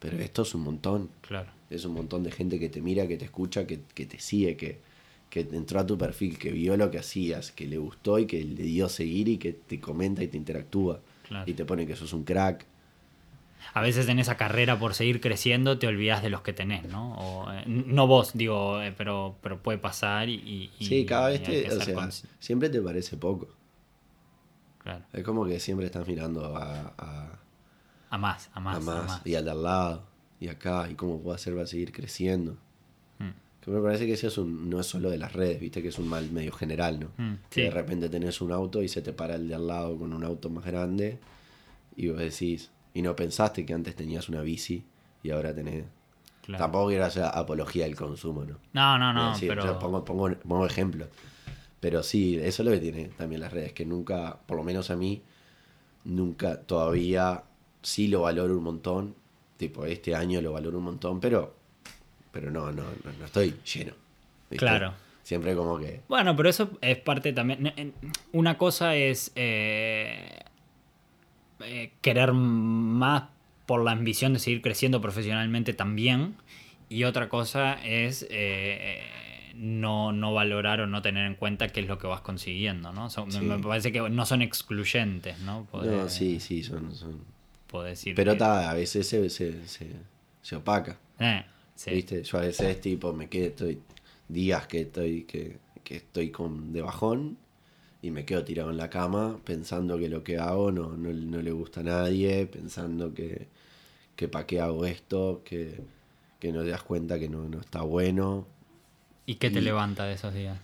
pero 0.00 0.18
esto 0.18 0.42
es 0.42 0.54
un 0.54 0.62
montón. 0.62 1.08
Claro. 1.20 1.50
Es 1.70 1.84
un 1.84 1.94
montón 1.94 2.22
de 2.22 2.30
gente 2.30 2.58
que 2.60 2.68
te 2.68 2.80
mira, 2.80 3.06
que 3.08 3.16
te 3.16 3.24
escucha, 3.24 3.66
que, 3.66 3.80
que 3.94 4.06
te 4.06 4.18
sigue, 4.20 4.56
que, 4.56 4.80
que 5.30 5.40
entró 5.40 5.80
a 5.80 5.86
tu 5.86 5.98
perfil, 5.98 6.38
que 6.38 6.52
vio 6.52 6.76
lo 6.76 6.90
que 6.90 6.98
hacías, 6.98 7.52
que 7.52 7.66
le 7.66 7.78
gustó 7.78 8.18
y 8.18 8.26
que 8.26 8.42
le 8.44 8.62
dio 8.64 8.88
seguir 8.88 9.28
y 9.28 9.38
que 9.38 9.52
te 9.52 9.80
comenta 9.80 10.22
y 10.22 10.28
te 10.28 10.36
interactúa. 10.36 11.00
Claro. 11.28 11.50
Y 11.50 11.54
te 11.54 11.64
pone 11.64 11.86
que 11.86 11.96
sos 11.96 12.12
un 12.12 12.24
crack. 12.24 12.64
A 13.74 13.80
veces 13.80 14.08
en 14.08 14.18
esa 14.18 14.36
carrera 14.36 14.78
por 14.78 14.94
seguir 14.94 15.20
creciendo 15.20 15.78
te 15.78 15.86
olvidas 15.86 16.22
de 16.22 16.30
los 16.30 16.42
que 16.42 16.52
tenés, 16.52 16.84
¿no? 16.84 17.14
O, 17.16 17.52
eh, 17.52 17.64
no 17.66 18.06
vos, 18.06 18.30
digo, 18.34 18.80
eh, 18.80 18.94
pero, 18.96 19.36
pero 19.42 19.58
puede 19.62 19.78
pasar 19.78 20.28
y... 20.28 20.70
y- 20.78 20.86
sí, 20.86 21.04
cada 21.04 21.28
vez 21.28 21.42
te, 21.42 21.72
o 21.72 21.80
sea, 21.80 22.10
siempre 22.38 22.68
te 22.70 22.80
parece 22.80 23.16
poco. 23.16 23.48
Claro. 24.82 25.04
Es 25.12 25.24
como 25.24 25.44
que 25.44 25.58
siempre 25.58 25.86
estás 25.86 26.06
mirando 26.06 26.56
a, 26.56 26.94
a, 26.96 27.38
A 28.10 28.18
más, 28.18 28.50
a 28.52 28.60
más, 28.60 28.76
a 28.88 29.02
más. 29.02 29.20
y 29.26 29.34
al 29.34 29.44
de 29.44 29.50
al 29.50 29.62
lado 29.62 30.02
y 30.40 30.48
acá 30.48 30.88
y 30.90 30.94
cómo 30.94 31.20
puedo 31.20 31.34
hacer 31.34 31.54
para 31.54 31.66
seguir 31.66 31.92
creciendo. 31.92 32.56
Mm. 33.18 33.30
Que 33.60 33.70
me 33.70 33.80
parece 33.80 34.06
que 34.06 34.12
eso 34.12 34.28
es 34.28 34.38
un, 34.38 34.70
no 34.70 34.80
es 34.80 34.86
solo 34.86 35.10
de 35.10 35.18
las 35.18 35.32
redes, 35.32 35.60
viste 35.60 35.82
que 35.82 35.88
es 35.88 35.98
un 35.98 36.08
mal 36.08 36.30
medio 36.30 36.52
general, 36.52 37.00
¿no? 37.00 37.06
Mm, 37.16 37.34
Que 37.50 37.54
sí. 37.54 37.62
de 37.62 37.70
repente 37.70 38.08
tenés 38.08 38.40
un 38.40 38.52
auto 38.52 38.82
y 38.82 38.88
se 38.88 39.02
te 39.02 39.12
para 39.12 39.34
el 39.34 39.48
de 39.48 39.54
al 39.54 39.66
lado 39.66 39.96
con 39.98 40.12
un 40.12 40.24
auto 40.24 40.50
más 40.50 40.64
grande 40.64 41.18
y 41.96 42.08
vos 42.08 42.18
decís, 42.18 42.70
y 42.94 43.02
no 43.02 43.16
pensaste 43.16 43.64
que 43.66 43.72
antes 43.72 43.96
tenías 43.96 44.28
una 44.28 44.42
bici 44.42 44.84
y 45.22 45.30
ahora 45.30 45.54
tenés... 45.54 45.84
Claro. 46.42 46.62
Tampoco 46.62 46.88
quiero 46.88 47.04
hacer 47.04 47.24
apología 47.24 47.86
del 47.86 47.96
consumo, 47.96 48.44
¿no? 48.44 48.58
No, 48.72 48.98
no, 48.98 49.12
no, 49.12 49.32
decir, 49.32 49.48
pero... 49.48 49.64
yo 49.64 49.78
pongo, 49.80 50.04
pongo, 50.04 50.30
pongo 50.46 50.64
ejemplos. 50.64 51.08
Pero 51.80 52.04
sí, 52.04 52.36
eso 52.36 52.62
es 52.62 52.66
lo 52.66 52.70
que 52.70 52.78
tiene 52.78 53.08
también 53.16 53.40
las 53.40 53.52
redes, 53.52 53.72
que 53.72 53.84
nunca, 53.84 54.38
por 54.46 54.56
lo 54.56 54.62
menos 54.62 54.90
a 54.90 54.96
mí, 54.96 55.22
nunca 56.04 56.60
todavía 56.60 57.42
sí 57.82 58.08
lo 58.08 58.22
valoro 58.22 58.56
un 58.56 58.64
montón. 58.64 59.14
Tipo, 59.56 59.84
este 59.86 60.14
año 60.14 60.40
lo 60.42 60.52
valoro 60.52 60.78
un 60.78 60.84
montón, 60.84 61.20
pero 61.20 61.54
pero 62.32 62.50
no, 62.50 62.70
no, 62.72 62.82
no, 62.82 63.12
no 63.18 63.24
estoy 63.24 63.54
lleno. 63.64 63.92
¿viste? 64.50 64.56
Claro. 64.66 64.92
Siempre 65.22 65.54
como 65.54 65.78
que. 65.78 66.02
Bueno, 66.08 66.36
pero 66.36 66.48
eso 66.50 66.70
es 66.82 66.98
parte 66.98 67.32
también. 67.32 67.72
en- 67.76 67.94
Una 68.32 68.58
cosa 68.58 68.94
es 68.94 69.32
eh, 69.34 70.40
eh, 71.60 71.92
querer 72.02 72.32
más 72.32 73.24
por 73.64 73.82
la 73.82 73.92
ambición 73.92 74.34
de 74.34 74.38
seguir 74.38 74.60
creciendo 74.62 75.00
profesionalmente 75.00 75.72
también. 75.72 76.34
Y 76.88 77.04
otra 77.04 77.28
cosa 77.28 77.74
es 77.84 78.26
eh, 78.30 79.02
no, 79.56 80.12
no 80.12 80.32
valorar 80.34 80.82
o 80.82 80.86
no 80.86 81.02
tener 81.02 81.26
en 81.26 81.34
cuenta 81.34 81.68
qué 81.68 81.80
es 81.80 81.86
lo 81.88 81.98
que 81.98 82.06
vas 82.06 82.20
consiguiendo, 82.20 82.92
¿no? 82.92 83.10
Son- 83.10 83.32
Sí. 83.32 83.40
Me 83.40 83.58
parece 83.58 83.90
que 83.90 84.00
no 84.10 84.26
son 84.26 84.42
excluyentes, 84.42 85.38
¿no? 85.40 85.66
No, 85.72 86.08
sí, 86.08 86.38
sí, 86.38 86.62
son. 86.62 86.94
son... 86.94 87.35
decir 87.84 88.14
Pero 88.14 88.32
que- 88.32 88.38
ta, 88.38 88.70
a 88.70 88.74
veces 88.74 89.06
se, 89.08 89.28
se, 89.30 89.66
se, 89.68 89.90
se 90.42 90.56
opaca. 90.56 90.98
Eh, 91.18 91.44
sí. 91.74 91.90
¿Viste? 91.90 92.22
Yo 92.22 92.38
a 92.38 92.42
veces 92.42 92.80
tipo 92.80 93.12
me 93.12 93.28
quedo, 93.28 93.46
estoy 93.48 93.80
días 94.28 94.66
que 94.66 94.82
estoy, 94.82 95.22
que, 95.24 95.58
que 95.84 95.96
estoy 95.96 96.30
con 96.30 96.72
de 96.72 96.82
bajón 96.82 97.38
y 98.02 98.10
me 98.10 98.24
quedo 98.24 98.44
tirado 98.44 98.70
en 98.70 98.76
la 98.76 98.90
cama 98.90 99.38
pensando 99.44 99.98
que 99.98 100.08
lo 100.08 100.22
que 100.24 100.38
hago 100.38 100.70
no, 100.72 100.96
no, 100.96 101.12
no 101.12 101.42
le 101.42 101.52
gusta 101.52 101.80
a 101.80 101.84
nadie, 101.84 102.46
pensando 102.46 103.14
que, 103.14 103.48
que 104.16 104.28
para 104.28 104.46
qué 104.46 104.60
hago 104.60 104.84
esto, 104.86 105.42
que, 105.44 105.80
que 106.40 106.52
no 106.52 106.62
te 106.62 106.70
das 106.70 106.82
cuenta 106.82 107.18
que 107.18 107.28
no, 107.28 107.48
no 107.48 107.60
está 107.60 107.82
bueno. 107.82 108.46
¿Y 109.26 109.36
qué 109.36 109.50
te 109.50 109.58
y- 109.58 109.62
levanta 109.62 110.04
de 110.04 110.14
esos 110.14 110.34
días? 110.34 110.58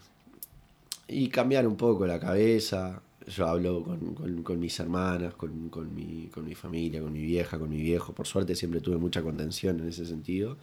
Y 1.08 1.28
cambiar 1.28 1.66
un 1.66 1.76
poco 1.76 2.06
la 2.06 2.18
cabeza. 2.20 3.02
Yo 3.26 3.46
hablo 3.46 3.82
con, 3.84 4.14
con- 4.14 4.42
con 4.42 4.58
mis 4.60 4.78
hermanas, 4.80 5.34
con, 5.34 5.68
con 5.68 5.94
mi, 5.94 6.28
con 6.32 6.44
mi 6.44 6.54
familia, 6.54 7.00
con 7.00 7.12
mi 7.12 7.22
vieja, 7.22 7.58
con 7.58 7.68
mi 7.70 7.80
viejo. 7.80 8.12
Por 8.12 8.26
suerte 8.26 8.54
siempre 8.56 8.80
tuve 8.80 8.96
mucha 8.96 9.22
contención 9.22 9.80
en 9.80 9.88
ese 9.88 10.04
sentido. 10.06 10.56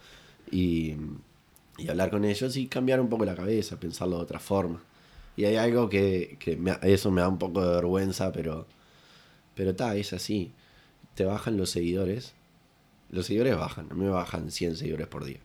Y, 0.50 0.94
y 1.78 1.88
hablar 1.88 2.10
con 2.10 2.24
ellos 2.24 2.56
y 2.56 2.66
cambiar 2.66 3.00
un 3.00 3.08
poco 3.08 3.24
la 3.24 3.34
cabeza, 3.34 3.78
pensarlo 3.80 4.16
de 4.16 4.22
otra 4.22 4.38
forma. 4.40 4.82
Y 5.36 5.44
hay 5.44 5.56
algo 5.56 5.88
que, 5.88 6.36
que 6.38 6.56
me- 6.56 6.76
eso 6.82 7.10
me 7.10 7.20
da 7.22 7.28
un 7.28 7.38
poco 7.38 7.64
de 7.64 7.74
vergüenza, 7.76 8.30
pero 8.32 8.66
pero 9.54 9.70
está, 9.70 9.94
es 9.96 10.12
así. 10.12 10.52
Te 11.14 11.24
bajan 11.24 11.56
los 11.56 11.70
seguidores. 11.70 12.34
Los 13.10 13.26
seguidores 13.26 13.56
bajan. 13.56 13.86
A 13.90 13.94
mí 13.94 14.04
me 14.04 14.10
bajan 14.10 14.50
100 14.50 14.76
seguidores 14.76 15.06
por 15.06 15.24
día. 15.24 15.40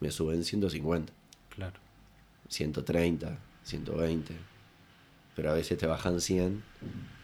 Me 0.00 0.10
suben 0.10 0.44
150. 0.44 1.12
Claro. 1.50 1.80
130, 2.48 3.38
120. 3.64 4.34
Pero 5.34 5.50
a 5.50 5.54
veces 5.54 5.78
te 5.78 5.86
bajan 5.86 6.20
100 6.20 6.62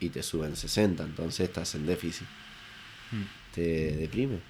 y 0.01 0.09
te 0.09 0.23
suben 0.23 0.57
60, 0.57 1.03
entonces 1.05 1.41
estás 1.49 1.75
en 1.75 1.87
déficit. 1.87 2.27
Mm. 3.13 3.23
¿Te 3.55 3.97
deprime? 3.97 4.41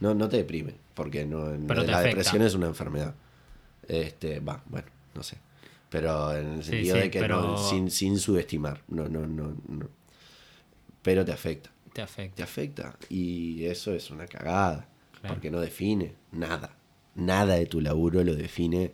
No, 0.00 0.14
no 0.14 0.28
te 0.28 0.36
deprime, 0.38 0.74
porque 0.94 1.24
no, 1.24 1.46
Pero 1.66 1.82
la 1.82 1.98
afecta. 1.98 2.00
depresión 2.02 2.42
es 2.42 2.54
una 2.54 2.66
enfermedad. 2.66 3.14
Este, 3.88 4.40
va, 4.40 4.62
bueno, 4.66 4.88
no 5.14 5.22
sé. 5.22 5.38
Pero 5.88 6.36
en 6.36 6.54
el 6.54 6.64
Sí, 6.64 6.70
sentido 6.70 6.96
sí, 6.96 7.02
de 7.02 7.10
que 7.10 7.20
pero- 7.20 7.40
no, 7.42 7.58
sin, 7.58 7.90
sin 7.90 8.18
subestimar. 8.18 8.82
No, 8.88 9.08
no, 9.08 9.26
no, 9.26 9.56
no. 9.68 9.88
Pero 11.02 11.24
te 11.24 11.32
afecta. 11.32 11.70
Te 11.92 12.02
afecta. 12.02 12.36
Te 12.36 12.42
afecta. 12.42 12.96
Y 13.08 13.64
eso 13.64 13.94
es 13.94 14.10
una 14.10 14.26
cagada. 14.26 14.88
Claro. 15.20 15.34
Porque 15.34 15.50
no 15.50 15.60
define 15.60 16.14
nada. 16.32 16.76
Nada 17.14 17.54
de 17.54 17.66
tu 17.66 17.80
laburo 17.80 18.22
lo 18.22 18.34
define 18.34 18.92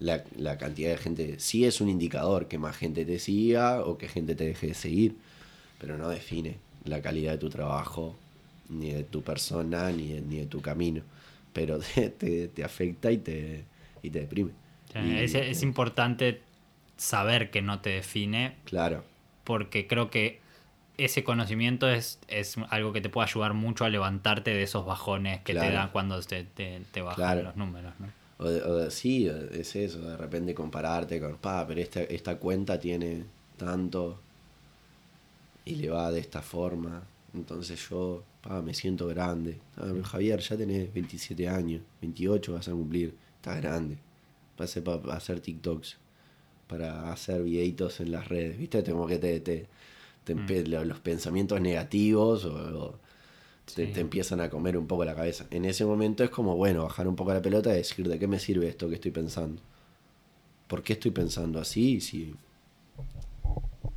la, 0.00 0.24
la 0.36 0.58
cantidad 0.58 0.90
de 0.90 0.96
gente. 0.98 1.38
Sí 1.38 1.64
es 1.64 1.80
un 1.80 1.88
indicador 1.88 2.48
que 2.48 2.58
más 2.58 2.76
gente 2.76 3.04
te 3.04 3.18
siga 3.18 3.82
o 3.84 3.96
que 3.98 4.08
gente 4.08 4.34
te 4.34 4.44
deje 4.44 4.68
de 4.68 4.74
seguir. 4.74 5.16
Pero 5.78 5.96
no 5.96 6.08
define 6.08 6.56
la 6.84 7.00
calidad 7.00 7.32
de 7.32 7.38
tu 7.38 7.48
trabajo, 7.50 8.16
ni 8.68 8.90
de 8.92 9.04
tu 9.04 9.22
persona, 9.22 9.90
ni 9.92 10.08
de, 10.14 10.20
ni 10.22 10.36
de 10.38 10.46
tu 10.46 10.60
camino. 10.60 11.02
Pero 11.52 11.78
te, 11.94 12.10
te, 12.10 12.48
te 12.48 12.64
afecta 12.64 13.10
y 13.12 13.18
te, 13.18 13.64
y 14.02 14.10
te 14.10 14.20
deprime. 14.20 14.50
Y- 14.94 15.18
es, 15.18 15.34
es 15.34 15.62
importante 15.62 16.40
saber 16.96 17.50
que 17.50 17.62
no 17.62 17.80
te 17.80 17.90
define 17.90 18.56
Claro. 18.64 19.04
porque 19.44 19.86
creo 19.86 20.10
que 20.10 20.40
ese 20.98 21.24
conocimiento 21.24 21.88
es, 21.88 22.18
es 22.28 22.56
algo 22.68 22.92
que 22.92 23.00
te 23.00 23.08
puede 23.08 23.26
ayudar 23.28 23.54
mucho 23.54 23.84
a 23.86 23.88
levantarte 23.88 24.50
de 24.50 24.62
esos 24.64 24.84
bajones 24.84 25.40
que 25.40 25.54
te 25.54 25.70
dan 25.70 25.88
cuando 25.90 26.20
te, 26.20 26.44
te, 26.44 26.82
te 26.92 27.00
bajan 27.00 27.16
Claro. 27.16 27.42
los 27.44 27.56
números. 27.56 27.94
¿no? 27.98 28.08
O, 28.40 28.46
o 28.46 28.90
sí, 28.90 29.26
es 29.52 29.76
eso, 29.76 30.00
de 30.00 30.16
repente 30.16 30.54
compararte 30.54 31.20
con, 31.20 31.36
pa, 31.38 31.66
pero 31.66 31.80
esta, 31.80 32.00
esta 32.02 32.38
cuenta 32.38 32.78
tiene 32.80 33.24
tanto 33.56 34.18
y 35.64 35.74
le 35.76 35.90
va 35.90 36.10
de 36.10 36.20
esta 36.20 36.42
forma, 36.42 37.02
entonces 37.34 37.88
yo, 37.88 38.22
pa, 38.42 38.62
me 38.62 38.74
siento 38.74 39.06
grande. 39.06 39.58
Ah, 39.76 39.88
pero 39.92 40.04
Javier, 40.04 40.40
ya 40.40 40.56
tenés 40.56 40.92
27 40.92 41.48
años, 41.48 41.82
28 42.00 42.54
vas 42.54 42.68
a 42.68 42.72
cumplir, 42.72 43.14
estás 43.36 43.60
grande. 43.60 43.98
Pase 44.56 44.82
para 44.82 45.14
hacer 45.14 45.40
TikToks, 45.40 45.96
para 46.68 47.12
hacer 47.12 47.42
videitos 47.42 48.00
en 48.00 48.12
las 48.12 48.28
redes, 48.28 48.58
¿viste? 48.58 48.82
Como 48.84 49.06
que 49.06 49.18
te, 49.18 49.40
te, 49.40 49.66
te 50.24 50.66
lo- 50.66 50.84
los 50.84 51.00
pensamientos 51.00 51.60
negativos 51.60 52.44
o, 52.44 52.98
Sí. 53.74 53.92
te 53.92 54.00
empiezan 54.00 54.40
a 54.40 54.50
comer 54.50 54.76
un 54.78 54.86
poco 54.86 55.04
la 55.04 55.14
cabeza. 55.14 55.46
En 55.50 55.64
ese 55.64 55.84
momento 55.84 56.24
es 56.24 56.30
como, 56.30 56.56
bueno, 56.56 56.84
bajar 56.84 57.08
un 57.08 57.16
poco 57.16 57.32
la 57.34 57.42
pelota 57.42 57.70
y 57.72 57.76
decir, 57.78 58.08
¿de 58.08 58.18
qué 58.18 58.26
me 58.26 58.38
sirve 58.38 58.68
esto 58.68 58.88
que 58.88 58.96
estoy 58.96 59.10
pensando? 59.12 59.62
¿Por 60.68 60.82
qué 60.82 60.94
estoy 60.94 61.10
pensando 61.10 61.58
así? 61.60 62.00
Si, 62.00 62.34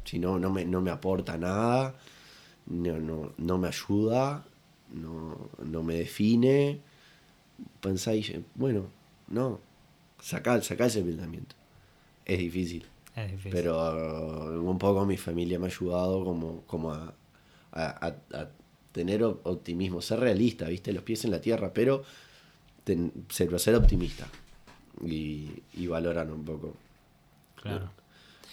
si 0.03 0.19
no, 0.19 0.39
no, 0.39 0.49
me, 0.49 0.65
no 0.65 0.81
me 0.81 0.91
aporta 0.91 1.37
nada, 1.37 1.95
no, 2.67 2.99
no, 2.99 3.33
no 3.37 3.57
me 3.57 3.67
ayuda, 3.69 4.45
no, 4.93 5.49
no 5.63 5.83
me 5.83 5.95
define. 5.95 6.81
Pensáis, 7.81 8.33
bueno, 8.55 8.87
no, 9.27 9.59
sacá, 10.21 10.61
sacá 10.61 10.87
ese 10.87 11.01
pensamiento. 11.03 11.55
Es 12.25 12.39
difícil. 12.39 12.85
Es 13.15 13.31
difícil. 13.31 13.51
Pero 13.51 13.77
uh, 13.77 14.69
un 14.69 14.77
poco 14.79 15.05
mi 15.05 15.17
familia 15.17 15.59
me 15.59 15.65
ha 15.67 15.69
ayudado 15.69 16.23
como, 16.25 16.61
como 16.67 16.91
a, 16.93 17.13
a- 17.73 18.07
a- 18.07 18.37
a 18.39 18.49
tener 18.93 19.21
op- 19.23 19.45
optimismo, 19.45 20.01
ser 20.01 20.21
realista, 20.21 20.67
¿viste? 20.69 20.93
Los 20.93 21.03
pies 21.03 21.25
en 21.25 21.31
la 21.31 21.41
tierra, 21.41 21.71
pero 21.73 22.03
ten- 22.85 23.11
ser, 23.27 23.59
ser 23.59 23.75
optimista 23.75 24.27
y, 25.05 25.49
y 25.73 25.87
valorar 25.87 26.31
un 26.31 26.45
poco. 26.45 26.73
claro. 27.61 27.89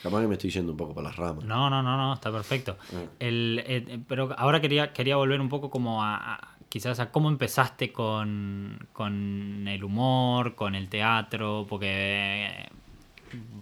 Capaz 0.02 0.22
que 0.22 0.28
me 0.28 0.34
estoy 0.34 0.48
yendo 0.48 0.72
un 0.72 0.78
poco 0.78 0.94
por 0.94 1.04
las 1.04 1.14
ramas. 1.14 1.44
No, 1.44 1.68
no, 1.68 1.82
no, 1.82 1.94
no, 1.98 2.14
está 2.14 2.32
perfecto. 2.32 2.78
Ah. 2.94 3.02
El, 3.18 3.62
eh, 3.66 4.00
pero 4.08 4.34
ahora 4.38 4.58
quería, 4.62 4.94
quería 4.94 5.16
volver 5.16 5.38
un 5.42 5.50
poco 5.50 5.68
como 5.68 6.02
a, 6.02 6.16
a 6.36 6.56
quizás 6.70 7.00
a 7.00 7.10
cómo 7.10 7.28
empezaste 7.28 7.92
con, 7.92 8.78
con 8.94 9.68
el 9.68 9.84
humor, 9.84 10.54
con 10.54 10.74
el 10.74 10.88
teatro, 10.88 11.66
porque 11.68 12.48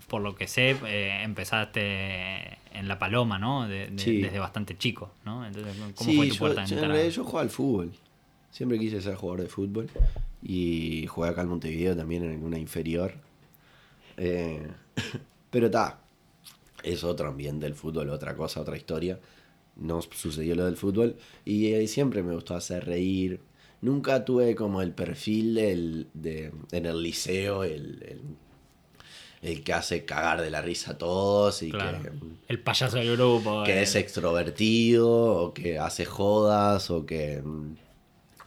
por 0.09 0.23
lo 0.23 0.35
que 0.35 0.47
sé, 0.47 0.77
eh, 0.87 1.23
empezaste 1.23 2.59
en 2.73 2.89
La 2.89 2.99
Paloma, 2.99 3.39
¿no? 3.39 3.67
De- 3.69 3.89
de- 3.91 3.99
Sí. 3.99 4.21
Desde 4.23 4.39
bastante 4.39 4.77
chico, 4.77 5.13
¿no? 5.25 5.47
Entonces, 5.47 5.75
¿cómo 5.95 6.11
Sí, 6.11 6.17
fue 6.17 6.29
tu 6.29 6.35
yo, 6.35 6.39
puerta 6.41 6.61
de 6.63 6.67
yo 6.69 6.79
en 6.79 6.85
realidad 6.91 7.09
yo 7.11 7.25
jugaba 7.25 7.43
al 7.43 7.51
fútbol. 7.51 7.93
Siempre 8.51 8.79
quise 8.79 9.01
ser 9.01 9.15
jugador 9.17 9.43
de 9.43 9.49
fútbol. 9.49 9.89
Y 10.43 11.07
jugué 11.09 11.29
acá 11.31 11.43
en 11.43 11.49
Montevideo 11.49 11.97
también 11.97 12.25
en 12.25 12.43
una 12.45 12.59
inferior. 12.59 13.15
Eh, 14.17 14.67
pero 15.51 15.67
está. 15.67 16.01
Es 16.83 17.03
otro 17.05 17.29
ambiente 17.29 17.67
el 17.67 17.75
fútbol, 17.75 18.09
otra 18.11 18.35
cosa, 18.37 18.61
otra 18.61 18.77
historia. 18.77 19.19
No 19.77 20.01
sucedió 20.03 20.55
lo 20.55 20.65
del 20.65 20.77
fútbol. 20.77 21.17
Y 21.45 21.73
eh, 21.73 21.87
siempre 21.89 22.23
me 22.23 22.35
gustó 22.35 22.55
hacer 22.55 22.85
reír. 22.87 23.41
Nunca 23.81 24.25
tuve 24.25 24.55
como 24.57 24.83
el 24.83 24.93
perfil 24.93 25.55
del, 25.55 26.07
de, 26.15 26.53
en 26.73 26.87
el 26.87 27.01
liceo, 27.03 27.63
el, 27.65 28.03
el, 28.09 28.21
el 29.43 29.63
que 29.63 29.73
hace 29.73 30.05
cagar 30.05 30.41
de 30.41 30.51
la 30.51 30.61
risa 30.63 30.93
a 30.93 30.99
todos 30.99 31.63
y 31.63 31.71
Claro. 31.71 32.03
que 32.03 32.11
El 32.49 32.61
payaso 32.61 32.97
del 32.97 33.17
grupo. 33.17 33.63
que 33.65 33.79
eh, 33.79 33.83
es 33.83 33.95
extrovertido 33.95 35.09
o 35.11 35.55
que 35.55 35.79
hace 35.79 36.05
jodas 36.05 36.91
o 36.91 37.07
que 37.07 37.41
mm, 37.43 37.77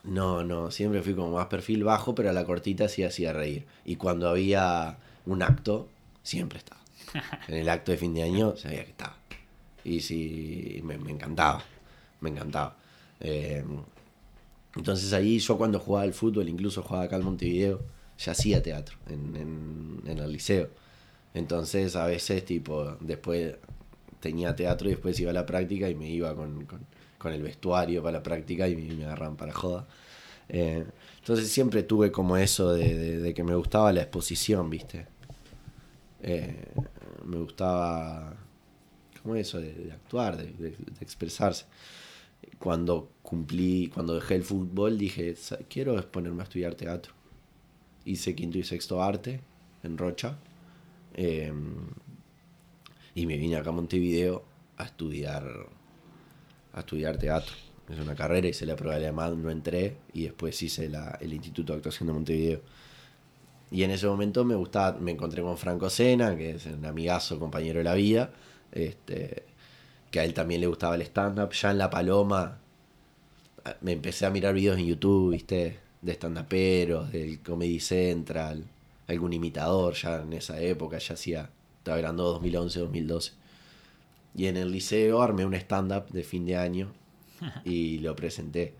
no, 0.05 0.43
no, 0.43 0.71
siempre 0.71 1.01
fui 1.01 1.13
como 1.13 1.31
más 1.31 1.45
perfil 1.47 1.83
bajo, 1.83 2.15
pero 2.15 2.29
a 2.29 2.33
la 2.33 2.43
cortita 2.45 2.87
sí 2.89 3.03
hacía 3.03 3.33
reír. 3.33 3.65
Y 3.85 3.95
cuando 3.97 4.27
había 4.29 4.97
un 5.25 5.43
acto, 5.43 5.87
siempre 6.23 6.57
estaba. 6.59 6.81
En 7.47 7.55
el 7.55 7.69
acto 7.69 7.91
de 7.91 7.97
fin 7.97 8.13
de 8.13 8.23
año 8.23 8.55
sabía 8.57 8.83
que 8.83 8.91
estaba. 8.91 9.15
Y 9.83 10.01
sí, 10.01 10.81
me, 10.83 10.97
me 10.97 11.11
encantaba, 11.11 11.63
me 12.19 12.29
encantaba. 12.29 12.75
Eh, 13.19 13.63
entonces 14.75 15.11
ahí 15.13 15.39
yo 15.39 15.57
cuando 15.57 15.79
jugaba 15.79 16.03
al 16.03 16.13
fútbol, 16.13 16.47
incluso 16.49 16.81
jugaba 16.81 17.05
acá 17.05 17.17
en 17.17 17.23
Montevideo, 17.23 17.81
ya 18.17 18.31
hacía 18.33 18.61
teatro 18.63 18.97
en, 19.09 19.35
en- 19.35 20.01
en 20.07 20.17
el 20.19 20.31
liceo. 20.31 20.69
Entonces 21.33 21.95
a 21.95 22.05
veces 22.05 22.45
tipo, 22.45 22.97
después 22.99 23.55
tenía 24.19 24.55
teatro 24.55 24.87
y 24.87 24.91
después 24.91 25.19
iba 25.19 25.31
a 25.31 25.33
la 25.33 25.45
práctica 25.45 25.89
y 25.89 25.95
me 25.95 26.09
iba 26.09 26.35
con, 26.35 26.65
con- 26.65 26.85
el 27.33 27.43
vestuario 27.43 28.01
para 28.03 28.17
la 28.17 28.23
práctica 28.23 28.67
y 28.67 28.75
me, 28.75 28.93
me 28.95 29.05
agarraban 29.05 29.37
para 29.37 29.53
joda. 29.53 29.87
Eh, 30.49 30.85
entonces 31.19 31.49
siempre 31.49 31.83
tuve 31.83 32.11
como 32.11 32.37
eso 32.37 32.73
de, 32.73 33.19
de- 33.21 33.33
que 33.33 33.43
me 33.43 33.55
gustaba 33.55 33.93
la 33.93 34.01
exposición, 34.01 34.69
¿viste? 34.69 35.07
Eh, 36.21 36.65
me 37.25 37.37
gustaba 37.37 38.35
como 39.21 39.35
eso 39.35 39.59
de, 39.59 39.73
de 39.73 39.91
actuar, 39.91 40.37
de, 40.37 40.75
expresarse. 40.99 41.65
Cuando 42.59 43.09
cumplí, 43.23 43.89
cuando 43.93 44.15
dejé 44.15 44.35
el 44.35 44.43
fútbol, 44.43 44.97
dije, 44.97 45.35
"Sa- 45.35 45.59
quiero 45.69 45.95
ponerme 46.11 46.41
a 46.41 46.43
estudiar 46.45 46.75
teatro. 46.75 47.13
Hice 48.05 48.35
quinto 48.35 48.57
y 48.57 48.63
sexto 48.63 49.01
arte 49.03 49.41
en 49.83 49.97
Rocha. 49.97 50.37
Eh, 51.15 51.51
y 53.15 53.25
me 53.25 53.37
vine 53.37 53.55
acá 53.57 53.69
a 53.69 53.73
Montevideo 53.73 54.43
a 54.77 54.85
estudiar 54.85 55.43
a 56.73 56.79
estudiar 56.79 57.17
teatro. 57.17 57.53
Es 57.89 57.99
una 57.99 58.15
carrera, 58.15 58.47
hice 58.47 58.65
la 58.65 58.77
prueba 58.77 58.97
de 58.97 59.07
alemán, 59.07 59.43
no 59.43 59.49
entré 59.51 59.97
y 60.13 60.23
después 60.23 60.61
hice 60.63 60.87
la- 60.87 61.17
el 61.19 61.33
Instituto 61.33 61.73
de 61.73 61.77
Actuación 61.77 62.07
de 62.07 62.13
Montevideo. 62.13 62.61
Y 63.71 63.83
en 63.83 63.91
ese 63.91 64.07
momento 64.07 64.45
me 64.45 64.55
gustaba, 64.55 64.97
me 64.99 65.11
encontré 65.11 65.41
con 65.41 65.57
Franco 65.57 65.89
Sena, 65.89 66.35
que 66.37 66.51
es 66.51 66.65
un 66.65 66.85
amigazo, 66.85 67.39
compañero 67.39 67.79
de 67.79 67.83
la 67.83 67.93
vida, 67.93 68.31
este, 68.71 69.43
que 70.09 70.19
a 70.21 70.23
él 70.25 70.33
también 70.33 70.61
le 70.61 70.67
gustaba 70.67 70.95
el 70.95 71.01
stand-up. 71.03 71.51
Ya 71.51 71.71
en 71.71 71.77
La 71.77 71.89
Paloma 71.89 72.59
me 73.81 73.91
empecé 73.93 74.25
a 74.25 74.29
mirar 74.29 74.53
videos 74.53 74.77
en 74.77 74.85
YouTube, 74.87 75.31
viste, 75.31 75.79
de 76.01 76.11
stand-uperos, 76.13 77.11
del 77.11 77.41
Comedy 77.41 77.79
Central, 77.79 78.65
algún 79.07 79.33
imitador 79.33 79.93
ya 79.93 80.21
en 80.21 80.33
esa 80.33 80.61
época, 80.61 80.97
ya 80.97 81.13
hacía, 81.13 81.49
estaba 81.77 81.97
hablando 81.97 82.23
2011, 82.23 82.79
2012. 82.79 83.31
Y 84.35 84.45
en 84.47 84.57
el 84.57 84.71
liceo 84.71 85.21
armé 85.21 85.45
un 85.45 85.53
stand-up 85.55 86.09
de 86.09 86.23
fin 86.23 86.45
de 86.45 86.55
año 86.55 86.91
y 87.65 87.99
lo 87.99 88.15
presenté 88.15 88.75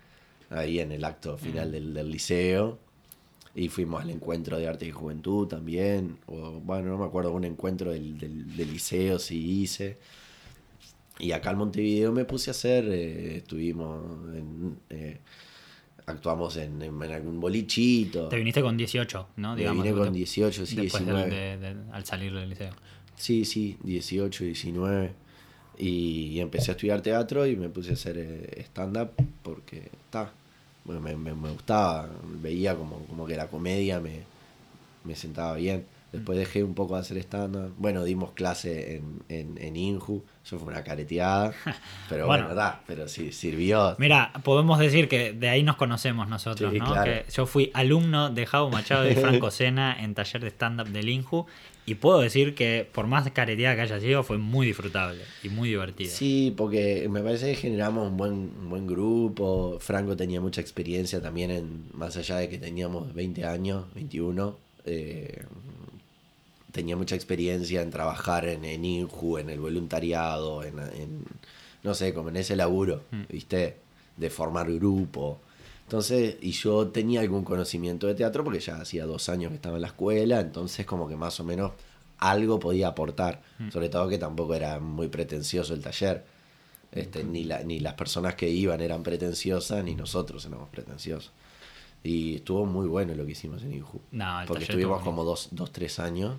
ahí 0.50 0.80
en 0.80 0.92
el 0.92 1.04
acto 1.04 1.38
final 1.38 1.72
del, 1.72 1.94
del 1.94 2.10
liceo. 2.10 2.80
Y 3.54 3.68
fuimos 3.68 4.02
al 4.02 4.10
encuentro 4.10 4.58
de 4.58 4.68
arte 4.68 4.86
y 4.86 4.92
juventud 4.92 5.48
también. 5.48 6.18
O 6.28 6.52
bueno, 6.62 6.90
no 6.90 6.98
me 6.98 7.06
acuerdo, 7.06 7.34
un 7.34 7.44
encuentro 7.44 7.92
del, 7.92 8.18
del, 8.18 8.56
del 8.56 8.72
liceo 8.72 9.20
sí 9.20 9.62
hice. 9.62 9.98
Y 11.20 11.34
acá 11.34 11.52
en 11.52 11.58
Montevideo 11.58 12.12
me 12.12 12.26
puse 12.26 12.50
a 12.50 12.52
hacer, 12.52 12.86
eh, 12.90 13.38
estuvimos, 13.38 14.04
en, 14.36 14.80
eh, 14.90 15.20
actuamos 16.06 16.58
en, 16.58 16.82
en- 16.82 17.02
en 17.04 17.12
algún 17.12 17.40
bolichito. 17.40 18.28
Te 18.30 18.38
viniste 18.38 18.62
con 18.62 18.76
18, 18.78 19.28
¿no? 19.38 19.56
Me 19.56 19.64
vine 19.72 19.92
con 19.94 20.14
18, 20.14 20.66
sí, 20.66 20.76
después 20.76 21.06
del- 21.06 21.16
19. 21.16 21.58
de- 21.58 21.74
de- 21.76 21.92
al 21.94 22.06
salir 22.06 22.34
del 22.34 22.50
liceo. 22.50 22.72
Sí, 23.16 23.46
sí, 23.46 23.78
18, 23.84 24.44
19. 24.46 25.12
Y, 25.78 26.28
y 26.34 26.40
empecé 26.42 26.72
a 26.72 26.74
estudiar 26.74 27.02
teatro 27.02 27.46
y 27.48 27.56
me 27.56 27.70
puse 27.70 27.92
a 27.92 27.94
hacer 27.94 28.16
eh, 28.18 28.62
stand-up 28.68 29.12
porque 29.44 29.78
está. 30.06 30.32
Me, 30.86 31.00
me- 31.16 31.34
me 31.36 31.52
gustaba, 31.52 32.10
veía 32.42 32.76
como, 32.76 32.98
como 33.06 33.26
que 33.28 33.36
la 33.36 33.48
comedia 33.48 34.00
me, 34.00 34.22
me 35.04 35.16
sentaba 35.16 35.56
bien. 35.56 35.86
Después 36.12 36.38
dejé 36.38 36.64
un 36.64 36.74
poco 36.76 36.96
de 36.96 37.02
hacer 37.02 37.18
stand-up. 37.20 37.74
Bueno, 37.78 38.04
dimos 38.04 38.32
clase 38.32 38.98
en, 38.98 39.22
en, 39.30 39.58
en 39.58 39.76
Inju. 39.78 40.24
Eso 40.44 40.60
fue 40.60 40.68
una 40.74 40.84
careteada. 40.84 41.54
Pero 42.10 42.28
Bueno. 42.28 42.44
bueno, 42.46 42.56
da, 42.56 42.82
pero 42.86 43.08
sí, 43.08 43.32
sirvió. 43.32 43.96
Mira, 43.98 44.34
podemos 44.44 44.78
decir 44.80 45.08
que 45.08 45.32
de 45.34 45.48
ahí 45.50 45.64
nos 45.64 45.78
conocemos 45.78 46.28
nosotros, 46.28 46.72
Sí, 46.74 46.80
¿no? 46.80 46.86
claro. 46.92 47.04
Que 47.12 47.26
yo 47.32 47.46
fui 47.46 47.72
alumno 47.74 48.30
de 48.30 48.46
Javo 48.46 48.70
Machado 48.70 49.10
y 49.10 49.16
Franco 49.16 49.50
Sena 49.52 49.96
en 50.04 50.14
taller 50.14 50.42
de 50.42 50.50
stand-up 50.50 50.90
del 50.90 51.08
Inju 51.10 51.46
y 51.86 51.96
puedo 51.96 52.20
decir 52.20 52.56
que 52.56 52.88
por 52.92 53.08
más 53.08 53.30
careteada 53.32 53.76
que 53.76 53.82
haya 53.82 54.00
sido, 54.00 54.24
fue 54.24 54.38
muy 54.38 54.68
disfrutable 54.68 55.22
y 55.44 55.50
muy 55.50 55.70
divertido. 55.70 56.12
Sí, 56.12 56.54
porque 56.56 57.08
me 57.10 57.22
parece 57.22 57.48
que 57.52 57.56
generamos 57.56 58.10
un 58.10 58.18
buen, 58.18 58.34
un 58.34 58.70
buen 58.70 58.86
grupo. 58.86 59.78
Franco 59.80 60.16
tenía 60.18 60.42
mucha 60.42 60.62
experiencia 60.62 61.22
también, 61.22 61.52
en, 61.52 61.86
más 61.94 62.18
allá 62.18 62.38
de 62.38 62.50
que 62.50 62.58
teníamos 62.58 63.14
20 63.14 63.46
años, 63.46 63.86
21. 63.96 64.58
eh, 64.86 65.44
tenía 66.72 66.96
mucha 66.96 67.16
experiencia 67.16 67.82
en 67.82 67.90
trabajar 67.92 68.46
en, 68.48 68.66
en 68.66 68.86
Inju, 68.86 69.38
en 69.38 69.50
el 69.50 69.60
voluntariado, 69.60 70.64
en, 70.64 70.80
en, 70.80 71.24
no 71.84 71.94
sé, 71.94 72.14
como 72.14 72.30
en 72.30 72.38
ese 72.38 72.56
laburo, 72.56 73.04
Mm. 73.12 73.24
¿viste? 73.30 73.78
De 74.18 74.30
formar 74.30 74.72
grupo. 74.72 75.40
Entonces, 75.84 76.38
y 76.42 76.52
yo 76.52 76.88
tenía 76.88 77.20
algún 77.22 77.44
conocimiento 77.44 78.08
de 78.08 78.16
teatro 78.16 78.44
porque 78.44 78.60
ya 78.60 78.76
hacía 78.78 79.06
dos 79.06 79.28
años 79.30 79.50
que 79.50 79.56
estaba 79.56 79.76
en 79.76 79.82
la 79.82 79.88
escuela, 79.88 80.40
entonces 80.40 80.86
como 80.86 81.08
que 81.08 81.18
más 81.18 81.40
o 81.40 81.44
menos 81.44 81.72
algo 82.20 82.60
podía 82.60 82.88
aportar. 82.90 83.42
Mm. 83.60 83.72
Sobre 83.72 83.90
todo 83.90 84.08
que 84.08 84.18
tampoco 84.18 84.54
era 84.56 84.80
muy 84.80 85.08
pretencioso 85.08 85.74
el 85.74 85.82
taller. 85.82 86.24
Este, 86.94 87.24
ni, 87.24 87.46
la, 87.46 87.64
ni 87.64 87.80
las 87.80 87.94
personas 87.94 88.36
que 88.36 88.50
iban 88.50 88.82
eran 88.82 89.02
pretenciosas, 89.02 89.82
ni 89.84 89.96
nosotros 89.96 90.46
éramos 90.46 90.68
pretenciosos. 90.70 91.32
Y 92.04 92.36
estuvo 92.36 92.66
muy 92.66 92.88
bueno 92.88 93.14
lo 93.16 93.26
que 93.26 93.32
hicimos 93.32 93.64
en 93.64 93.74
Inju. 93.74 94.00
No, 94.12 94.42
porque 94.48 94.64
estuvimos 94.64 95.02
como 95.02 95.24
dos, 95.24 95.50
dos, 95.52 95.72
tres 95.72 96.00
años 96.00 96.34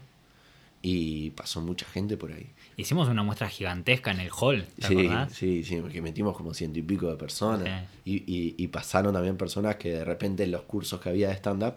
y 0.82 1.30
pasó 1.30 1.60
mucha 1.60 1.86
gente 1.86 2.16
por 2.16 2.32
ahí. 2.32 2.50
Hicimos 2.76 3.08
una 3.08 3.22
muestra 3.22 3.48
gigantesca 3.48 4.10
en 4.10 4.20
el 4.20 4.30
hall, 4.36 4.66
¿te 4.80 4.88
Sí, 4.88 4.94
acordás? 5.06 5.32
sí, 5.32 5.62
sí, 5.64 5.76
porque 5.80 6.02
metimos 6.02 6.36
como 6.36 6.52
ciento 6.54 6.78
y 6.78 6.82
pico 6.82 7.08
de 7.08 7.16
personas. 7.16 7.84
Y, 8.04 8.16
y- 8.26 8.54
y 8.58 8.68
pasaron 8.68 9.12
también 9.14 9.36
personas 9.36 9.76
que 9.76 9.90
de 9.90 10.04
repente 10.04 10.42
en 10.42 10.50
los 10.50 10.62
cursos 10.62 11.00
que 11.00 11.08
había 11.08 11.28
de 11.28 11.34
stand-up, 11.34 11.74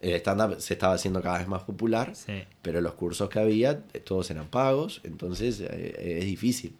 el 0.00 0.14
stand-up 0.14 0.60
se 0.60 0.72
estaba 0.74 0.94
haciendo 0.94 1.20
cada 1.20 1.38
vez 1.38 1.46
más 1.48 1.62
popular, 1.64 2.14
Sí. 2.16 2.42
pero 2.62 2.80
los 2.80 2.94
cursos 2.94 3.28
que 3.28 3.38
había, 3.38 3.82
eh, 3.92 4.00
todos 4.00 4.30
eran 4.30 4.46
pagos, 4.48 5.02
entonces 5.04 5.60
eh, 5.60 6.18
es 6.20 6.24
difícil. 6.24 6.74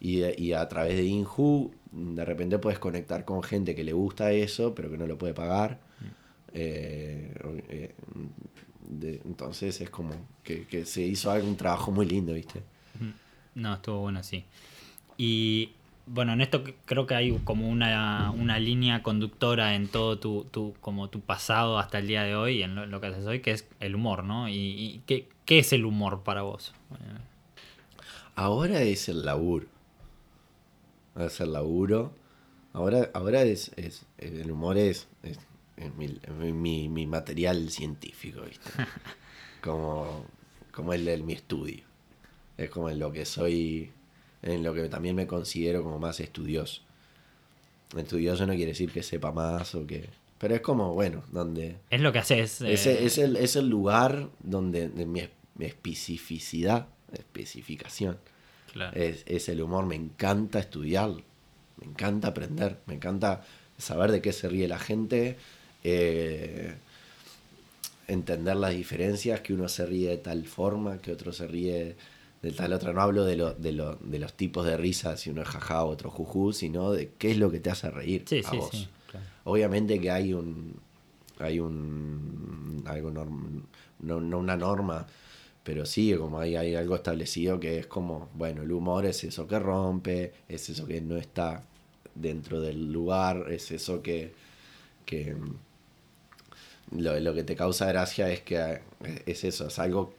Y, 0.00 0.22
eh, 0.22 0.34
y 0.36 0.52
a 0.54 0.68
través 0.68 0.96
de 0.96 1.04
Inju, 1.04 1.70
de 1.92 2.24
repente 2.24 2.58
puedes 2.58 2.80
conectar 2.80 3.24
con 3.24 3.44
gente 3.44 3.76
que 3.76 3.84
le 3.84 3.92
gusta 3.92 4.32
eso, 4.32 4.74
pero 4.74 4.90
que 4.90 4.98
no 4.98 5.06
lo 5.06 5.16
puede 5.18 5.34
pagar. 5.34 5.78
Eh, 6.52 7.32
eh, 7.68 7.94
de- 8.84 9.20
entonces 9.24 9.80
es 9.80 9.90
como 9.90 10.14
que, 10.42 10.66
que 10.66 10.84
se 10.86 11.02
hizo 11.02 11.30
algún 11.30 11.56
trabajo 11.56 11.90
muy 11.90 12.06
lindo, 12.06 12.32
¿viste? 12.32 12.62
No, 13.54 13.74
estuvo 13.74 14.00
bueno, 14.00 14.22
sí. 14.22 14.44
Y 15.16 15.70
bueno, 16.06 16.32
en 16.32 16.40
esto 16.40 16.64
creo 16.84 17.06
que 17.06 17.14
hay 17.14 17.38
como 17.44 17.68
una, 17.68 18.30
una 18.30 18.58
línea 18.58 19.02
conductora 19.02 19.74
en 19.74 19.88
todo 19.88 20.18
tu, 20.18 20.44
tu, 20.44 20.74
como 20.80 21.08
tu 21.08 21.20
pasado 21.20 21.78
hasta 21.78 21.98
el 21.98 22.06
día 22.08 22.24
de 22.24 22.34
hoy, 22.36 22.62
en 22.62 22.74
lo, 22.74 22.86
lo 22.86 23.00
que 23.00 23.06
haces 23.08 23.24
hoy, 23.26 23.40
que 23.40 23.52
es 23.52 23.66
el 23.80 23.94
humor, 23.94 24.24
¿no? 24.24 24.48
¿Y, 24.48 24.54
y 24.54 25.02
qué, 25.06 25.28
qué 25.44 25.60
es 25.60 25.72
el 25.72 25.84
humor 25.84 26.22
para 26.22 26.42
vos? 26.42 26.74
Ahora 28.34 28.82
es 28.82 29.08
el 29.08 29.24
laburo. 29.24 29.66
Ahora 31.14 31.26
es 31.26 31.40
el 31.40 31.52
laburo. 31.52 32.12
Ahora, 32.72 33.08
ahora 33.14 33.42
es, 33.42 33.70
es 33.76 34.04
el 34.18 34.50
humor 34.50 34.76
es, 34.76 35.06
es, 35.22 35.38
es 35.76 35.94
mi, 35.94 36.06
es 36.06 36.30
mi- 36.54 36.88
mi 36.88 37.06
material 37.06 37.70
científico, 37.70 38.42
¿viste? 38.42 38.70
Como, 39.62 40.26
como 40.72 40.92
el 40.92 41.04
de 41.06 41.16
mi 41.18 41.32
estudio. 41.32 41.84
Es 42.58 42.68
como 42.68 42.90
en 42.90 42.98
lo 42.98 43.10
que 43.12 43.24
soy, 43.24 43.90
en 44.42 44.62
lo 44.62 44.74
que 44.74 44.88
también 44.90 45.16
me 45.16 45.26
considero 45.26 45.82
como 45.82 45.98
más 45.98 46.20
estudioso. 46.20 46.82
Estudioso 47.96 48.46
no 48.46 48.54
quiere 48.54 48.72
decir 48.72 48.90
que 48.90 49.02
sepa 49.02 49.32
más 49.32 49.74
o 49.74 49.86
que... 49.86 50.08
Pero 50.38 50.54
es 50.56 50.60
como, 50.60 50.92
bueno, 50.94 51.22
donde... 51.30 51.76
Es 51.90 52.00
lo 52.00 52.12
que 52.12 52.18
haces. 52.18 52.60
Es, 52.60 52.86
eh, 52.86 53.04
es, 53.06 53.18
el, 53.18 53.36
es 53.36 53.56
el 53.56 53.68
lugar 53.68 54.28
donde 54.40 54.88
de 54.90 55.06
mi, 55.06 55.22
mi 55.54 55.64
especificidad, 55.64 56.88
especificación, 57.12 58.18
claro. 58.72 58.94
es, 59.00 59.22
es 59.26 59.48
el 59.48 59.62
humor. 59.62 59.86
Me 59.86 59.94
encanta 59.94 60.58
estudiarlo, 60.58 61.22
me 61.80 61.86
encanta 61.86 62.28
aprender, 62.28 62.80
me 62.86 62.94
encanta 62.94 63.44
saber 63.78 64.10
de 64.12 64.20
qué 64.20 64.32
se 64.32 64.48
ríe 64.48 64.68
la 64.68 64.78
gente, 64.78 65.38
eh, 65.84 66.74
entender 68.06 68.56
las 68.56 68.74
diferencias, 68.74 69.40
que 69.40 69.54
uno 69.54 69.68
se 69.68 69.86
ríe 69.86 70.10
de 70.10 70.18
tal 70.18 70.44
forma, 70.46 70.98
que 70.98 71.12
otro 71.12 71.32
se 71.32 71.46
ríe 71.46 71.96
de 72.42 72.52
tal 72.52 72.72
otra. 72.72 72.92
No 72.92 73.00
hablo 73.00 73.24
de, 73.24 73.36
lo, 73.36 73.54
de, 73.54 73.72
lo, 73.72 73.96
de 73.96 74.18
los 74.18 74.34
tipos 74.34 74.66
de 74.66 74.76
risas, 74.76 75.20
si 75.20 75.30
uno 75.30 75.42
es 75.42 75.48
jaja, 75.48 75.84
otro 75.84 76.10
juju, 76.10 76.52
sino 76.52 76.92
de 76.92 77.10
qué 77.18 77.30
es 77.32 77.38
lo 77.38 77.50
que 77.50 77.60
te 77.60 77.70
hace 77.70 77.90
reír 77.90 78.24
Sí, 78.26 78.42
a 78.44 78.50
sí, 78.50 78.56
vos. 78.56 78.70
sí. 78.70 78.88
claro. 79.10 79.26
Obviamente 79.44 80.00
que 80.00 80.10
hay 80.10 80.32
un. 80.34 80.74
Hay 81.38 81.58
un. 81.60 82.82
algo 82.86 83.10
norm- 83.10 83.62
no, 84.00 84.20
no 84.20 84.38
una 84.38 84.56
norma, 84.56 85.06
pero 85.62 85.86
sí, 85.86 86.14
como 86.14 86.38
hay, 86.38 86.56
hay 86.56 86.74
algo 86.74 86.94
establecido 86.96 87.58
que 87.58 87.78
es 87.78 87.86
como, 87.86 88.28
bueno, 88.34 88.62
el 88.62 88.72
humor 88.72 89.06
es 89.06 89.24
eso 89.24 89.46
que 89.48 89.58
rompe, 89.58 90.32
es 90.48 90.68
eso 90.68 90.86
que 90.86 91.00
no 91.00 91.16
está 91.16 91.62
dentro 92.14 92.60
del 92.60 92.92
lugar, 92.92 93.46
es 93.50 93.70
eso 93.72 94.02
que. 94.02 94.32
que 95.06 95.34
lo, 96.90 97.18
lo 97.20 97.34
que 97.34 97.44
te 97.44 97.56
causa 97.56 97.86
gracia 97.86 98.30
es 98.30 98.40
que 98.42 98.80
es 99.26 99.44
eso, 99.44 99.68
es 99.68 99.78
algo 99.78 100.14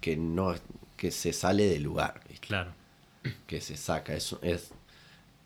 que 0.00 0.16
no 0.16 0.54
que 0.96 1.10
se 1.10 1.32
sale 1.32 1.66
del 1.66 1.82
lugar, 1.82 2.20
¿viste? 2.28 2.46
Claro. 2.46 2.72
que 3.46 3.60
se 3.60 3.76
saca. 3.76 4.14
Es, 4.14 4.36
es, 4.42 4.70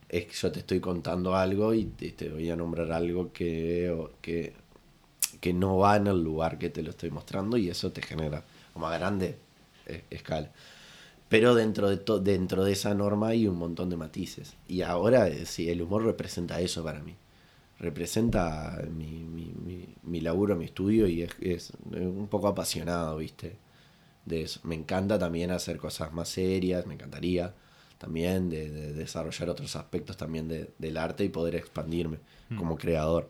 es 0.08 0.26
que 0.26 0.32
yo 0.34 0.52
te 0.52 0.60
estoy 0.60 0.80
contando 0.80 1.34
algo 1.36 1.74
y 1.74 1.84
te, 1.84 2.10
te 2.12 2.28
voy 2.28 2.50
a 2.50 2.56
nombrar 2.56 2.92
algo 2.92 3.32
que, 3.32 3.90
o- 3.90 4.10
que, 4.20 4.54
que 5.40 5.52
no 5.52 5.78
va 5.78 5.96
en 5.96 6.06
el 6.08 6.22
lugar 6.22 6.58
que 6.58 6.70
te 6.70 6.82
lo 6.82 6.90
estoy 6.90 7.10
mostrando 7.10 7.56
y 7.56 7.68
eso 7.70 7.92
te 7.92 8.02
genera 8.02 8.42
como 8.72 8.86
a 8.88 8.98
grande 8.98 9.36
eh, 9.86 10.02
escala. 10.10 10.50
Pero 11.28 11.54
dentro 11.54 11.88
de, 11.90 11.98
to- 11.98 12.20
dentro 12.20 12.64
de 12.64 12.72
esa 12.72 12.94
norma 12.94 13.28
hay 13.28 13.46
un 13.46 13.56
montón 13.58 13.90
de 13.90 13.96
matices. 13.96 14.54
Y 14.66 14.82
ahora 14.82 15.28
eh, 15.28 15.46
sí, 15.46 15.68
el 15.70 15.82
humor 15.82 16.04
representa 16.04 16.60
eso 16.60 16.82
para 16.84 17.00
mí. 17.00 17.14
Representa 17.78 18.82
mi, 18.90 19.24
mi, 19.24 19.52
mi, 19.64 19.88
mi 20.02 20.20
laburo, 20.20 20.56
mi 20.56 20.64
estudio 20.64 21.06
y 21.06 21.22
es, 21.22 21.30
es 21.40 21.72
un 21.92 22.26
poco 22.28 22.48
apasionado, 22.48 23.16
¿viste? 23.18 23.56
de 24.24 24.42
eso. 24.42 24.60
Me 24.64 24.74
encanta 24.74 25.18
también 25.18 25.50
hacer 25.50 25.78
cosas 25.78 26.12
más 26.12 26.28
serias, 26.28 26.86
me 26.86 26.94
encantaría 26.94 27.54
también 27.98 28.50
de, 28.50 28.68
de 28.70 28.92
desarrollar 28.92 29.48
otros 29.48 29.74
aspectos 29.74 30.16
también 30.16 30.48
de- 30.48 30.70
del 30.78 30.96
arte 30.98 31.24
y 31.24 31.28
poder 31.30 31.54
expandirme 31.56 32.18
como 32.56 32.76
creador. 32.76 33.28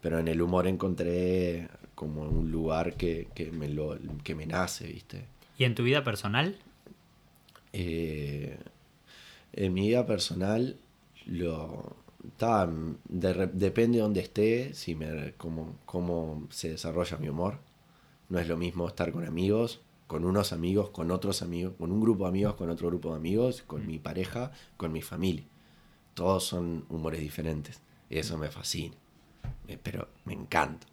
Pero 0.00 0.18
en 0.18 0.28
el 0.28 0.42
humor 0.42 0.66
encontré 0.66 1.68
como 1.94 2.22
un 2.22 2.50
lugar 2.50 2.94
que, 2.94 3.28
que 3.34 3.52
me, 3.52 3.68
lo, 3.68 3.96
que 4.24 4.34
me 4.34 4.44
nace, 4.46 4.86
¿viste? 4.88 5.24
¿Y 5.56 5.64
en 5.64 5.74
tu 5.74 5.84
vida 5.84 6.02
personal? 6.02 6.56
Eh, 7.72 8.58
en 9.52 9.72
mi 9.72 9.88
vida 9.88 10.04
personal, 10.06 10.76
lo 11.26 11.96
de 13.08 13.46
depende 13.52 13.98
de 13.98 14.02
dónde 14.02 14.20
esté, 14.20 14.74
si 14.74 14.94
me, 14.94 15.34
cómo, 15.36 15.76
cómo 15.86 16.46
se 16.50 16.70
desarrolla 16.70 17.16
mi 17.18 17.28
humor. 17.28 17.58
No 18.28 18.38
es 18.38 18.48
lo 18.48 18.56
mismo 18.56 18.88
estar 18.88 19.12
con 19.12 19.26
amigos, 19.26 19.80
con 20.06 20.24
unos 20.24 20.52
amigos, 20.52 20.90
con 20.90 21.10
otros 21.10 21.42
amigos, 21.42 21.74
con 21.78 21.92
un 21.92 22.00
grupo 22.00 22.24
de 22.24 22.30
amigos, 22.30 22.54
con 22.54 22.70
otro 22.70 22.88
grupo 22.88 23.10
de 23.10 23.16
amigos, 23.16 23.62
con 23.66 23.86
mi 23.86 23.98
pareja, 23.98 24.52
con 24.76 24.92
mi 24.92 25.02
familia. 25.02 25.44
Todos 26.14 26.44
son 26.44 26.86
humores 26.90 27.20
diferentes. 27.20 27.80
Eso 28.10 28.38
me 28.38 28.50
fascina. 28.50 28.96
Me- 29.68 29.78
pero 29.78 30.08
me 30.24 30.34
encanta. 30.34 30.86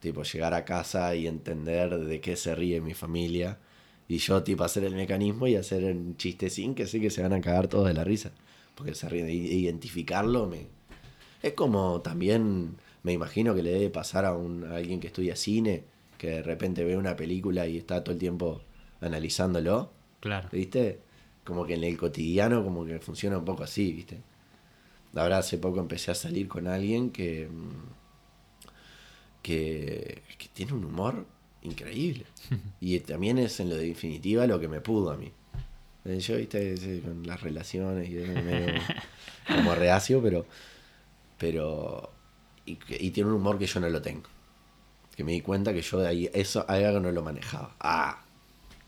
Tipo, 0.00 0.22
llegar 0.22 0.54
a 0.54 0.64
casa 0.64 1.14
y 1.14 1.26
entender 1.26 1.98
de 1.98 2.20
qué 2.20 2.36
se 2.36 2.54
ríe 2.54 2.80
mi 2.80 2.94
familia. 2.94 3.58
Y 4.08 4.18
yo, 4.18 4.42
tipo, 4.42 4.64
hacer 4.64 4.84
el 4.84 4.94
mecanismo 4.94 5.46
y 5.46 5.56
hacer 5.56 5.84
un 5.84 6.16
chistecín 6.16 6.74
que 6.74 6.86
sé 6.86 7.00
que 7.00 7.10
se 7.10 7.22
van 7.22 7.32
a 7.32 7.40
cagar 7.40 7.68
todos 7.68 7.86
de 7.88 7.94
la 7.94 8.04
risa. 8.04 8.32
Porque 8.74 8.94
se 8.94 9.08
ríen. 9.08 9.28
Y- 9.28 9.34
Identificarlo 9.64 10.46
me... 10.46 10.66
Es 11.42 11.52
como 11.52 12.00
también, 12.00 12.76
me 13.02 13.12
imagino 13.12 13.54
que 13.54 13.62
le 13.62 13.70
debe 13.72 13.90
pasar 13.90 14.24
a, 14.24 14.34
un, 14.34 14.64
a 14.64 14.76
alguien 14.76 14.98
que 15.00 15.08
estudia 15.08 15.36
cine, 15.36 15.84
que 16.16 16.28
de 16.30 16.42
repente 16.42 16.84
ve 16.84 16.96
una 16.96 17.16
película 17.16 17.66
y 17.66 17.76
está 17.76 18.02
todo 18.02 18.12
el 18.14 18.18
tiempo 18.18 18.62
analizándolo. 19.00 19.90
Claro. 20.20 20.48
¿Viste? 20.50 21.00
Como 21.44 21.66
que 21.66 21.74
en 21.74 21.84
el 21.84 21.98
cotidiano 21.98 22.64
como 22.64 22.86
que 22.86 22.98
funciona 23.00 23.36
un 23.36 23.44
poco 23.44 23.62
así, 23.64 23.92
¿viste? 23.92 24.22
Ahora 25.14 25.36
hace 25.38 25.58
poco 25.58 25.80
empecé 25.80 26.10
a 26.10 26.14
salir 26.14 26.48
con 26.48 26.66
alguien 26.66 27.10
que, 27.10 27.46
mm, 27.46 28.72
que, 29.42 30.22
que 30.38 30.48
tiene 30.52 30.72
un 30.72 30.84
humor 30.84 31.26
increíble. 31.62 32.24
Y 32.80 32.98
también 33.00 33.38
es 33.38 33.60
en 33.60 33.68
lo 33.70 33.76
definitiva 33.76 34.46
lo 34.46 34.58
que 34.60 34.68
me 34.68 34.80
pudo 34.80 35.10
a 35.10 35.16
mí. 35.16 35.30
Eh, 36.04 36.18
Yo, 36.20 36.36
viste, 36.36 37.00
con 37.02 37.26
las 37.26 37.40
relaciones 37.40 38.08
y 38.08 38.18
eso, 38.18 38.32
medio 38.32 38.74
como 39.46 39.74
reacio, 39.74 40.22
pero... 40.22 40.46
pero 41.38 42.10
y, 42.66 42.76
tiene 43.10 43.28
un 43.30 43.36
humor 43.36 43.58
que 43.58 43.66
yo 43.66 43.80
no 43.80 43.88
lo 43.88 44.00
tengo. 44.00 44.28
Que 45.14 45.22
me 45.24 45.32
di 45.32 45.40
cuenta 45.40 45.72
que 45.72 45.82
yo 45.82 45.98
de 46.00 46.08
ahí, 46.08 46.30
eso, 46.32 46.64
algo 46.68 47.00
no 47.00 47.12
lo 47.12 47.22
manejaba. 47.22 47.74
Ah, 47.78 48.22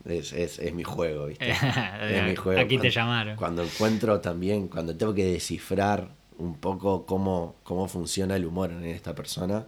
es, 0.04 0.32
es, 0.32 0.58
es 0.58 0.72
mi 0.74 0.82
juego, 0.82 1.26
¿viste? 1.26 1.50
es 2.00 2.24
mi 2.24 2.36
juego. 2.36 2.60
Aquí 2.60 2.78
te 2.78 2.90
llamaron. 2.90 3.36
Cuando 3.36 3.62
encuentro 3.62 4.20
también, 4.20 4.68
cuando 4.68 4.96
tengo 4.96 5.14
que 5.14 5.24
descifrar 5.26 6.08
un 6.38 6.58
poco 6.58 7.06
cómo, 7.06 7.56
cómo 7.62 7.88
funciona 7.88 8.36
el 8.36 8.44
humor 8.44 8.70
en 8.70 8.84
esta 8.84 9.14
persona, 9.14 9.64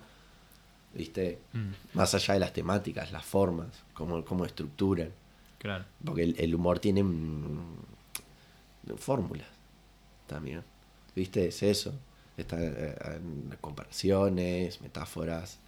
¿viste? 0.94 1.38
Mm, 1.52 1.70
Más 1.94 2.14
allá 2.14 2.34
de 2.34 2.40
las 2.40 2.52
temáticas, 2.52 3.12
las 3.12 3.24
formas, 3.24 3.68
cómo, 3.94 4.24
cómo 4.24 4.44
estructuran. 4.44 5.10
Claro. 5.58 5.84
Porque 6.04 6.22
el, 6.22 6.36
el 6.38 6.54
humor 6.54 6.78
tiene 6.78 7.02
mm, 7.02 7.76
fórmulas 8.96 9.46
también. 10.26 10.62
¿Viste? 11.14 11.48
Es 11.48 11.62
eso. 11.62 11.94
Está 12.36 12.56
eh, 12.62 12.94
en 13.16 13.56
comparaciones, 13.60 14.80
metáforas, 14.80 15.58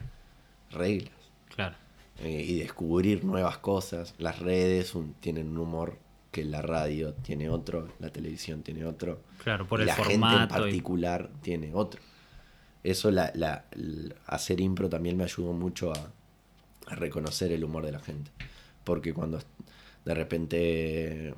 reglas. 0.70 1.12
Claro. 1.55 1.74
eh, 2.20 2.44
y 2.46 2.59
descubrir 2.61 3.24
nuevas 3.24 3.59
cosas. 3.59 4.14
Las 4.18 4.38
redes 4.38 4.94
un- 4.94 5.14
tienen 5.14 5.48
un 5.48 5.59
humor 5.59 5.98
que 6.31 6.44
la 6.44 6.62
radio 6.62 7.12
tiene 7.14 7.50
otro, 7.50 7.88
la 7.98 8.11
televisión 8.11 8.62
tiene 8.62 8.85
otro. 8.85 9.20
Claro, 9.42 9.66
por 9.66 9.81
y 9.81 9.83
el 9.83 9.87
la 9.88 9.96
gente 9.96 10.14
en 10.14 10.42
y- 10.44 10.46
particular 10.46 11.29
tiene 11.42 11.74
otro. 11.74 12.00
Eso, 12.85 13.11
la, 13.11 13.33
la- 13.35 13.64
hacer 14.26 14.61
impro 14.61 14.88
también 14.88 15.16
me 15.16 15.24
ayudó 15.24 15.53
mucho 15.53 15.92
a, 15.92 16.12
a 16.87 16.94
reconocer 16.94 17.50
el 17.50 17.64
humor 17.64 17.85
de 17.85 17.92
la 17.92 17.98
gente. 18.00 18.31
Porque 18.85 19.12
cuando 19.12 19.40
de 20.05 20.15
repente 20.15 21.35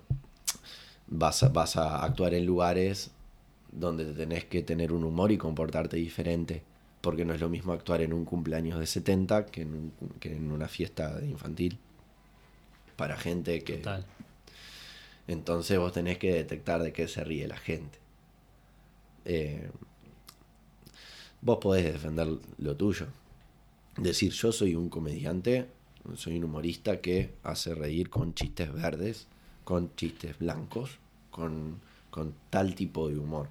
vas 1.07 1.43
a, 1.43 1.49
vas 1.49 1.77
a 1.77 2.05
actuar 2.05 2.35
en 2.35 2.47
lugares 2.47 3.11
donde 3.71 4.05
te 4.05 4.13
tenés 4.13 4.45
que 4.45 4.63
tener 4.63 4.93
un 4.93 5.05
humor 5.05 5.33
y 5.33 5.39
comportarte 5.39 5.97
diferente. 5.97 6.63
Porque 7.01 7.25
no 7.25 7.35
es 7.35 7.41
lo 7.41 7.49
mismo 7.49 7.73
actuar 7.73 8.01
en 8.03 8.13
un 8.13 8.25
cumpleaños 8.25 8.79
de 8.79 8.87
70 8.87 9.47
que 9.47 9.63
en, 9.63 9.75
un- 9.75 9.93
que 10.21 10.37
en 10.37 10.53
una 10.53 10.69
fiesta 10.69 11.21
infantil. 11.25 11.79
Para 12.97 13.17
gente 13.17 13.63
que... 13.65 13.79
Total. 13.79 14.05
Entonces 15.27 15.79
vos 15.79 15.93
tenés 15.93 16.19
que 16.19 16.33
detectar 16.35 16.83
de 16.83 16.93
qué 16.93 17.09
se 17.09 17.25
ríe 17.25 17.49
la 17.49 17.57
gente. 17.57 17.99
Eh, 19.25 19.71
vos 21.41 21.59
podés 21.59 21.85
defender 21.93 22.29
lo 22.59 22.77
tuyo. 22.77 23.07
Decir, 23.97 24.33
yo 24.33 24.53
soy 24.53 24.75
un 24.75 24.89
comediante, 24.89 25.67
soy 26.15 26.39
un 26.39 26.45
humorista 26.45 27.01
que 27.01 27.31
hace 27.43 27.75
reír 27.75 28.11
con 28.11 28.35
chistes 28.35 28.73
verdes, 28.73 29.27
con 29.65 29.95
chistes 29.95 30.39
blancos, 30.39 30.99
con, 31.31 31.81
con 32.11 32.35
tal 32.51 32.75
tipo 32.75 33.09
de 33.09 33.19
humor. 33.19 33.49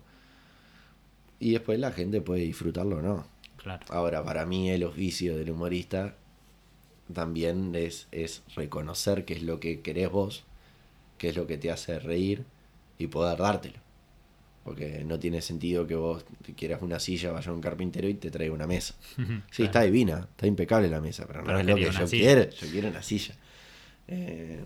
Y 1.39 1.51
después 1.51 1.79
la 1.79 1.91
gente 1.91 2.21
puede 2.21 2.41
disfrutarlo 2.41 2.97
o 2.97 3.01
no. 3.01 3.25
Claro. 3.57 3.85
Ahora, 3.89 4.23
para 4.23 4.45
mí 4.45 4.69
el 4.69 4.83
oficio 4.83 5.37
del 5.37 5.51
humorista 5.51 6.15
también 7.13 7.73
es, 7.75 8.07
es 8.11 8.43
reconocer 8.55 9.25
qué 9.25 9.33
es 9.33 9.43
lo 9.43 9.59
que 9.59 9.81
querés 9.81 10.11
vos, 10.11 10.43
qué 11.17 11.29
es 11.29 11.35
lo 11.35 11.47
que 11.47 11.57
te 11.57 11.71
hace 11.71 11.99
reír 11.99 12.45
y 12.97 13.07
poder 13.07 13.39
dártelo. 13.39 13.80
Porque 14.64 15.03
no 15.05 15.18
tiene 15.18 15.41
sentido 15.41 15.88
que 15.88 15.95
vos 15.95 16.24
quieras 16.55 16.82
una 16.84 16.99
silla, 16.99 17.32
vaya 17.32 17.49
a 17.49 17.53
un 17.53 17.62
carpintero 17.62 18.07
y 18.07 18.14
te 18.14 18.30
traiga 18.30 18.53
una 18.53 18.68
mesa. 18.68 18.93
Sí, 19.18 19.24
Claro. 19.26 19.66
está 19.66 19.82
divina, 19.82 20.28
está 20.30 20.45
impecable 20.47 20.88
la 20.88 21.01
mesa, 21.01 21.26
pero 21.26 21.39
no 21.41 21.47
Pero 21.47 21.59
es 21.59 21.66
lo 21.66 21.76
que 21.76 21.82
yo 21.84 22.07
silla. 22.07 22.24
quiero. 22.36 22.49
Yo 22.51 22.68
quiero 22.72 22.88
una 22.89 23.01
silla. 23.01 23.36
Eh, 24.07 24.64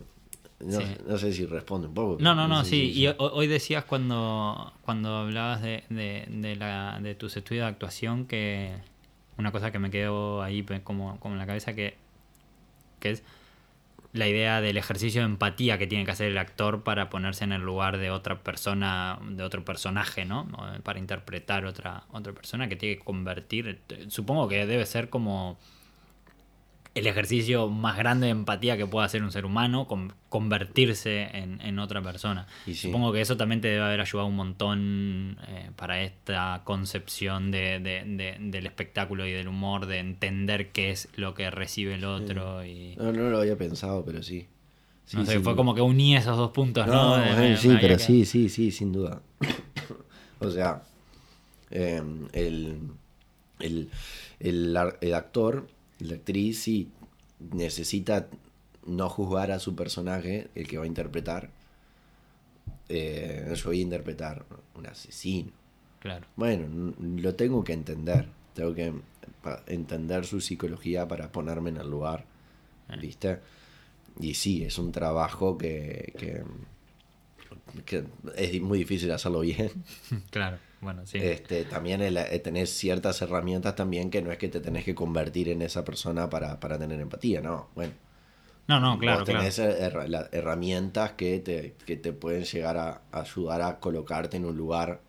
no, 0.60 0.80
Sí. 0.82 0.86
no 1.08 1.18
sé 1.18 1.34
si 1.34 1.46
responde 1.46 1.88
un 1.88 1.94
poco. 1.94 2.18
No, 2.22 2.36
no, 2.36 2.48
no, 2.48 2.64
sí. 2.66 2.92
si- 2.94 3.02
Y 3.02 3.08
ho- 3.08 3.16
hoy 3.18 3.48
decías 3.48 3.86
cuando, 3.86 4.74
cuando 4.82 5.16
hablabas 5.16 5.62
de, 5.62 5.84
de, 5.90 6.26
de 6.30 6.56
la, 6.56 7.00
de 7.02 7.16
tus 7.16 7.36
estudios 7.38 7.64
de 7.66 7.70
actuación 7.70 8.26
que 8.26 8.74
una 9.38 9.52
cosa 9.52 9.72
que 9.72 9.80
me 9.80 9.92
quedó 9.92 10.42
ahí 10.42 10.64
como, 10.84 11.20
como 11.20 11.36
en 11.36 11.40
la 11.40 11.46
cabeza 11.46 11.74
que, 11.74 11.96
que 13.00 13.12
es 13.12 13.24
la 14.16 14.28
idea 14.30 14.62
del 14.62 14.78
ejercicio 14.78 15.22
de 15.22 15.26
empatía 15.26 15.78
que 15.78 15.88
tiene 15.88 16.06
que 16.06 16.12
hacer 16.12 16.32
el 16.32 16.38
actor 16.38 16.84
para 16.84 17.10
ponerse 17.10 17.44
en 17.44 17.52
el 17.52 17.62
lugar 17.62 17.98
de 17.98 18.12
otra 18.12 18.44
persona, 18.44 19.20
de 19.30 19.44
otro 19.44 19.66
personaje, 19.66 20.24
¿no? 20.24 20.48
Para 20.84 21.00
interpretar 21.00 21.66
otra, 21.66 22.06
otra 22.12 22.34
persona 22.34 22.70
que 22.70 22.78
tiene 22.78 22.98
que 22.98 23.04
convertir. 23.04 23.82
Supongo 24.08 24.48
que 24.48 24.66
debe 24.66 24.86
ser 24.86 25.10
como 25.10 25.60
el 26.96 27.08
ejercicio 27.08 27.68
más 27.68 27.98
grande 27.98 28.28
de 28.28 28.32
empatía 28.32 28.78
que 28.78 28.88
puede 28.88 29.06
hacer 29.06 29.22
un 29.22 29.32
ser 29.32 29.46
humano, 29.46 29.86
convertirse 30.30 31.30
en, 31.34 31.78
otra 31.78 32.02
persona. 32.02 32.48
Supongo 32.74 33.12
que 33.12 33.20
eso 33.20 33.36
también 33.36 33.60
te 33.60 33.68
debe 33.68 33.84
haber 33.84 34.00
ayudado 34.00 34.30
un 34.30 34.38
montón 34.38 35.38
eh, 35.50 35.72
para 35.76 36.02
esta 36.02 36.62
concepción 36.64 37.52
de, 37.52 37.80
del 38.40 38.66
espectáculo 38.66 39.28
y 39.28 39.34
del 39.34 39.50
humor, 39.50 39.88
de 39.88 40.00
entender 40.00 40.72
qué 40.72 40.92
es 40.92 41.10
lo 41.18 41.34
que 41.34 41.52
recibe 41.52 41.96
el 41.96 42.06
otro. 42.06 42.66
Y... 42.66 42.96
No, 42.96 43.12
no 43.12 43.30
lo 43.30 43.40
había 43.40 43.58
pensado, 43.58 44.06
pero 44.06 44.24
sí. 44.24 44.48
no 45.12 45.26
sé, 45.26 45.42
fue 45.42 45.58
como 45.58 45.76
que 45.76 45.82
uní 45.82 46.16
esos 46.16 46.38
dos 46.38 46.52
puntos, 46.52 46.88
¿no? 46.88 47.18
sí, 47.58 47.76
pero 47.82 48.00
sí, 48.00 48.26
sí, 48.26 48.48
sí, 48.48 48.72
sin 48.72 48.94
duda. 48.94 49.22
o 50.40 50.50
sea, 50.50 50.82
em, 51.72 52.30
el, 52.32 52.80
el, 53.60 53.90
el 54.40 55.14
actor 55.14 55.68
la 56.00 56.16
actriz 56.16 56.64
sí 56.64 56.90
necesita 57.40 58.28
no 58.86 59.10
juzgar 59.10 59.52
a 59.52 59.60
su 59.60 59.76
personaje, 59.76 60.50
el 60.56 60.68
que 60.68 60.78
va 60.78 60.84
a 60.84 60.88
interpretar. 60.88 61.50
Eh, 62.88 63.52
yo 63.56 63.66
voy 63.66 63.80
a 63.80 63.82
interpretar 63.82 64.46
un 64.76 64.86
asesino. 64.88 65.52
Claro. 66.00 66.28
Bueno, 66.36 66.94
lo 67.00 67.36
tengo 67.36 67.64
que 67.64 67.74
entender. 67.74 68.28
Tengo 68.54 68.74
que 68.74 68.94
entender 69.68 70.26
su 70.26 70.40
psicología 70.40 71.08
para 71.08 71.32
ponerme 71.32 71.72
en 71.72 71.78
el 71.78 71.90
lugar. 71.90 72.26
Eh. 72.90 72.98
¿Viste? 73.02 73.40
Y 74.20 74.36
sí, 74.36 74.64
es 74.64 74.78
un 74.78 74.92
trabajo 74.92 75.58
que, 75.58 76.14
que, 76.18 76.44
que 77.86 78.06
es 78.36 78.62
muy 78.62 78.80
difícil 78.80 79.12
hacerlo 79.12 79.42
bien. 79.42 79.72
Claro. 80.30 80.58
Bueno, 80.86 81.02
Este, 81.12 81.66
también 81.66 82.04
el, 82.04 82.16
eh, 82.16 82.38
tenés 82.38 82.70
ciertas 82.70 83.20
herramientas 83.24 83.76
también 83.76 84.12
que 84.12 84.22
no 84.22 84.32
es 84.32 84.38
que 84.38 84.50
te 84.50 84.60
tenés 84.60 84.86
que 84.86 84.94
convertir 84.94 85.50
en 85.50 85.64
esa 85.64 85.84
persona 85.84 86.30
para, 86.30 86.60
tener 86.60 87.02
empatía, 87.02 87.42
no. 87.42 87.70
Bueno. 87.74 87.94
No, 88.68 88.80
no, 88.80 89.00
claro. 89.00 89.22
Vos 89.22 89.26
tenés 89.26 89.58
herramientas 89.58 91.14
que 91.14 91.40
te, 91.40 91.74
que 91.88 91.98
te 91.98 92.14
pueden 92.14 92.44
llegar 92.44 92.78
a, 92.78 93.02
ayudar 93.12 93.64
a 93.64 93.80
colocarte 93.80 94.38
en 94.38 94.46
un 94.46 94.56
lugar 94.56 95.02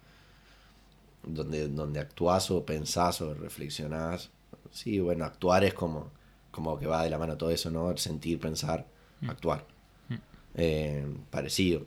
donde, 1.22 1.68
donde 1.68 2.00
actuás 2.00 2.50
o 2.50 2.64
pensás 2.64 3.20
o 3.20 3.34
reflexionás. 3.34 4.30
Sí, 4.70 4.98
bueno, 4.98 5.26
actuar 5.26 5.62
es 5.64 5.74
como, 5.74 6.10
como 6.50 6.78
que 6.78 6.86
va 6.86 7.04
de 7.04 7.10
la 7.10 7.18
mano 7.18 7.36
todo 7.36 7.50
eso, 7.50 7.70
¿no? 7.70 7.94
Sentir, 7.98 8.40
pensar, 8.40 8.86
mm. 9.20 9.28
actuar. 9.28 9.66
Mm. 10.08 10.14
Eh, 10.54 11.06
parecido. 11.30 11.84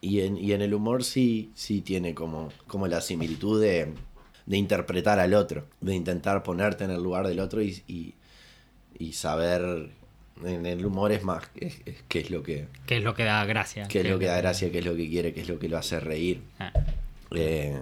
Y 0.00 0.20
en, 0.20 0.36
y 0.36 0.52
en 0.52 0.62
el 0.62 0.74
humor 0.74 1.04
sí, 1.04 1.50
sí 1.54 1.80
tiene 1.80 2.14
como, 2.14 2.52
como 2.66 2.86
la 2.86 3.00
similitud 3.00 3.60
de, 3.60 3.92
interpretar 4.46 5.18
al 5.18 5.34
otro, 5.34 5.66
de 5.80 5.94
intentar 5.94 6.42
ponerte 6.42 6.84
en 6.84 6.90
el 6.90 7.02
lugar 7.02 7.26
del 7.26 7.40
otro 7.40 7.62
y, 7.62 8.14
y, 8.98 9.12
saber 9.12 9.90
en 10.44 10.66
el 10.66 10.84
humor 10.84 11.12
es 11.12 11.22
más 11.22 11.48
qué 12.08 12.20
es, 12.20 12.30
lo 12.30 12.42
que 12.42 12.66
qué 12.84 12.98
es 12.98 13.02
lo 13.02 13.14
que 13.14 13.24
da 13.24 13.42
gracia 13.46 13.88
qué 13.88 14.00
es 14.00 14.08
lo 14.08 14.18
que 14.18 14.26
da 14.26 14.36
gracia 14.36 14.70
qué 14.70 14.80
es 14.80 14.84
lo 14.84 14.94
que 14.94 15.08
quiere 15.08 15.32
qué 15.32 15.40
es 15.40 15.48
lo 15.48 15.58
que 15.58 15.68
lo 15.68 15.78
hace 15.78 15.98
reír 15.98 16.42
ah. 16.58 16.72
eh, 17.34 17.78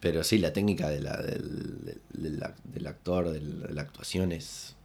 pero 0.00 0.24
sí 0.24 0.38
la 0.38 0.54
técnica 0.54 0.88
de 0.88 1.00
la, 1.00 1.18
del, 1.18 1.98
del, 2.14 2.86
actor 2.86 3.30
de 3.30 3.74
la 3.74 3.82
actuación 3.82 4.32
es 4.32 4.76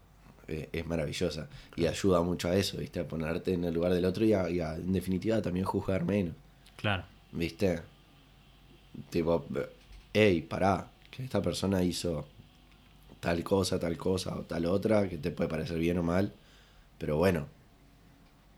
eh, 0.47 0.69
es 0.71 0.85
maravillosa 0.85 1.47
y 1.75 1.87
ayuda 1.87 2.21
mucho 2.21 2.49
a 2.49 2.55
eso, 2.55 2.77
¿viste? 2.77 2.99
A 2.99 3.07
ponerte 3.07 3.53
en 3.53 3.63
el 3.63 3.73
lugar 3.73 3.93
del 3.93 4.05
otro 4.05 4.25
y, 4.25 4.33
a, 4.33 4.47
en 4.47 4.93
definitiva 4.93 5.41
también 5.41 5.65
juzgar 5.65 6.05
menos. 6.05 6.35
Claro. 6.75 7.03
¿Viste? 7.31 7.81
Tipo, 9.09 9.45
hey, 10.13 10.41
pará, 10.41 10.87
que 11.09 11.23
esta 11.23 11.41
persona 11.41 11.83
hizo 11.83 12.27
tal 13.19 13.43
cosa, 13.43 13.79
tal 13.79 13.97
cosa 13.97 14.35
o 14.35 14.41
tal 14.43 14.65
otra, 14.65 15.09
que 15.09 15.17
te 15.17 15.31
puede 15.31 15.49
parecer 15.49 15.79
bien 15.79 15.97
o 15.97 16.03
mal, 16.03 16.31
pero 16.97 17.17
bueno, 17.17 17.47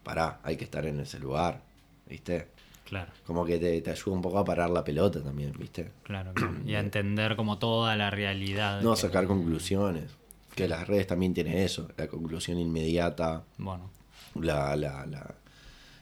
pará, 0.03 0.39
hay 0.43 0.57
que 0.57 0.65
estar 0.65 0.85
en 0.85 0.99
ese 0.99 1.19
lugar, 1.19 1.61
¿viste? 2.07 2.49
Claro. 2.83 3.11
Como 3.25 3.45
que 3.45 3.59
te, 3.59 3.81
te, 3.81 3.91
ayuda 3.91 4.15
un 4.15 4.21
poco 4.21 4.39
a 4.39 4.45
parar 4.45 4.69
la 4.69 4.83
pelota 4.83 5.21
también, 5.21 5.53
¿viste? 5.57 5.91
Claro, 6.03 6.33
y 6.65 6.75
a 6.75 6.79
entender 6.79 7.35
como 7.35 7.57
toda 7.57 7.95
la 7.95 8.09
realidad. 8.09 8.81
No, 8.81 8.95
sacar 8.95 9.25
conclusiones. 9.25 10.11
Que 10.57 10.67
las 10.67 10.87
redes 10.87 11.05
también 11.05 11.35
tienen 11.35 11.55
eso, 11.55 11.87
la 11.97 12.07
conclusión 12.07 12.57
inmediata. 12.57 13.43
Bueno. 13.59 13.91
La, 14.33 14.75
la, 14.75 15.35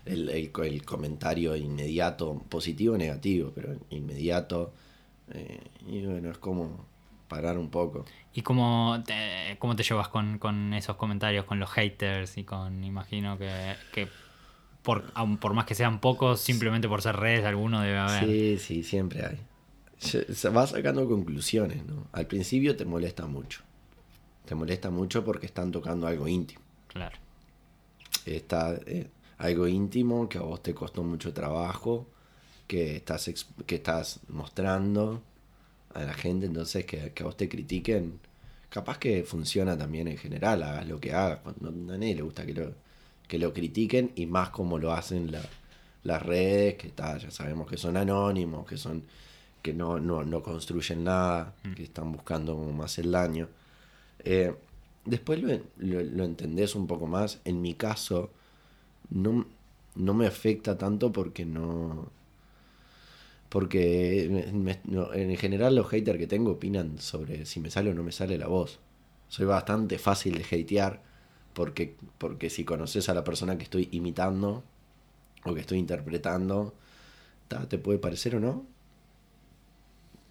el, 0.06 0.30
el, 0.30 0.86
comentario 0.86 1.58
inmediato, 1.58 2.42
positivo 2.48 2.96
o 2.96 2.98
negativo, 2.98 3.52
pero 3.54 3.76
inmediato. 3.90 4.74
Eh, 5.34 5.60
y 5.90 6.06
bueno, 6.06 6.32
es 6.32 6.38
como 6.38 6.86
parar 7.28 7.58
un 7.58 7.70
poco. 7.70 8.06
¿Y 8.34 8.44
cómo 8.44 9.04
te, 9.06 9.58
cómo 9.60 9.76
te 9.76 9.84
llevas 9.84 10.08
con, 10.08 10.40
con 10.40 10.74
esos 10.74 10.96
comentarios, 10.96 11.44
con 11.44 11.60
los 11.60 11.70
haters 11.72 12.38
y 12.38 12.46
con, 12.46 12.82
imagino 12.86 13.38
que, 13.38 13.76
que 13.92 14.08
por, 14.84 15.12
por 15.42 15.54
más 15.54 15.66
que 15.66 15.76
sean 15.76 16.00
pocos, 16.00 16.40
simplemente 16.40 16.88
por 16.88 17.02
ser 17.02 17.18
redes, 17.18 17.44
alguno 17.44 17.82
debe 17.82 17.98
haber? 17.98 18.24
Sí, 18.24 18.58
sí, 18.58 18.84
siempre 18.84 19.26
hay. 19.26 19.38
Se 19.98 20.50
va 20.50 20.66
sacando 20.66 21.10
conclusiones, 21.10 21.86
¿no? 21.86 22.08
Al 22.14 22.26
principio 22.28 22.78
te 22.78 22.86
molesta 22.86 23.26
mucho 23.26 23.65
te 24.46 24.56
molesta 24.56 24.90
mucho 24.90 25.24
porque 25.24 25.46
están 25.46 25.72
tocando 25.72 26.08
algo 26.08 26.28
íntimo. 26.28 26.62
Claro. 26.88 27.18
Está 28.26 28.76
eh, 28.86 29.08
algo 29.38 29.68
íntimo 29.68 30.30
que 30.30 30.38
a 30.38 30.42
vos 30.42 30.62
te 30.64 30.74
costó 30.74 31.04
mucho 31.04 31.34
trabajo, 31.34 32.08
que 32.68 32.96
estás, 32.98 33.30
que 33.66 33.76
estás 33.76 34.20
mostrando 34.30 35.22
a 35.94 36.04
la 36.04 36.14
gente, 36.14 36.46
entonces 36.46 36.86
que, 36.86 37.12
a 37.20 37.24
vos 37.24 37.38
te 37.38 37.50
critiquen. 37.50 38.20
Capaz 38.70 38.98
que 38.98 39.24
funciona 39.24 39.78
también 39.78 40.08
en 40.08 40.18
general, 40.18 40.64
hagas 40.64 40.88
lo 40.88 41.00
que 41.00 41.14
hagas. 41.14 41.40
No, 41.62 41.70
a 41.70 41.98
nadie 41.98 42.16
le 42.16 42.22
gusta 42.22 42.46
que 42.46 42.54
lo, 42.54 42.74
que 43.28 43.40
lo 43.40 43.54
critiquen 43.54 44.12
y 44.16 44.26
más 44.26 44.50
como 44.50 44.78
lo 44.78 44.92
hacen 44.94 45.32
las 46.04 46.22
redes, 46.22 46.76
que 46.76 46.88
está, 46.88 47.18
ya 47.18 47.32
sabemos 47.32 47.68
que 47.68 47.78
son 47.78 47.98
anónimos, 47.98 48.66
que 48.66 48.78
son 48.78 49.04
que 49.66 49.74
no, 49.74 50.00
no, 50.00 50.24
no 50.24 50.44
construyen 50.44 51.04
nada, 51.04 51.56
mm. 51.64 51.74
que 51.74 51.84
están 51.84 52.12
buscando 52.12 52.56
más 52.56 53.00
el 53.00 53.12
daño. 53.12 53.48
Eh, 54.26 54.56
después 55.06 55.42
lo, 55.78 56.24
entendés 56.24 56.76
un 56.76 56.88
poco 56.88 57.08
más. 57.08 57.40
En 57.46 57.62
mi 57.62 57.76
caso, 57.76 58.32
no, 59.10 59.46
no 59.96 60.14
me 60.14 60.28
afecta 60.28 60.78
tanto 60.78 61.12
porque 61.12 61.46
no. 61.46 62.12
Porque 63.50 64.26
en 64.26 65.38
general 65.38 65.76
los 65.76 65.88
haters 65.88 66.20
que 66.20 66.28
tengo 66.28 66.52
opinan 66.52 67.00
sobre 67.00 67.46
si 67.46 67.60
me 67.62 67.70
sale 67.72 67.92
o 67.92 67.94
no 67.94 68.04
me 68.04 68.12
sale 68.12 68.38
la 68.38 68.48
voz. 68.48 68.80
Soy 69.30 69.46
bastante 69.46 69.98
fácil 69.98 70.38
de 70.38 70.44
hatear 70.44 71.02
porque, 71.54 71.96
porque 72.18 72.50
si 72.50 72.66
conoces 72.66 73.08
a 73.08 73.14
la 73.14 73.24
persona 73.24 73.58
que 73.58 73.64
estoy 73.64 73.88
imitando 73.92 74.64
o 75.46 75.54
que 75.54 75.62
estoy 75.62 75.78
interpretando, 75.78 76.74
te 77.70 77.78
puede 77.78 78.00
parecer 78.00 78.36
o 78.36 78.40
no. 78.42 78.66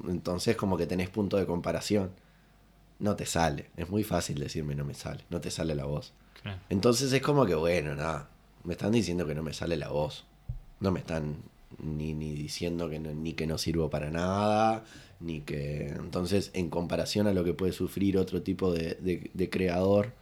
Entonces 0.07 0.57
como 0.57 0.77
que 0.77 0.87
tenés 0.87 1.09
punto 1.09 1.39
de 1.39 1.47
comparación 1.47 2.11
no 3.05 3.17
te 3.17 3.27
sale. 3.27 3.67
Es 3.77 3.91
muy 3.91 4.03
fácil 4.03 4.39
decirme 4.41 4.75
no 4.75 4.85
me 4.85 4.95
sale, 4.95 5.25
no 5.29 5.39
te 5.41 5.51
sale 5.51 5.75
la 5.75 5.85
voz. 5.85 6.15
Entonces 6.71 7.13
es 7.13 7.23
como 7.23 7.45
que, 7.45 7.55
bueno, 7.55 7.95
nada, 7.95 8.29
me 8.65 8.73
están 8.73 8.93
diciendo 8.93 9.27
que 9.27 9.35
no 9.35 9.43
me 9.43 9.53
sale 9.53 9.77
la 9.77 9.91
voz. 9.91 10.25
No 10.81 10.91
me 10.91 11.01
están 11.01 11.37
ni, 11.83 12.15
ni 12.15 12.33
diciendo 12.33 12.89
que 12.89 12.99
no, 12.99 13.13
ni 13.13 13.35
que 13.35 13.47
no 13.47 13.59
sirvo 13.59 13.91
para 13.91 14.11
nada, 14.11 14.85
ni 15.21 15.43
que... 15.43 15.89
Entonces, 15.89 16.51
en 16.55 16.71
comparación 16.71 17.27
a 17.27 17.35
lo 17.35 17.45
que 17.45 17.53
puede 17.53 17.73
sufrir 17.73 18.17
otro 18.17 18.41
tipo 18.41 18.73
de, 18.73 18.95
de, 19.33 19.51
creador, 19.51 20.13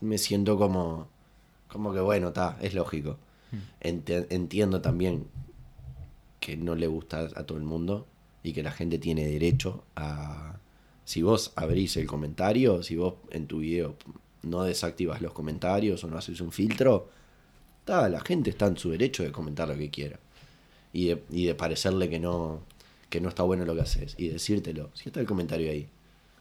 me 0.00 0.18
siento 0.18 0.58
como, 0.58 1.06
como 1.68 1.92
que, 1.94 2.00
bueno, 2.00 2.28
está, 2.28 2.58
es 2.60 2.74
lógico. 2.74 3.16
Hmm. 3.50 4.00
entiendo 4.28 4.82
también 4.82 5.26
que 6.40 6.56
no 6.56 6.74
le 6.74 6.86
gusta 6.86 7.28
a 7.34 7.44
todo 7.44 7.58
el 7.58 7.64
mundo 7.64 8.06
y 8.42 8.52
que 8.52 8.62
la 8.62 8.72
gente 8.72 8.98
tiene 8.98 9.24
derecho 9.24 9.84
a 9.96 10.58
si 11.08 11.22
vos 11.22 11.52
abrís 11.56 11.96
el 11.96 12.06
comentario, 12.06 12.82
si 12.82 12.94
vos 12.96 13.14
en 13.30 13.46
tu 13.46 13.60
video 13.60 13.94
no 14.42 14.64
desactivas 14.64 15.22
los 15.22 15.32
comentarios 15.32 16.04
o 16.04 16.06
no 16.06 16.18
haces 16.18 16.42
un 16.42 16.52
filtro, 16.52 17.08
la 17.86 18.20
gente 18.20 18.50
está 18.50 18.66
en 18.66 18.76
su 18.76 18.90
derecho 18.90 19.22
de 19.22 19.32
comentar 19.32 19.66
lo 19.68 19.74
que 19.74 19.88
quiera. 19.88 20.18
Y 20.92 21.06
de, 21.06 21.22
y 21.30 21.46
de 21.46 21.54
parecerle 21.54 22.10
que 22.10 22.20
no, 22.20 22.60
que 23.08 23.22
no 23.22 23.30
está 23.30 23.42
bueno 23.42 23.64
lo 23.64 23.74
que 23.74 23.80
haces. 23.80 24.16
Y 24.18 24.28
decírtelo. 24.28 24.90
Si 24.92 25.08
está 25.08 25.20
el 25.20 25.26
comentario 25.26 25.70
ahí. 25.70 25.88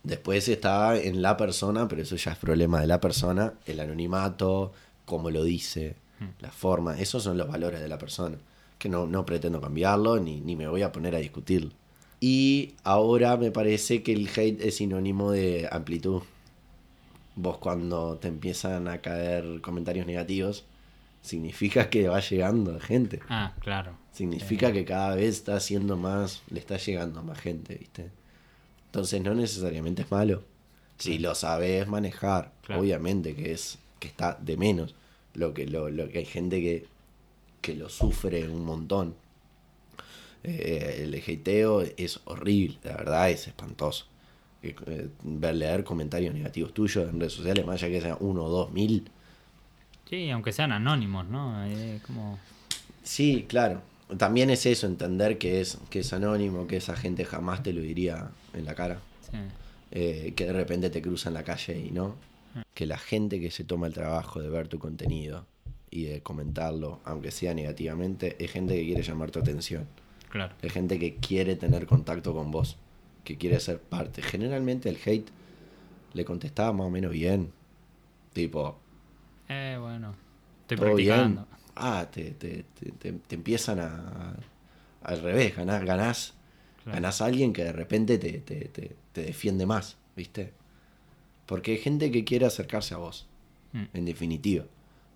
Después 0.03 0.49
está 0.49 1.01
en 1.01 1.21
la 1.21 1.37
persona, 1.37 1.87
pero 1.87 2.01
eso 2.01 2.17
ya 2.17 2.33
es 2.33 2.37
problema 2.37 2.81
de 2.81 2.87
la 2.87 2.99
persona, 2.99 3.53
el 3.67 3.79
anonimato, 3.79 4.73
cómo 5.05 5.29
lo 5.31 5.45
dice, 5.45 5.95
hmm. 6.19 6.41
la 6.41 6.51
forma. 6.51 6.99
Esos 6.99 7.23
son 7.23 7.37
los 7.37 7.47
valores 7.47 7.79
de 7.79 7.87
la 7.87 7.97
persona. 7.97 8.37
Que 8.77 8.89
no, 8.89 9.07
no 9.07 9.25
pretendo 9.25 9.61
cambiarlo 9.61 10.19
ni, 10.19 10.41
ni 10.41 10.57
me 10.57 10.67
voy 10.67 10.81
a 10.81 10.91
poner 10.91 11.15
a 11.15 11.19
discutirlo. 11.19 11.71
Y 12.19 12.73
ahora 12.83 13.37
me 13.37 13.51
parece 13.51 14.01
que 14.03 14.13
el 14.13 14.27
hate 14.35 14.61
es 14.65 14.77
sinónimo 14.77 15.31
de 15.31 15.67
amplitud. 15.71 16.21
vos 17.35 17.59
cuando 17.59 18.17
te 18.17 18.27
empiezan 18.29 18.87
a 18.87 18.97
caer 18.99 19.61
comentarios 19.61 20.07
negativos, 20.07 20.65
significa 21.21 21.89
que 21.91 22.07
va 22.07 22.19
llegando 22.19 22.79
gente. 22.79 23.19
Ah, 23.29 23.53
claro. 23.59 23.95
Significa 24.11 24.71
que 24.73 24.83
cada 24.85 25.13
vez 25.15 25.35
está 25.35 25.55
haciendo 25.57 25.97
más, 25.97 26.41
le 26.49 26.59
está 26.59 26.77
llegando 26.77 27.19
a 27.19 27.23
más 27.23 27.39
gente, 27.39 27.75
¿viste? 27.75 28.09
Entonces 28.87 29.21
no 29.21 29.35
necesariamente 29.35 30.01
es 30.01 30.09
malo. 30.11 30.43
Si 30.97 31.19
lo 31.19 31.35
sabes 31.35 31.87
manejar, 31.87 32.51
Claro. 32.63 32.81
obviamente 32.81 33.35
que 33.35 33.51
es 33.51 33.77
que 33.99 34.07
está 34.07 34.35
de 34.41 34.57
menos. 34.57 34.95
Lo 35.35 35.53
que, 35.53 35.67
lo, 35.67 35.89
lo 35.91 36.09
que 36.09 36.17
hay 36.19 36.25
gente 36.25 36.59
que, 36.61 36.87
que 37.61 37.75
lo 37.75 37.89
sufre 37.89 38.49
un 38.49 38.65
montón. 38.65 39.13
Eh, 40.47 41.01
el 41.03 41.13
hateo 41.15 41.81
es 41.81 42.19
horrible, 42.25 42.77
la 42.83 42.97
verdad 42.97 43.29
es 43.29 43.47
espantoso. 43.47 44.05
Eh, 44.63 44.75
eh, 44.87 45.09
ver 45.23 45.55
leer 45.55 45.83
comentarios 45.83 46.33
negativos 46.33 46.73
tuyos 46.73 47.09
en 47.09 47.19
redes 47.19 47.33
sociales, 47.33 47.65
más 47.65 47.81
allá 47.83 47.93
que 47.93 48.01
sean 48.01 48.17
uno 48.19 48.45
o 48.45 48.49
dos 48.49 48.71
mil, 48.71 49.09
Sí, 50.09 50.29
aunque 50.29 50.53
sean 50.53 50.71
anónimos, 50.71 51.27
¿no? 51.27 51.65
Eh, 51.65 51.99
como... 52.05 52.39
Sí, 53.03 53.45
claro. 53.47 53.81
También 54.17 54.49
es 54.49 54.65
eso, 54.65 54.87
entender 54.87 55.37
que 55.37 55.59
es, 55.59 55.77
que 55.89 55.99
es 55.99 56.13
anónimo, 56.13 56.65
que 56.65 56.77
esa 56.77 56.95
gente 56.95 57.25
jamás 57.25 57.61
te 57.61 57.73
lo 57.73 57.81
diría 57.81 58.29
en 58.53 58.65
la 58.65 58.73
cara. 58.75 58.99
sí. 59.29 59.37
Eh, 59.89 60.33
que 60.35 60.45
de 60.45 60.51
repente 60.51 60.89
te 60.89 61.01
cruza 61.01 61.29
en 61.29 61.33
la 61.33 61.43
calle 61.43 61.77
y 61.79 61.91
no. 61.91 62.15
Mm. 62.53 62.61
Que 62.73 62.85
la 62.85 62.97
gente 62.97 63.39
que 63.39 63.51
se 63.51 63.63
toma 63.63 63.87
el 63.87 63.93
trabajo 63.93 64.41
de 64.41 64.49
ver 64.49 64.67
tu 64.67 64.79
contenido 64.79 65.45
y 65.89 66.03
de 66.03 66.21
comentarlo, 66.21 66.99
aunque 67.05 67.31
sea 67.31 67.53
negativamente, 67.53 68.35
es 68.43 68.51
gente 68.51 68.75
que 68.75 68.83
quiere 68.85 69.01
llamar 69.01 69.31
tu 69.31 69.39
atención. 69.39 69.87
Claro. 70.37 70.55
Gente 70.61 70.99
que 70.99 71.15
quiere 71.15 71.55
tener 71.55 71.85
contacto 71.87 72.33
con 72.33 72.51
vos, 72.51 72.77
que 73.23 73.37
quiere 73.37 73.59
ser 73.59 73.79
parte. 73.79 74.21
Generalmente 74.21 74.89
el 74.89 74.97
hate 75.05 75.29
le 76.13 76.25
contestaba 76.25 76.73
más 76.73 76.87
o 76.87 76.89
menos 76.89 77.11
bien. 77.11 77.51
Tipo, 78.33 78.79
Eh, 79.49 79.77
bueno. 79.79 80.15
Estoy 80.61 80.77
todo 80.77 80.95
bien. 80.95 81.35
practicando. 81.35 81.47
Ah, 81.75 82.07
te, 82.11 82.31
te, 82.31 82.65
te, 82.79 83.11
te- 83.13 83.35
empiezan 83.35 83.79
a, 83.79 84.35
al 85.03 85.21
revés, 85.21 85.55
ganás, 85.55 85.83
ganás, 85.85 86.33
Claro. 86.83 86.95
ganás 86.97 87.21
a 87.21 87.25
alguien 87.25 87.53
que 87.53 87.63
de 87.63 87.71
repente 87.73 88.17
te, 88.17 88.39
te, 88.39 88.65
te, 88.69 88.95
te 89.13 89.21
defiende 89.21 89.65
más, 89.65 89.97
¿viste? 90.15 90.53
Porque 91.45 91.71
hay 91.73 91.77
gente 91.77 92.11
que 92.11 92.23
quiere 92.25 92.45
acercarse 92.45 92.93
a 92.93 92.97
vos, 92.97 93.27
Mm, 93.73 93.83
en 93.93 94.05
definitiva. 94.05 94.65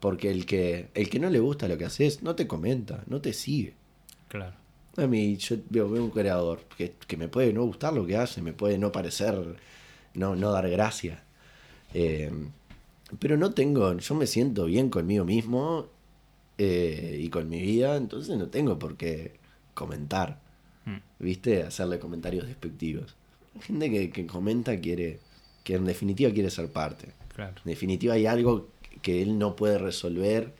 Porque 0.01 0.29
el 0.31 0.45
que, 0.45 0.89
el 0.93 1.09
que 1.09 1.19
no 1.19 1.29
le 1.29 1.39
gusta 1.39 1.67
lo 1.69 1.77
que 1.77 1.85
haces, 1.85 2.21
no 2.23 2.35
te 2.35 2.47
comenta, 2.47 3.03
no 3.07 3.21
te 3.21 3.33
sigue. 3.33 3.73
Claro. 4.27 4.55
A 4.97 5.07
mí, 5.07 5.37
yo 5.37 5.57
veo, 5.69 5.89
veo 5.89 6.03
un 6.03 6.11
creador 6.11 6.59
que, 6.77 6.93
que 7.07 7.17
me 7.17 7.27
puede 7.27 7.53
no 7.53 7.63
gustar 7.63 7.93
lo 7.93 8.05
que 8.05 8.17
hace, 8.17 8.41
me 8.41 8.53
puede 8.53 8.77
no 8.77 8.91
parecer, 8.91 9.55
no, 10.13 10.35
no 10.35 10.51
dar 10.51 10.69
gracia. 10.69 11.23
Eh, 11.93 12.31
pero 13.19 13.37
no 13.37 13.51
tengo, 13.53 13.97
yo 13.97 14.15
me 14.15 14.27
siento 14.27 14.65
bien 14.65 14.89
conmigo 14.89 15.25
mismo 15.25 15.87
eh, 16.57 17.17
y 17.21 17.29
con 17.29 17.49
mi 17.49 17.61
vida, 17.61 17.97
entonces 17.97 18.37
no 18.37 18.47
tengo 18.49 18.77
por 18.79 18.95
qué 18.97 19.33
comentar, 19.73 20.39
Mm, 20.85 20.97
¿viste? 21.19 21.61
Hacerle 21.63 21.99
comentarios 21.99 22.47
despectivos. 22.47 23.15
La 23.55 23.61
gente 23.61 23.91
que, 23.91 24.09
que 24.09 24.25
comenta 24.25 24.79
quiere, 24.79 25.19
que 25.63 25.75
en 25.75 25.85
definitiva 25.85 26.31
quiere 26.31 26.49
ser 26.49 26.71
parte. 26.71 27.13
claro. 27.35 27.53
En 27.63 27.69
definitiva 27.69 28.15
hay 28.15 28.25
algo 28.25 28.69
que 29.03 29.21
él 29.21 29.37
no 29.37 29.55
puede 29.55 29.77
resolver 29.77 30.53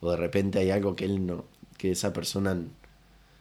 o 0.00 0.10
de 0.12 0.16
repente 0.16 0.58
hay 0.60 0.70
algo 0.70 0.94
que 0.94 1.06
él 1.06 1.26
no, 1.26 1.44
que 1.76 1.90
esa 1.90 2.12
persona 2.12 2.56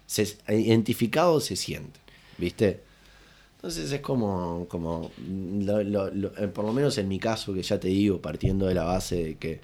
se 0.06 0.38
identificado 0.50 1.40
se 1.40 1.56
siente, 1.56 2.00
¿viste? 2.38 2.82
Entonces 3.58 3.92
es 3.92 4.02
como, 4.02 4.68
como 4.70 5.12
eh, 5.20 6.48
por 6.54 6.66
lo 6.66 6.74
menos 6.74 6.98
en 6.98 7.08
mi 7.08 7.20
caso, 7.20 7.54
que 7.54 7.64
ya 7.64 7.80
te 7.80 7.88
digo, 7.88 8.22
partiendo 8.22 8.66
de 8.68 8.74
la 8.76 8.84
base 8.84 9.24
de 9.24 9.36
que, 9.38 9.62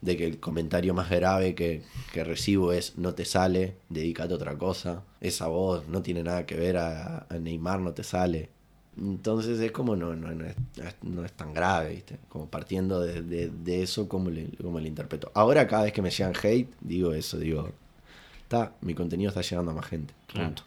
de 0.00 0.16
que 0.16 0.26
el 0.26 0.40
comentario 0.40 0.94
más 0.94 1.10
grave 1.10 1.54
que, 1.54 1.82
que 2.12 2.24
recibo 2.24 2.72
es 2.72 2.98
no 2.98 3.14
te 3.14 3.24
sale, 3.24 3.76
dedícate 3.88 4.32
a 4.32 4.36
otra 4.36 4.58
cosa, 4.58 5.04
esa 5.20 5.46
voz 5.48 5.86
no 5.88 6.02
tiene 6.02 6.22
nada 6.22 6.44
que 6.46 6.56
ver 6.56 6.76
a, 6.78 7.26
Neymar, 7.40 7.80
no 7.80 7.92
te 7.92 8.02
sale. 8.04 8.50
Entonces 8.98 9.60
es 9.60 9.72
como 9.72 9.94
no, 9.94 10.16
no, 10.16 10.32
no, 10.34 10.46
es, 10.46 10.56
no 11.02 11.24
es 11.24 11.32
tan 11.32 11.52
grave, 11.54 11.90
¿viste? 11.94 12.18
Como 12.28 12.48
partiendo 12.48 13.00
de, 13.00 13.22
de- 13.22 13.50
de 13.50 13.82
eso, 13.82 14.08
como 14.08 14.30
le, 14.30 14.48
como 14.62 14.80
le 14.80 14.88
interpreto. 14.88 15.30
Ahora 15.34 15.66
cada 15.68 15.84
vez 15.84 15.92
que 15.92 16.02
me 16.02 16.10
llegan 16.10 16.32
hate, 16.42 16.70
digo 16.80 17.12
eso, 17.12 17.38
digo, 17.38 17.70
está, 18.46 18.72
mi 18.80 18.94
contenido 18.94 19.28
está 19.30 19.42
llegando 19.42 19.72
a 19.72 19.74
más 19.74 19.86
gente. 19.86 20.14
Claro. 20.28 20.46
Punto. 20.48 20.62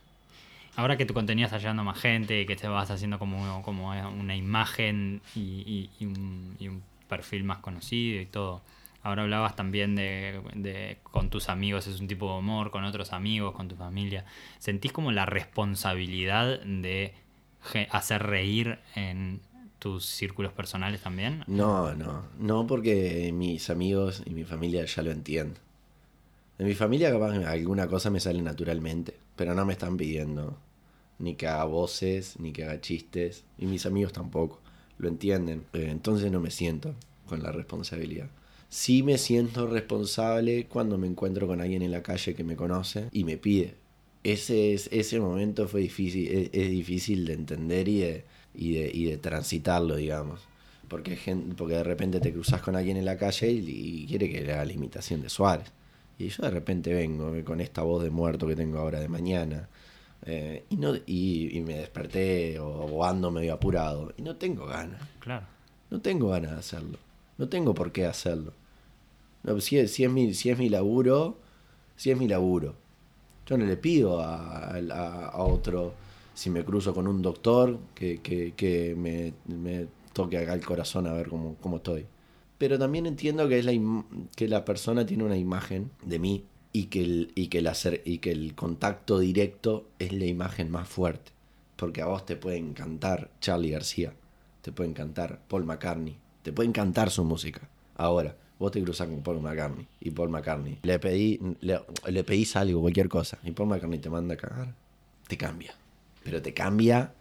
Ahora 0.75 0.95
que 0.97 1.05
tu 1.05 1.13
contenido 1.13 1.45
está 1.45 1.57
llegando 1.57 1.81
a 1.81 1.85
más 1.85 1.99
gente, 1.99 2.45
que 2.45 2.55
te 2.55 2.67
vas 2.67 2.89
haciendo 2.91 3.19
como, 3.19 3.61
como 3.63 3.89
una 3.89 4.35
imagen 4.35 5.21
y, 5.35 5.39
y- 5.39 5.89
y 5.99 6.05
un, 6.05 6.55
y 6.59 6.67
un 6.67 6.81
perfil 7.09 7.43
más 7.43 7.57
conocido 7.59 8.21
y 8.21 8.25
todo. 8.25 8.61
Ahora 9.01 9.23
hablabas 9.23 9.55
también 9.55 9.95
de, 9.95 10.41
de 10.55 10.97
con 11.03 11.29
tus 11.29 11.49
amigos, 11.49 11.87
es 11.87 11.99
un 12.01 12.07
tipo 12.07 12.31
de 12.31 12.39
humor, 12.39 12.69
con 12.69 12.83
otros 12.83 13.13
amigos, 13.13 13.55
con 13.55 13.67
tu 13.67 13.75
familia. 13.75 14.25
¿Sentís 14.59 14.91
como 14.91 15.11
la 15.11 15.25
responsabilidad 15.25 16.59
de 16.61 17.13
hacer 17.91 18.23
reír 18.23 18.79
en 18.95 19.39
tus 19.79 20.05
círculos 20.05 20.51
personales 20.53 21.01
también? 21.01 21.43
No, 21.47 21.93
no, 21.95 22.23
no 22.37 22.67
porque 22.67 23.31
mis 23.33 23.69
amigos 23.69 24.21
y 24.25 24.31
mi 24.31 24.43
familia 24.43 24.85
ya 24.85 25.01
lo 25.01 25.11
entienden. 25.11 25.57
En 26.59 26.67
mi 26.67 26.75
familia 26.75 27.09
capaz 27.09 27.31
alguna 27.45 27.87
cosa 27.87 28.09
me 28.09 28.19
sale 28.19 28.41
naturalmente, 28.41 29.13
pero 29.37 29.55
no 29.55 29.65
me 29.65 29.71
están 29.71 29.95
pidiendo 29.95 30.57
ni 31.17 31.35
que 31.35 31.47
haga 31.47 31.63
voces, 31.63 32.35
ni 32.37 32.51
que 32.51 32.65
haga 32.65 32.81
chistes, 32.81 33.45
y 33.57 33.65
mis 33.65 33.85
amigos 33.85 34.11
tampoco, 34.11 34.59
lo 34.97 35.07
entienden, 35.07 35.63
Eh, 35.73 35.87
entonces 35.89 36.29
no 36.31 36.41
me 36.41 36.51
siento 36.51 36.95
con 37.27 37.41
la 37.43 37.53
responsabilidad. 37.53 38.29
Sí 38.67 39.03
me 39.03 39.17
siento 39.17 39.67
responsable 39.67 40.65
cuando 40.67 40.97
me 40.97 41.07
encuentro 41.07 41.47
con 41.47 41.61
alguien 41.61 41.81
en 41.81 41.91
la 41.91 42.03
calle 42.03 42.35
que 42.35 42.43
me 42.43 42.57
conoce 42.57 43.07
y 43.13 43.23
me 43.23 43.37
pide. 43.37 43.75
Ese, 44.23 44.73
es, 44.73 44.89
ese 44.91 45.19
momento 45.21 45.65
fue 45.69 45.79
difícil, 45.79 46.27
es, 46.27 46.49
es 46.51 46.69
difícil 46.69 47.25
de 47.25 47.33
entender 47.33 47.87
y 47.87 47.99
de, 47.99 48.25
y 48.53 48.73
de, 48.73 49.11
de 49.11 49.17
transitarlo, 49.17 49.95
digamos. 49.95 50.41
Porque, 50.89 51.17
porque 51.55 51.75
de 51.75 51.83
repente 51.83 52.19
te 52.19 52.33
cruzas 52.33 52.61
con 52.61 52.75
alguien 52.75 52.97
en 52.97 53.05
la 53.05 53.17
calle 53.17 53.49
y, 53.49 54.03
y 54.03 54.05
quiere 54.07 54.29
que 54.29 54.41
le 54.41 54.51
haga 54.53 54.65
la 54.65 54.73
imitación 54.73 55.21
de 55.21 55.29
Suárez. 55.29 55.71
Y 56.19 56.27
yo 56.29 56.43
de 56.43 56.51
repente 56.51 56.93
vengo 56.93 57.33
eh, 57.33 57.43
con 57.43 57.61
esta 57.61 57.81
voz 57.81 58.03
de 58.03 58.09
muerto 58.11 58.45
que 58.45 58.55
tengo 58.55 58.77
ahora 58.79 58.99
de 58.99 59.07
mañana. 59.07 59.67
eh, 60.25 60.65
y, 60.69 60.75
no, 60.75 60.95
y, 60.95 61.57
y 61.57 61.61
me 61.61 61.75
desperté 61.77 62.59
o, 62.59 62.67
o 62.67 63.03
ando 63.05 63.31
medio 63.31 63.53
apurado. 63.53 64.13
Y 64.17 64.21
no 64.21 64.35
tengo 64.35 64.65
ganas. 64.67 65.01
Claro. 65.19 65.45
No 65.89 66.01
tengo 66.01 66.29
ganas 66.29 66.51
de 66.51 66.57
hacerlo. 66.57 66.97
No 67.37 67.47
tengo 67.49 67.73
por 67.73 67.91
qué 67.91 68.05
hacerlo. 68.05 68.53
No, 69.43 69.59
si, 69.61 69.77
es, 69.79 69.93
si, 69.93 70.03
es 70.03 70.11
mi, 70.11 70.33
si 70.33 70.49
es 70.49 70.57
mi 70.59 70.67
laburo, 70.69 71.37
si 71.95 72.11
es 72.11 72.17
mi 72.17 72.27
laburo. 72.27 72.75
Yo 73.47 73.57
no 73.57 73.65
le 73.65 73.77
pido 73.77 74.19
a, 74.21 74.75
a- 74.75 75.25
a 75.29 75.37
otro, 75.43 75.93
si 76.35 76.49
me 76.49 76.63
cruzo 76.65 76.93
con 76.93 77.07
un 77.07 77.21
doctor, 77.21 77.79
que, 77.95 78.19
que- 78.21 78.53
que 78.55 78.93
me, 78.95 79.33
me 79.47 79.87
toque 80.13 80.37
acá 80.37 80.53
el 80.53 80.65
corazón 80.65 81.07
a 81.07 81.13
ver 81.13 81.29
cómo, 81.29 81.55
cómo 81.61 81.77
estoy. 81.77 82.05
Pero 82.59 82.77
también 82.77 83.05
entiendo 83.05 83.47
que, 83.47 83.57
es 83.57 83.65
la 83.65 83.71
que 84.35 84.47
la 84.49 84.65
persona 84.65 85.05
tiene 85.05 85.23
una 85.23 85.37
imagen 85.37 85.89
de 86.03 86.19
mí 86.19 86.43
y 86.73 86.85
que, 86.85 87.01
el, 87.01 87.31
y, 87.33 87.47
que 87.47 87.59
el 87.59 87.67
hacer, 87.67 88.01
y 88.05 88.19
que 88.19 88.31
el 88.31 88.53
contacto 88.53 89.17
directo 89.17 89.87
es 89.97 90.11
la 90.11 90.25
imagen 90.25 90.69
más 90.69 90.87
fuerte. 90.87 91.31
Porque 91.77 92.01
a 92.01 92.07
vos 92.07 92.25
te 92.25 92.35
puede 92.35 92.57
encantar 92.57 93.31
Charlie 93.39 93.71
García, 93.71 94.13
te 94.61 94.73
puede 94.73 94.89
encantar 94.89 95.39
Paul 95.47 95.63
McCartney, 95.63 96.17
te 96.43 96.51
puede 96.51 96.67
encantar 96.67 97.09
su 97.11 97.23
música. 97.23 97.69
Ahora, 97.95 98.35
vos 98.59 98.73
te 98.73 98.83
cruzás 98.83 99.07
con 99.07 99.21
Paul 99.21 99.39
McCartney 99.39 99.87
y 100.01 100.11
Paul 100.11 100.29
McCartney. 100.29 100.79
Le, 100.83 100.99
pedí, 100.99 101.39
le, 101.61 101.79
le 102.07 102.23
pedís 102.25 102.57
algo, 102.57 102.81
cualquier 102.81 103.07
cosa, 103.07 103.39
y 103.45 103.51
Paul 103.51 103.69
McCartney 103.69 103.99
te 103.99 104.09
manda 104.09 104.33
a 104.33 104.37
cagar, 104.37 104.75
te 105.29 105.37
cambia. 105.37 105.73
Pero 106.25 106.41
te 106.41 106.53
cambia, 106.53 107.13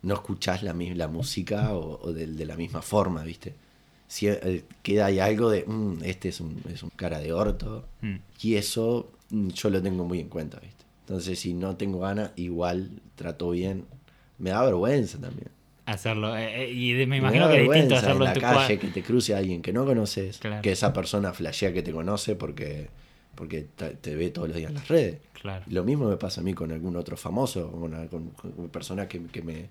no 0.00 0.14
escuchás 0.14 0.62
la, 0.62 0.72
la 0.72 1.08
música 1.08 1.74
o, 1.74 2.00
o 2.00 2.12
de, 2.14 2.26
de 2.26 2.46
la 2.46 2.56
misma 2.56 2.80
forma, 2.80 3.22
¿viste? 3.22 3.65
Si 4.08 4.28
eh, 4.28 4.64
queda 4.82 5.06
ahí 5.06 5.18
algo 5.18 5.50
de, 5.50 5.64
"Mm, 5.66 5.98
este 6.04 6.28
es 6.28 6.40
un, 6.40 6.62
es 6.72 6.82
un 6.82 6.90
cara 6.90 7.18
de 7.18 7.32
orto, 7.32 7.86
Mm, 8.02 8.16
y 8.42 8.54
eso 8.54 9.10
mm, 9.30 9.48
yo 9.48 9.70
lo 9.70 9.82
tengo 9.82 10.04
muy 10.04 10.20
en 10.20 10.28
cuenta, 10.28 10.58
¿viste? 10.60 10.84
Entonces, 11.00 11.38
si 11.38 11.54
no 11.54 11.76
tengo 11.76 12.00
ganas, 12.00 12.30
igual 12.36 12.90
trato 13.16 13.50
bien. 13.50 13.84
Me 14.38 14.50
da 14.50 14.64
vergüenza 14.64 15.18
también. 15.18 15.48
Hacerlo. 15.86 16.36
eh, 16.36 16.64
eh, 16.64 16.72
y 16.72 16.92
me 16.94 17.06
Me 17.06 17.16
imagino 17.18 17.46
da 17.46 17.52
que 17.54 17.62
es 17.64 17.70
distinto 17.70 17.94
hacerlo 17.96 18.14
en 18.16 18.22
en 18.22 18.26
la 18.28 18.34
tu 18.34 18.40
calle 18.40 18.78
que 18.78 18.88
te 18.88 19.02
cruce 19.02 19.34
alguien 19.34 19.62
que 19.62 19.72
no 19.72 19.84
conoces, 19.86 20.38
Claro. 20.38 20.62
que 20.62 20.72
esa 20.72 20.92
persona 20.92 21.32
flashea 21.32 21.72
que 21.72 21.82
te 21.82 21.92
conoce 21.92 22.34
porque, 22.34 22.88
porque 23.36 23.66
te 24.00 24.16
ve 24.16 24.30
todos 24.30 24.48
los 24.48 24.56
días 24.56 24.70
en 24.70 24.74
las 24.76 24.88
redes. 24.88 25.18
Claro. 25.40 25.64
Lo 25.68 25.84
mismo 25.84 26.08
me 26.08 26.16
pasa 26.16 26.40
a 26.40 26.44
mí 26.44 26.54
con 26.54 26.72
algún 26.72 26.96
otro 26.96 27.16
famoso, 27.16 27.70
con, 27.70 27.82
una- 27.84 28.06
con- 28.08 28.30
con 28.30 28.68
personas 28.68 29.06
que, 29.06 29.22
que 29.26 29.42
me, 29.42 29.68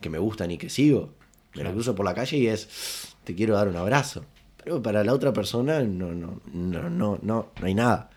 que 0.00 0.10
me 0.10 0.18
gustan 0.18 0.50
y 0.50 0.58
que 0.58 0.68
sigo. 0.68 1.12
Me 1.54 1.62
Claro. 1.62 1.70
la 1.70 1.74
cruzo 1.74 1.94
por 1.94 2.04
la 2.04 2.14
calle 2.14 2.36
y 2.36 2.46
es, 2.48 3.14
te 3.24 3.34
quiero 3.34 3.54
dar 3.54 3.68
un 3.68 3.76
abrazo. 3.76 4.24
Pero 4.62 4.82
para 4.82 5.04
la 5.04 5.12
otra 5.12 5.32
persona 5.32 5.80
no, 5.82 6.12
no, 6.12 6.40
no, 6.52 6.90
no, 6.90 7.18
no, 7.22 7.48
no 7.56 7.66
hay 7.66 7.74
nada. 7.74 8.10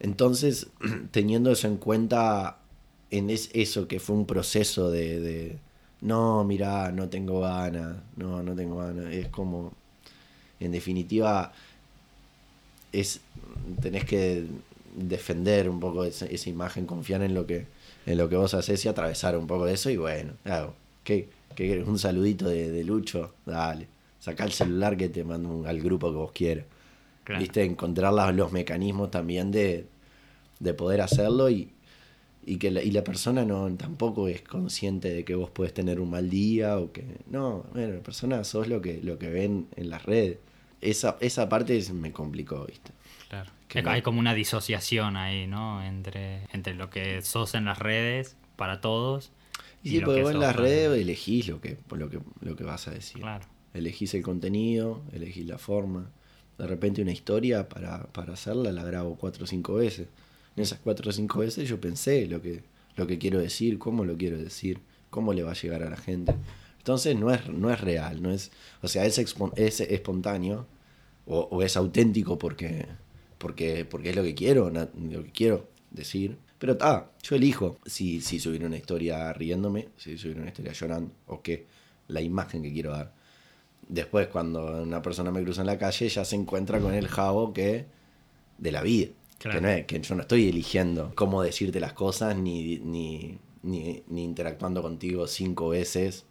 Entonces, 0.00 0.68
teniendo 1.10 1.50
eso 1.50 1.66
en 1.66 1.76
cuenta, 1.78 2.58
en 3.10 3.30
es, 3.30 3.50
eso 3.52 3.88
que 3.88 4.00
fue 4.00 4.16
un 4.16 4.26
proceso 4.26 4.90
de, 4.90 5.58
no, 6.02 6.44
mirá, 6.44 6.92
no 6.92 7.08
tengo 7.08 7.40
ganas, 7.40 7.96
no, 8.16 8.42
no 8.42 8.54
tengo 8.54 8.76
ganas, 8.78 9.12
es 9.12 9.28
como, 9.28 9.72
en 10.60 10.72
definitiva 10.72 11.52
es 12.92 13.20
tenés 13.82 14.04
que 14.04 14.46
defender 14.96 15.68
un 15.68 15.80
poco 15.80 16.04
esa, 16.04 16.26
esa 16.26 16.48
imagen, 16.48 16.86
confiar 16.86 17.22
en 17.22 17.34
lo 17.34 17.46
que 17.46 17.66
en 18.06 18.18
lo 18.18 18.28
que 18.28 18.36
vos 18.36 18.54
haces 18.54 18.84
y 18.84 18.88
atravesar 18.88 19.36
un 19.36 19.46
poco 19.46 19.64
de 19.64 19.74
eso 19.74 19.90
y 19.90 19.96
bueno, 19.96 20.34
hago. 20.44 20.74
¿Qué, 21.02 21.28
querés? 21.54 21.86
Un 21.86 21.98
saludito 21.98 22.48
de, 22.48 22.70
de 22.70 22.84
Lucho, 22.84 23.34
dale. 23.46 23.88
Saca 24.20 24.44
el 24.44 24.52
celular 24.52 24.96
que 24.96 25.08
te 25.08 25.22
mando 25.24 25.48
un- 25.50 25.66
al 25.66 25.80
grupo 25.80 26.10
que 26.10 26.16
vos 26.16 26.32
quieras. 26.32 26.64
Claro. 27.24 27.40
¿Viste? 27.40 27.62
Encontrar 27.64 28.12
las- 28.12 28.34
los 28.34 28.52
mecanismos 28.52 29.10
también 29.10 29.50
de, 29.50 29.86
de 30.60 30.74
poder 30.74 31.00
hacerlo 31.00 31.48
y, 31.50 31.70
y 32.46 32.56
que 32.58 32.70
la, 32.70 32.82
y 32.82 32.90
la 32.90 33.02
persona 33.04 33.44
no 33.44 33.70
tampoco 33.76 34.28
es 34.28 34.42
consciente 34.42 35.08
de 35.12 35.24
que 35.24 35.34
vos 35.34 35.50
puedes 35.50 35.72
tener 35.72 36.00
un 36.00 36.10
mal 36.10 36.28
día 36.28 36.78
o 36.78 36.92
que 36.92 37.04
no 37.30 37.64
bueno 37.72 37.94
la 37.94 38.00
persona 38.02 38.44
sos 38.44 38.68
lo 38.68 38.82
que 38.82 39.00
lo 39.02 39.18
que 39.18 39.30
ven 39.30 39.66
en 39.76 39.88
las 39.88 40.04
redes 40.04 40.36
esa 40.82 41.16
esa 41.20 41.48
parte 41.48 41.82
me 41.94 42.12
complicó 42.12 42.66
viste 42.66 42.90
Claro. 43.30 43.50
Que 43.68 43.82
no- 43.82 43.90
Hay 43.90 44.02
como 44.02 44.20
una 44.20 44.34
disociación 44.34 45.16
ahí, 45.16 45.46
¿no? 45.46 45.82
Entre, 45.82 46.42
entre 46.52 46.74
lo 46.74 46.90
que 46.90 47.22
sos 47.22 47.54
en 47.54 47.64
las 47.64 47.78
redes 47.78 48.36
para 48.56 48.80
todos. 48.82 49.32
Y 49.84 49.90
sí 49.90 50.00
porque 50.00 50.16
que 50.16 50.22
vos 50.22 50.32
en 50.32 50.40
las 50.40 50.56
redes 50.56 51.00
elegís 51.00 51.48
lo 51.48 51.60
que 51.60 51.76
lo 51.92 52.08
que 52.10 52.18
lo 52.40 52.56
que 52.56 52.64
vas 52.64 52.88
a 52.88 52.90
decir. 52.90 53.20
Claro. 53.20 53.46
elegís 53.74 54.14
el 54.14 54.22
contenido 54.22 55.02
elegís 55.12 55.46
la 55.46 55.58
forma. 55.58 56.10
De 56.58 56.66
repente 56.66 57.02
una 57.02 57.12
historia 57.12 57.68
para, 57.68 58.04
para 58.12 58.32
hacerla 58.34 58.70
la 58.72 58.84
grabo 58.84 59.16
cuatro 59.16 59.44
o 59.44 59.46
cinco 59.46 59.74
veces. 59.74 60.06
En 60.56 60.62
esas 60.62 60.78
cuatro 60.78 61.10
o 61.10 61.12
cinco 61.12 61.40
veces 61.40 61.68
yo 61.68 61.80
pensé 61.80 62.26
lo 62.26 62.40
que 62.40 62.62
lo 62.96 63.06
que 63.06 63.18
quiero 63.18 63.38
decir 63.40 63.78
cómo 63.78 64.04
lo 64.04 64.16
quiero 64.16 64.38
decir 64.38 64.78
cómo 65.10 65.32
le 65.32 65.42
va 65.42 65.50
a 65.50 65.54
llegar 65.54 65.82
a 65.82 65.90
la 65.90 65.96
gente. 65.96 66.34
Entonces 66.78 67.16
no 67.16 67.30
es 67.32 67.48
no 67.48 67.70
es 67.72 67.80
real 67.80 68.22
no 68.22 68.30
es 68.30 68.50
o 68.82 68.88
sea 68.88 69.04
es, 69.06 69.18
expo- 69.18 69.52
es 69.56 69.80
espontáneo 69.80 70.66
o, 71.26 71.40
o 71.50 71.62
es 71.62 71.76
auténtico 71.76 72.38
porque 72.38 72.86
porque 73.38 73.84
porque 73.84 74.10
es 74.10 74.16
lo 74.16 74.22
que 74.22 74.34
quiero 74.34 74.70
lo 74.70 75.24
que 75.24 75.30
quiero 75.32 75.68
decir 75.90 76.36
pero 76.64 76.78
ah 76.80 77.04
yo 77.22 77.36
elijo 77.36 77.78
si 77.84 78.22
si 78.22 78.40
subir 78.40 78.64
una 78.64 78.78
historia 78.78 79.30
riéndome 79.34 79.88
si 79.98 80.16
subir 80.16 80.38
una 80.38 80.46
historia 80.48 80.72
llorando 80.72 81.10
o 81.26 81.42
qué 81.42 81.66
la 82.08 82.22
imagen 82.22 82.62
que 82.62 82.72
quiero 82.72 82.92
dar 82.92 83.12
después 83.86 84.28
cuando 84.28 84.82
una 84.82 85.02
persona 85.02 85.30
me 85.30 85.42
cruza 85.42 85.60
en 85.60 85.66
la 85.66 85.76
calle 85.76 86.08
ya 86.08 86.24
se 86.24 86.36
encuentra 86.36 86.80
con 86.80 86.94
el 86.94 87.06
jabo 87.06 87.52
que 87.52 87.84
de 88.56 88.72
la 88.72 88.80
vida 88.82 89.08
Claro. 89.38 89.58
que, 89.58 89.62
no 89.62 89.68
es- 89.68 89.84
que 89.84 90.00
yo 90.00 90.14
no 90.14 90.22
estoy 90.22 90.48
eligiendo 90.48 91.12
cómo 91.14 91.42
decirte 91.42 91.80
las 91.80 91.92
cosas 91.92 92.34
ni, 92.34 92.78
ni, 92.78 93.36
ni, 93.62 94.02
ni 94.08 94.24
interactuando 94.24 94.80
contigo 94.80 95.26
cinco 95.26 95.68
veces 95.68 96.24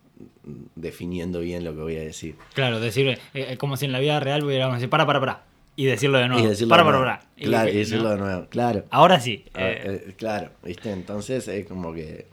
definiendo 0.75 1.41
bien 1.41 1.63
lo 1.63 1.75
que 1.75 1.81
voy 1.81 1.97
a 1.97 2.01
decir 2.01 2.36
Claro, 2.55 2.79
decir, 2.79 3.07
eh, 3.07 3.19
eh, 3.36 3.57
como 3.57 3.77
si 3.77 3.86
en 3.86 3.91
la 3.91 3.99
vida 3.99 4.19
real 4.19 4.41
pudiéramos 4.41 4.77
decir, 4.77 4.89
para, 4.89 5.05
para, 5.05 5.19
para. 5.19 5.43
Y 5.76 5.86
decirlo 5.86 6.19
de 6.19 6.28
nuevo. 6.28 6.43
y 6.43 6.47
decirlo 6.47 6.69
para, 6.69 6.84
de 6.84 6.88
para, 6.91 6.97
nuevo. 6.99 7.17
para. 7.19 7.30
Y- 7.38 7.43
claro 7.45 7.69
y 7.69 7.74
¿no? 7.74 7.80
decirlo 7.80 8.09
de 8.11 8.17
nuevo 8.17 8.45
claro 8.49 8.86
Ahora 8.91 9.19
sí. 9.19 9.43
Ah, 9.53 9.61
eh, 9.69 10.03
eh, 10.09 10.13
claro, 10.17 10.51
¿viste? 10.63 10.91
Entonces 10.91 11.47
es 11.47 11.65
como 11.65 11.93
que 11.93 12.28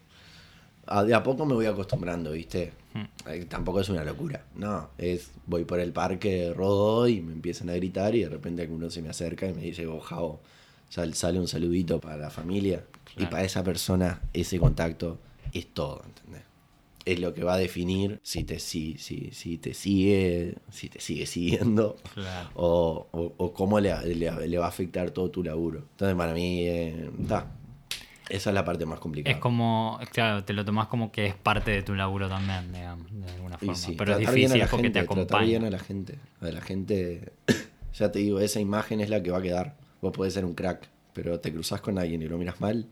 a- 0.87 1.05
de 1.05 1.15
a 1.15 1.23
poco 1.23 1.47
me 1.47 1.55
voy 1.55 1.67
acostumbrando, 1.67 2.33
¿viste? 2.33 2.73
Hmm. 2.93 3.05
Eh, 3.29 3.47
Tampoco 3.49 3.81
es 3.81 3.89
una 3.89 4.03
locura, 4.05 4.45
no, 4.57 4.91
es 4.99 5.31
voy 5.47 5.65
por 5.65 5.79
el 5.81 5.93
parque, 5.93 6.53
rodo 6.57 7.07
y 7.09 7.21
me 7.21 7.33
empiezan 7.33 7.71
a 7.71 7.75
gritar 7.75 8.15
y 8.15 8.23
de 8.25 8.29
repente 8.29 8.63
alguno 8.63 8.91
se 8.91 9.01
me 9.01 9.09
acerca 9.11 9.47
y 9.47 9.55
me 9.55 9.63
dice, 9.63 9.87
oh, 9.87 10.01
Javo, 10.01 10.41
sal- 10.89 11.15
sale 11.15 11.39
un 11.39 11.47
saludito 11.49 12.01
para 12.01 12.17
la 12.17 12.31
familia 12.31 12.83
y 13.17 13.27
para 13.27 13.45
esa 13.45 13.63
persona 13.63 14.21
ese 14.33 14.59
contacto 14.59 15.19
es 15.53 15.67
todo, 15.73 16.03
¿entendés? 16.05 16.43
Es 17.13 17.19
lo 17.21 17.35
que 17.35 17.43
va 17.45 17.55
a 17.55 17.59
definir 17.59 18.21
si 18.23 18.45
te, 18.45 18.59
si, 18.61 18.97
si, 18.99 19.31
si 19.33 19.59
te 19.59 19.75
sigue, 19.75 20.55
si 20.71 20.89
te 20.89 21.01
sigue 21.01 21.27
siguiendo 21.27 21.97
Claro. 22.15 22.51
o, 22.55 23.09
o- 23.11 23.35
o 23.37 23.53
cómo 23.53 23.81
le, 23.81 23.93
le- 24.15 24.47
le 24.49 24.59
va 24.59 24.67
a 24.67 24.69
afectar 24.69 25.11
todo 25.11 25.31
tu 25.31 25.43
laburo. 25.43 25.79
Entonces, 25.93 26.17
para 26.17 26.33
mí, 26.35 26.61
eh, 26.69 27.11
ta, 27.29 27.47
esa 28.29 28.51
es 28.51 28.55
la 28.55 28.65
parte 28.65 28.87
más 28.87 29.01
complicada. 29.01 29.35
Es 29.35 29.41
como, 29.43 29.99
claro, 30.13 30.45
te 30.45 30.53
lo 30.53 30.65
tomás 30.65 30.87
como 30.87 31.11
que 31.11 31.27
es 31.27 31.35
parte 31.35 31.73
de 31.73 31.83
tu 31.83 31.95
laburo 31.97 32.29
también, 32.29 32.73
digamos, 32.73 33.07
de 33.11 33.29
alguna 33.33 33.59
forma. 33.59 33.75
sí, 33.75 33.95
Pero 33.99 34.13
es 34.13 34.19
difícil 34.21 34.61
porque 34.71 34.83
gente, 34.85 35.01
te 35.01 35.07
tratar 35.09 35.45
bien 35.47 35.63
acompaña. 35.65 35.67
a 35.67 35.71
la 35.71 35.79
gente. 35.85 36.19
A 36.41 36.47
la 36.53 36.61
gente, 36.61 37.33
ya 37.95 38.13
te 38.13 38.21
digo, 38.21 38.39
esa 38.39 38.61
imagen 38.61 39.01
es 39.01 39.11
la 39.11 39.21
que 39.23 39.33
va 39.33 39.39
a 39.39 39.43
quedar. 39.43 39.75
Vos 40.01 40.13
podés 40.13 40.33
ser 40.35 40.45
un 40.45 40.55
crack, 40.55 40.89
pero 41.13 41.41
te 41.41 41.53
cruzas 41.53 41.81
con 41.81 41.99
alguien 41.99 42.23
y 42.23 42.29
lo 42.29 42.39
miras 42.39 42.61
mal, 42.61 42.87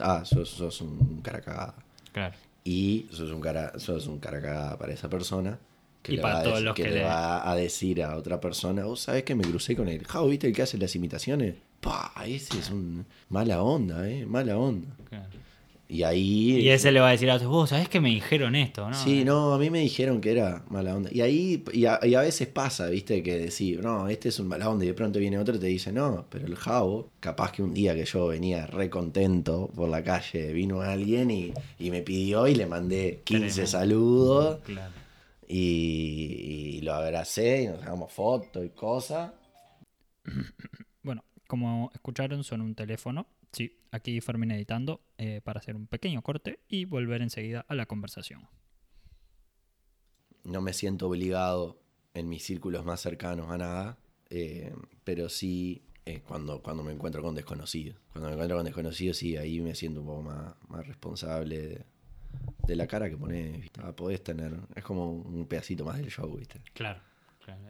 ah, 0.00 0.22
sos, 0.26 0.50
sos 0.50 0.80
un 0.82 1.20
cara 1.22 1.40
cagada. 1.40 1.74
Claro. 2.12 2.34
Y 2.68 3.06
sos 3.12 3.30
un 3.30 3.40
cara, 3.40 3.72
sos 3.78 4.06
un 4.08 4.18
cara 4.18 4.42
cagada 4.42 4.76
para 4.78 4.92
esa 4.92 5.08
persona. 5.08 5.58
Que 6.02 6.12
Y 6.12 6.16
le 6.16 6.22
para 6.22 6.34
va 6.34 6.40
a 6.40 6.44
todos 6.44 6.60
los 6.62 6.74
que 6.74 6.82
que 6.82 6.88
le 6.90 6.94
le- 6.96 7.04
va 7.04 7.50
a 7.50 7.56
decir 7.56 8.02
a 8.02 8.14
otra 8.16 8.40
persona, 8.40 8.84
vos 8.84 9.00
sabés 9.00 9.22
que 9.24 9.34
me 9.34 9.42
crucé 9.44 9.74
con 9.74 9.88
él. 9.88 10.04
Jao, 10.06 10.28
¿viste 10.28 10.46
el 10.48 10.52
que 10.54 10.62
hace 10.62 10.76
las 10.76 10.94
imitaciones? 10.94 11.54
Pa, 11.80 12.12
ese 12.26 12.58
es 12.58 12.70
un 12.70 13.06
mala 13.30 13.62
onda, 13.62 14.08
eh, 14.08 14.26
mala 14.26 14.58
onda. 14.58 14.94
claro. 15.08 15.28
Y 15.90 16.02
ahí. 16.02 16.60
Y 16.60 16.68
ese 16.68 16.92
le 16.92 17.00
va 17.00 17.08
a 17.08 17.12
decir 17.12 17.30
a 17.30 17.36
otros, 17.36 17.50
vos 17.50 17.70
sabés 17.70 17.88
que 17.88 17.98
me 17.98 18.10
dijeron 18.10 18.54
esto, 18.54 18.90
¿no? 18.90 18.94
Sí, 18.94 19.24
no, 19.24 19.54
a 19.54 19.58
mí 19.58 19.70
me 19.70 19.80
dijeron 19.80 20.20
que 20.20 20.32
era 20.32 20.62
mala 20.68 20.94
onda. 20.94 21.08
Y 21.10 21.22
ahí, 21.22 21.64
y 21.72 21.86
a, 21.86 21.98
y 22.04 22.14
a 22.14 22.20
veces 22.20 22.46
pasa, 22.48 22.88
viste, 22.90 23.22
que 23.22 23.38
decir, 23.38 23.80
no, 23.82 24.06
este 24.06 24.28
es 24.28 24.38
un 24.38 24.48
mala 24.48 24.68
onda, 24.68 24.84
y 24.84 24.88
de 24.88 24.92
pronto 24.94 25.18
viene 25.18 25.38
otro 25.38 25.56
y 25.56 25.58
te 25.58 25.66
dice, 25.66 25.90
no, 25.90 26.26
pero 26.28 26.46
el 26.46 26.56
jabo, 26.56 27.08
capaz 27.20 27.52
que 27.52 27.62
un 27.62 27.72
día 27.72 27.94
que 27.94 28.04
yo 28.04 28.26
venía 28.26 28.66
re 28.66 28.90
contento 28.90 29.70
por 29.74 29.88
la 29.88 30.04
calle, 30.04 30.52
vino 30.52 30.82
alguien 30.82 31.30
y, 31.30 31.54
y 31.78 31.90
me 31.90 32.02
pidió 32.02 32.46
y 32.48 32.54
le 32.54 32.66
mandé 32.66 33.22
15 33.24 33.46
Tremendo. 33.46 33.66
saludos 33.66 34.58
Claro. 34.66 34.92
y, 35.48 36.76
y 36.76 36.80
lo 36.82 36.92
abracé 36.92 37.62
y 37.62 37.66
nos 37.68 37.80
sacamos 37.80 38.12
fotos 38.12 38.62
y 38.64 38.68
cosas. 38.68 39.32
Bueno, 41.02 41.24
como 41.46 41.90
escucharon, 41.94 42.44
son 42.44 42.60
un 42.60 42.74
teléfono. 42.74 43.26
Sí, 43.52 43.78
aquí 43.90 44.20
Fermín 44.20 44.50
editando 44.50 45.00
eh, 45.16 45.40
para 45.42 45.60
hacer 45.60 45.76
un 45.76 45.86
pequeño 45.86 46.22
corte 46.22 46.60
y 46.68 46.84
volver 46.84 47.22
enseguida 47.22 47.64
a 47.68 47.74
la 47.74 47.86
conversación. 47.86 48.48
No 50.44 50.60
me 50.60 50.72
siento 50.72 51.08
obligado 51.08 51.80
en 52.14 52.28
mis 52.28 52.44
círculos 52.44 52.84
más 52.84 53.00
cercanos 53.00 53.50
a 53.50 53.58
nada, 53.58 53.98
eh, 54.30 54.74
pero 55.04 55.28
sí 55.28 55.82
eh, 56.04 56.20
cuando, 56.26 56.62
cuando 56.62 56.82
me 56.82 56.92
encuentro 56.92 57.22
con 57.22 57.34
desconocidos. 57.34 57.98
Cuando 58.12 58.28
me 58.28 58.34
encuentro 58.34 58.56
con 58.56 58.64
desconocidos, 58.64 59.16
sí, 59.16 59.36
ahí 59.36 59.60
me 59.60 59.74
siento 59.74 60.00
un 60.00 60.06
poco 60.06 60.22
más, 60.22 60.54
más 60.68 60.86
responsable 60.86 61.58
de, 61.58 61.84
de 62.66 62.76
la 62.76 62.86
cara 62.86 63.10
que 63.10 63.16
pones. 63.16 63.60
¿viste? 63.60 63.80
Ah, 63.82 63.94
podés 63.94 64.22
tener, 64.22 64.58
es 64.74 64.84
como 64.84 65.10
un 65.10 65.46
pedacito 65.46 65.84
más 65.84 65.98
del 65.98 66.10
show, 66.10 66.34
¿viste? 66.36 66.60
Claro. 66.72 67.07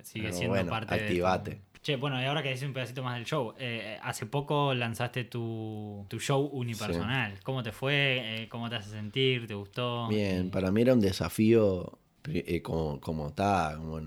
Sigue 0.03 0.27
Pero 0.27 0.37
siendo 0.37 0.55
bueno, 0.55 0.71
parte 0.71 0.95
activate. 0.95 1.51
de. 1.51 1.61
Che, 1.81 1.97
bueno, 1.97 2.21
y 2.21 2.25
ahora 2.25 2.43
que 2.43 2.51
dices 2.51 2.67
un 2.67 2.75
pedacito 2.75 3.03
más 3.03 3.15
del 3.17 3.25
show, 3.25 3.55
eh, 3.59 3.99
hace 4.03 4.27
poco 4.27 4.75
lanzaste 4.75 5.25
tu, 5.25 6.05
tu 6.09 6.19
show 6.19 6.45
unipersonal. 6.53 7.39
¿Cómo 7.45 7.63
te 7.63 7.73
fue? 7.73 8.43
Eh, 8.43 8.49
¿Cómo 8.49 8.69
te 8.69 8.77
hace 8.77 8.91
sentir? 8.91 9.47
¿Te 9.47 9.55
gustó? 9.55 10.09
Bien, 10.09 10.51
para 10.51 10.73
mí 10.73 10.83
era 10.83 10.93
un 10.93 11.01
desafío 11.01 11.99
eh, 12.25 12.63
como, 12.63 13.01
como 13.01 13.29
está, 13.29 13.77
como 13.79 14.01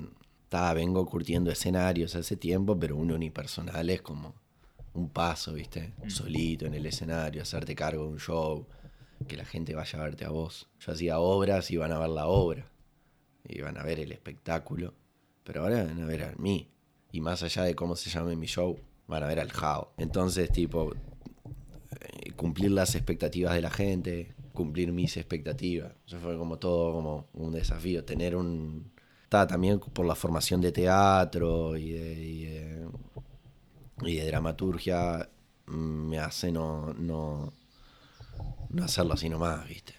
ta, 0.50 0.74
vengo 0.74 1.06
curtiendo 1.06 1.50
escenarios 1.50 2.16
hace 2.16 2.36
tiempo, 2.36 2.78
pero 2.78 2.98
un 2.98 3.12
unipersonal 3.12 3.90
es 3.90 4.02
como 4.02 4.36
un 4.94 5.10
paso, 5.10 5.54
¿viste? 5.54 5.94
Solito 6.08 6.66
en 6.66 6.74
el 6.74 6.86
escenario, 6.86 7.42
hacerte 7.42 7.74
cargo 7.74 8.04
de 8.04 8.10
un 8.10 8.20
show, 8.20 8.68
que 9.28 9.38
la 9.38 9.46
gente 9.46 9.74
vaya 9.74 10.00
a 10.00 10.04
verte 10.04 10.26
a 10.26 10.30
vos. 10.30 10.68
Yo 10.80 10.92
hacía 10.92 11.20
obras 11.20 11.72
y 11.72 11.78
van 11.78 11.94
a 11.94 12.00
ver 12.00 12.10
la 12.10 12.28
obra, 12.28 12.68
y 13.48 13.62
van 13.62 13.78
a 13.78 13.84
ver 13.84 14.00
el 14.00 14.12
espectáculo, 14.12 14.94
pero 15.44 15.62
ahora 15.64 15.84
van 15.84 16.02
a 16.02 16.06
ver 16.06 16.24
a 16.24 16.34
mí. 16.38 16.70
Y 17.12 17.22
más 17.22 17.44
allá 17.44 17.64
de 17.64 17.76
cómo 17.76 17.96
se 17.96 18.10
llame 18.10 18.36
mi 18.36 18.48
show, 18.48 18.78
van 19.08 19.24
a 19.24 19.28
ver 19.28 19.40
al 19.40 19.52
Jao. 19.52 19.94
Entonces, 19.98 20.52
tipo, 20.52 20.94
eh, 22.00 22.32
cumplir 22.36 22.72
las 22.72 22.96
expectativas 22.96 23.54
de 23.54 23.62
la 23.62 23.70
gente, 23.72 24.34
cumplir 24.54 24.92
mis 24.92 25.18
expectativas. 25.18 25.94
Eso 26.06 26.20
fue 26.20 26.38
como 26.38 26.58
todo 26.60 26.94
como 26.94 27.28
un 27.34 27.52
desafío, 27.52 28.04
tener 28.04 28.36
un... 28.36 28.92
Está 29.24 29.48
también 29.48 29.80
por 29.80 30.06
la 30.06 30.16
formación 30.16 30.60
de 30.62 30.72
teatro 30.74 31.78
y 31.78 31.92
de, 31.92 32.14
y 32.24 32.46
y 34.06 34.20
dramaturgia, 34.20 35.30
mm, 35.68 36.10
me 36.10 36.20
hace 36.20 36.52
no, 36.52 36.94
no, 36.94 37.54
no 38.70 38.84
hacerlo 38.84 39.14
así 39.14 39.30
nomás, 39.30 39.68
¿viste? 39.68 39.94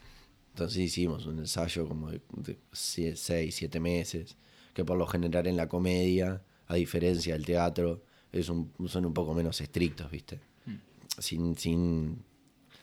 Entonces 0.51 0.78
hicimos 0.78 1.26
un 1.26 1.38
ensayo 1.40 1.88
como 1.88 2.11
de, 2.11 2.20
de 2.36 2.59
sie- 2.72 3.16
seis, 3.16 3.55
siete 3.57 3.80
meses, 3.80 4.36
que 4.72 4.84
por 4.84 4.96
lo 4.98 5.06
general 5.06 5.46
en 5.46 5.56
la 5.56 5.68
comedia, 5.68 6.42
a 6.66 6.74
diferencia 6.74 7.34
del 7.34 7.44
teatro, 7.44 8.02
es 8.32 8.48
un, 8.48 8.72
son 8.86 9.04
un 9.06 9.12
poco 9.14 9.34
menos 9.34 9.60
estrictos, 9.60 10.10
¿viste? 10.10 10.40
Sin, 11.18 11.56
sin 11.58 12.22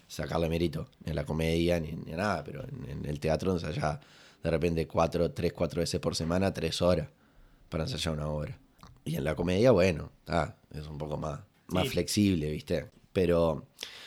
sacarle 0.08 0.50
mérito 0.50 0.88
en 1.06 1.16
la 1.16 1.26
comedia 1.26 1.80
ni, 1.80 1.92
ni 1.94 2.12
nada, 2.12 2.44
pero 2.44 2.64
en, 2.64 2.90
en 3.00 3.06
el 3.06 3.20
teatro 3.20 3.54
ensayaba 3.54 4.00
de 4.44 4.52
repente 4.52 4.88
cuatro, 4.88 5.32
tres, 5.32 5.52
cuatro 5.54 5.80
veces 5.82 6.00
por 6.00 6.16
semana, 6.16 6.54
tres 6.54 6.82
horas 6.82 7.10
para 7.70 7.84
ensayar 7.86 8.14
una 8.16 8.28
obra. 8.30 8.58
Y 9.06 9.16
en 9.16 9.24
la 9.24 9.36
comedia, 9.36 9.72
bueno, 9.72 10.12
ah, 10.28 10.56
es 10.72 10.86
un 10.88 10.98
poco 11.00 11.18
más, 11.18 11.40
más 11.68 11.86
Sí. 11.86 11.90
flexible, 11.94 12.52
¿viste? 12.52 12.86
Pero, 13.12 13.66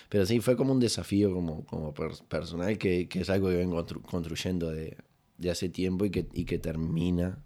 pero 0.09 0.25
sí, 0.27 0.39
fue 0.41 0.57
como 0.57 0.73
un 0.73 0.79
desafío 0.81 1.33
como, 1.35 1.65
como 1.67 1.93
per- 1.93 2.23
personal 2.29 2.79
que, 2.79 3.09
que 3.09 3.21
es 3.23 3.31
algo 3.31 3.49
que 3.49 3.57
vengo 3.57 3.77
constru- 3.85 4.03
construyendo 4.03 4.71
de, 4.71 4.97
de 5.39 5.51
hace 5.51 5.69
tiempo 5.69 6.05
y 6.05 6.11
que, 6.11 6.27
y 6.33 6.45
que 6.45 6.59
termina, 6.59 7.43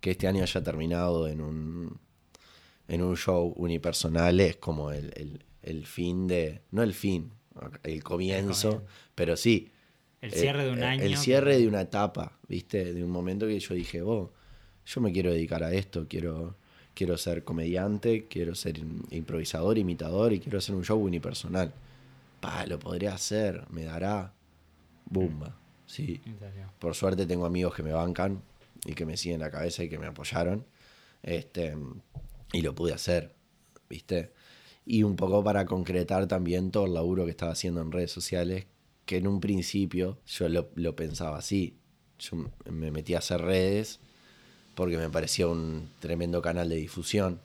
que 0.00 0.12
este 0.12 0.26
año 0.28 0.42
haya 0.42 0.62
terminado 0.62 1.26
en 1.28 1.40
un, 1.40 1.98
en 2.88 3.02
un 3.02 3.16
show 3.16 3.52
unipersonal 3.56 4.38
es 4.40 4.56
como 4.56 4.90
el, 4.92 5.12
el- 5.16 5.44
el 5.62 5.84
fin 5.86 6.26
de, 6.26 6.62
no 6.70 6.82
el 6.82 6.94
fin, 6.94 7.30
el 7.82 8.02
comienzo, 8.02 8.84
pero 9.14 9.36
sí. 9.36 9.70
El 10.20 10.32
cierre 10.32 10.64
de 10.64 10.70
un 10.72 10.78
eh, 10.78 10.84
año. 10.86 11.02
El 11.02 11.16
cierre 11.16 11.58
de 11.58 11.66
una 11.68 11.82
etapa, 11.82 12.38
¿viste? 12.48 12.94
De 12.94 13.04
un 13.04 13.10
momento 13.10 13.46
que 13.46 13.58
yo 13.60 13.74
dije, 13.74 14.00
vos, 14.00 14.30
yo 14.86 15.00
me 15.00 15.12
quiero 15.12 15.30
dedicar 15.32 15.62
a 15.64 15.72
esto, 15.74 16.06
quiero, 16.08 16.54
quiero 16.94 17.18
ser 17.18 17.44
comediante, 17.44 18.26
quiero 18.28 18.54
ser 18.54 18.78
im- 18.78 19.04
improvisador, 19.10 19.76
imitador 19.78 20.32
y 20.32 20.40
quiero 20.40 20.58
hacer 20.58 20.74
un 20.74 20.84
show 20.84 20.98
unipersonal. 20.98 21.72
Pa, 22.40 22.64
lo 22.66 22.78
podría 22.78 23.14
hacer, 23.14 23.66
me 23.70 23.84
dará. 23.84 24.32
Bumba. 25.04 25.56
Sí. 25.86 26.20
Por 26.78 26.94
suerte 26.94 27.26
tengo 27.26 27.44
amigos 27.46 27.74
que 27.74 27.82
me 27.82 27.92
bancan 27.92 28.40
y 28.84 28.94
que 28.94 29.06
me 29.06 29.16
siguen 29.16 29.40
la 29.40 29.50
cabeza 29.50 29.82
y 29.82 29.88
que 29.88 29.98
me 29.98 30.06
apoyaron. 30.06 30.66
Este, 31.22 31.76
y 32.52 32.62
lo 32.62 32.74
pude 32.74 32.92
hacer, 32.92 33.34
¿viste? 33.88 34.32
Y 34.86 35.02
un 35.02 35.16
poco 35.16 35.44
para 35.44 35.66
concretar 35.66 36.26
también 36.26 36.70
todo 36.70 36.86
el 36.86 36.94
laburo 36.94 37.24
que 37.24 37.30
estaba 37.30 37.52
haciendo 37.52 37.82
en 37.82 37.92
redes 37.92 38.10
sociales, 38.10 38.66
que 39.04 39.18
en 39.18 39.26
un 39.26 39.40
principio 39.40 40.18
yo 40.26 40.48
lo, 40.48 40.70
lo 40.74 40.96
pensaba 40.96 41.38
así. 41.38 41.78
Yo 42.18 42.50
me 42.70 42.90
metí 42.90 43.14
a 43.14 43.18
hacer 43.18 43.40
redes 43.42 44.00
porque 44.74 44.96
me 44.96 45.10
parecía 45.10 45.48
un 45.48 45.90
tremendo 45.98 46.40
canal 46.40 46.68
de 46.68 46.76
difusión 46.76 47.40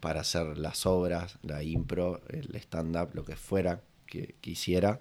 para 0.00 0.22
hacer 0.22 0.58
las 0.58 0.84
obras, 0.84 1.38
la 1.42 1.62
impro, 1.62 2.20
el 2.28 2.54
stand-up, 2.56 3.10
lo 3.14 3.24
que 3.24 3.36
fuera 3.36 3.82
que 4.06 4.34
quisiera. 4.40 5.00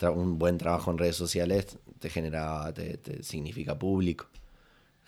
Un 0.00 0.38
buen 0.38 0.58
trabajo 0.58 0.90
en 0.90 0.98
redes 0.98 1.16
sociales 1.16 1.78
te 1.98 2.10
genera, 2.10 2.72
te 2.72 3.22
significa 3.22 3.78
público. 3.78 4.26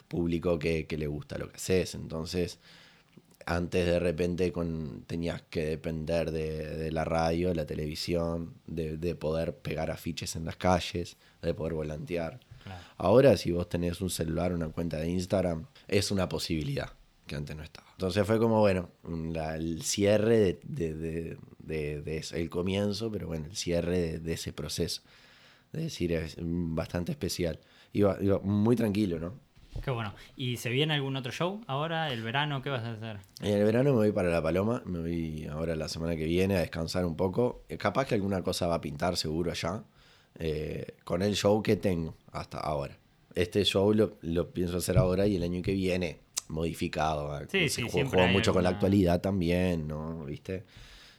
Público 0.08 0.58
que, 0.58 0.86
que 0.86 0.96
le 0.98 1.06
gusta 1.06 1.38
lo 1.38 1.48
que 1.48 1.56
haces. 1.56 1.94
Entonces, 1.94 2.58
antes 3.46 3.86
de 3.86 3.98
repente 3.98 4.52
con, 4.52 5.04
tenías 5.06 5.42
que 5.42 5.64
depender 5.64 6.30
de, 6.30 6.66
de 6.76 6.90
la 6.92 7.04
radio, 7.04 7.54
la 7.54 7.66
televisión, 7.66 8.54
de, 8.66 8.96
de 8.98 9.14
poder 9.14 9.54
pegar 9.56 9.90
afiches 9.90 10.36
en 10.36 10.44
las 10.44 10.56
calles, 10.56 11.16
de 11.42 11.54
poder 11.54 11.74
volantear. 11.74 12.40
Claro. 12.64 12.82
Ahora, 12.98 13.36
si 13.36 13.50
vos 13.52 13.68
tenés 13.68 14.00
un 14.00 14.10
celular, 14.10 14.52
una 14.52 14.68
cuenta 14.68 14.98
de 14.98 15.08
Instagram, 15.08 15.64
es 15.86 16.10
una 16.10 16.28
posibilidad 16.28 16.92
que 17.26 17.36
antes 17.36 17.54
no 17.56 17.62
estaba. 17.62 17.86
Entonces 17.92 18.26
fue 18.26 18.38
como, 18.38 18.60
bueno, 18.60 18.90
la- 19.32 19.56
el 19.56 19.82
cierre 19.82 20.58
de, 20.64 21.36
de- 21.58 22.16
eso, 22.18 22.36
el 22.36 22.48
comienzo, 22.50 23.10
pero 23.10 23.26
bueno, 23.26 23.46
el 23.46 23.56
cierre 23.56 23.98
de, 23.98 24.18
de 24.18 24.32
ese 24.32 24.52
proceso. 24.52 25.02
Es 25.72 25.82
decir, 25.82 26.12
es 26.12 26.36
mm, 26.40 26.74
bastante 26.74 27.12
especial. 27.12 27.58
Iba, 27.92 28.16
iba 28.20 28.38
muy 28.40 28.76
tranquilo, 28.76 29.18
¿no? 29.18 29.34
Qué 29.82 29.90
bueno. 29.90 30.12
¿Y 30.36 30.56
se 30.56 30.70
viene 30.70 30.94
algún 30.94 31.16
otro 31.16 31.32
show 31.32 31.60
ahora, 31.66 32.12
el 32.12 32.22
verano? 32.22 32.62
¿Qué 32.62 32.70
vas 32.70 32.84
a 32.84 32.92
hacer? 32.92 33.18
En 33.40 33.54
el 33.58 33.64
verano 33.64 33.90
me 33.90 33.96
voy 33.96 34.12
para 34.12 34.28
La 34.28 34.42
Paloma, 34.42 34.82
me 34.84 34.98
voy 35.00 35.46
ahora 35.46 35.74
la 35.76 35.88
semana 35.88 36.16
que 36.16 36.24
viene 36.24 36.56
a 36.56 36.60
descansar 36.60 37.04
un 37.06 37.16
poco. 37.16 37.62
Eh, 37.68 37.76
Capaz 37.78 38.06
que 38.06 38.14
alguna 38.14 38.42
cosa 38.42 38.66
va 38.66 38.74
a 38.76 38.80
pintar 38.80 39.16
seguro 39.16 39.50
allá, 39.50 39.82
eh, 40.38 40.94
con 41.04 41.22
el 41.22 41.34
show 41.34 41.62
que 41.62 41.76
tengo 41.76 42.14
hasta 42.32 42.58
ahora. 42.58 42.96
Este 43.34 43.64
show 43.64 43.92
lo, 43.94 44.16
lo 44.22 44.50
pienso 44.50 44.78
hacer 44.78 44.98
ahora 44.98 45.26
y 45.26 45.36
el 45.36 45.42
año 45.42 45.62
que 45.62 45.72
viene 45.72 46.20
modificado. 46.48 47.38
Sí, 47.48 47.68
sí, 47.68 47.82
juego 47.88 48.20
hay 48.22 48.32
mucho 48.32 48.52
con 48.52 48.62
la 48.62 48.70
alguna- 48.70 48.76
actualidad 48.78 49.20
también, 49.20 49.86
¿no? 49.86 50.24
¿Viste? 50.24 50.64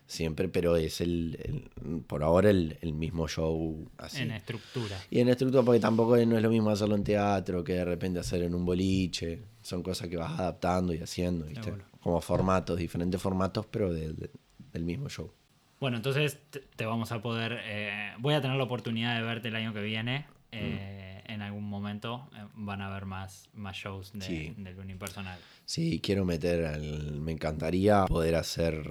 Siempre, 0.10 0.50
pero 0.50 0.76
es 0.76 1.02
el, 1.02 1.38
el- 1.84 2.02
por 2.02 2.24
ahora 2.24 2.50
el, 2.50 2.80
el 2.82 2.94
mismo 2.94 3.28
show 3.28 3.88
así. 4.00 4.24
En 4.24 4.32
estructura. 4.32 4.98
Y 5.12 5.20
en 5.20 5.30
estructura, 5.30 5.62
porque 5.62 5.80
tampoco 5.80 6.18
no 6.18 6.36
es 6.36 6.42
lo 6.42 6.50
mismo 6.50 6.72
hacerlo 6.72 6.96
en 6.96 7.04
teatro 7.04 7.64
que 7.64 7.74
de 7.74 7.86
repente 7.86 8.20
hacer 8.20 8.42
en 8.42 8.56
un 8.56 8.66
boliche. 8.66 9.44
Son 9.62 9.84
cosas 9.84 10.08
que 10.08 10.18
vas 10.18 10.32
adaptando 10.40 10.96
y 10.96 10.98
haciendo, 10.98 11.46
¿viste? 11.46 11.72
Como 12.02 12.20
formatos, 12.22 12.80
diferentes 12.80 13.22
formatos, 13.22 13.68
pero 13.68 13.94
del- 13.94 14.16
del- 14.16 14.32
del 14.74 14.84
mismo 14.84 15.10
show. 15.10 15.32
Bueno, 15.80 15.98
entonces 15.98 16.40
te, 16.76 16.86
vamos 16.88 17.12
a 17.12 17.22
poder. 17.22 17.60
eh, 17.66 18.14
voy 18.18 18.34
a 18.34 18.42
tener 18.42 18.58
la 18.58 18.64
oportunidad 18.64 19.16
de 19.16 19.22
verte 19.22 19.50
el 19.50 19.56
año 19.58 19.74
que 19.76 19.82
viene. 19.84 20.26
eh, 20.52 21.22
En 21.28 21.44
algún 21.44 21.66
momento 21.70 22.28
eh, 22.36 22.40
van 22.56 22.82
a 22.82 22.88
haber 22.88 23.06
más, 23.06 23.48
más 23.54 23.76
shows 23.78 24.12
de, 24.14 24.22
Sí. 24.26 24.54
del 24.58 24.80
unipersonal. 24.80 25.38
Sí, 25.66 26.00
quiero 26.02 26.26
meter, 26.26 26.66
al- 26.66 27.22
me 27.22 27.32
encantaría 27.32 28.06
poder 28.08 28.34
hacer 28.34 28.84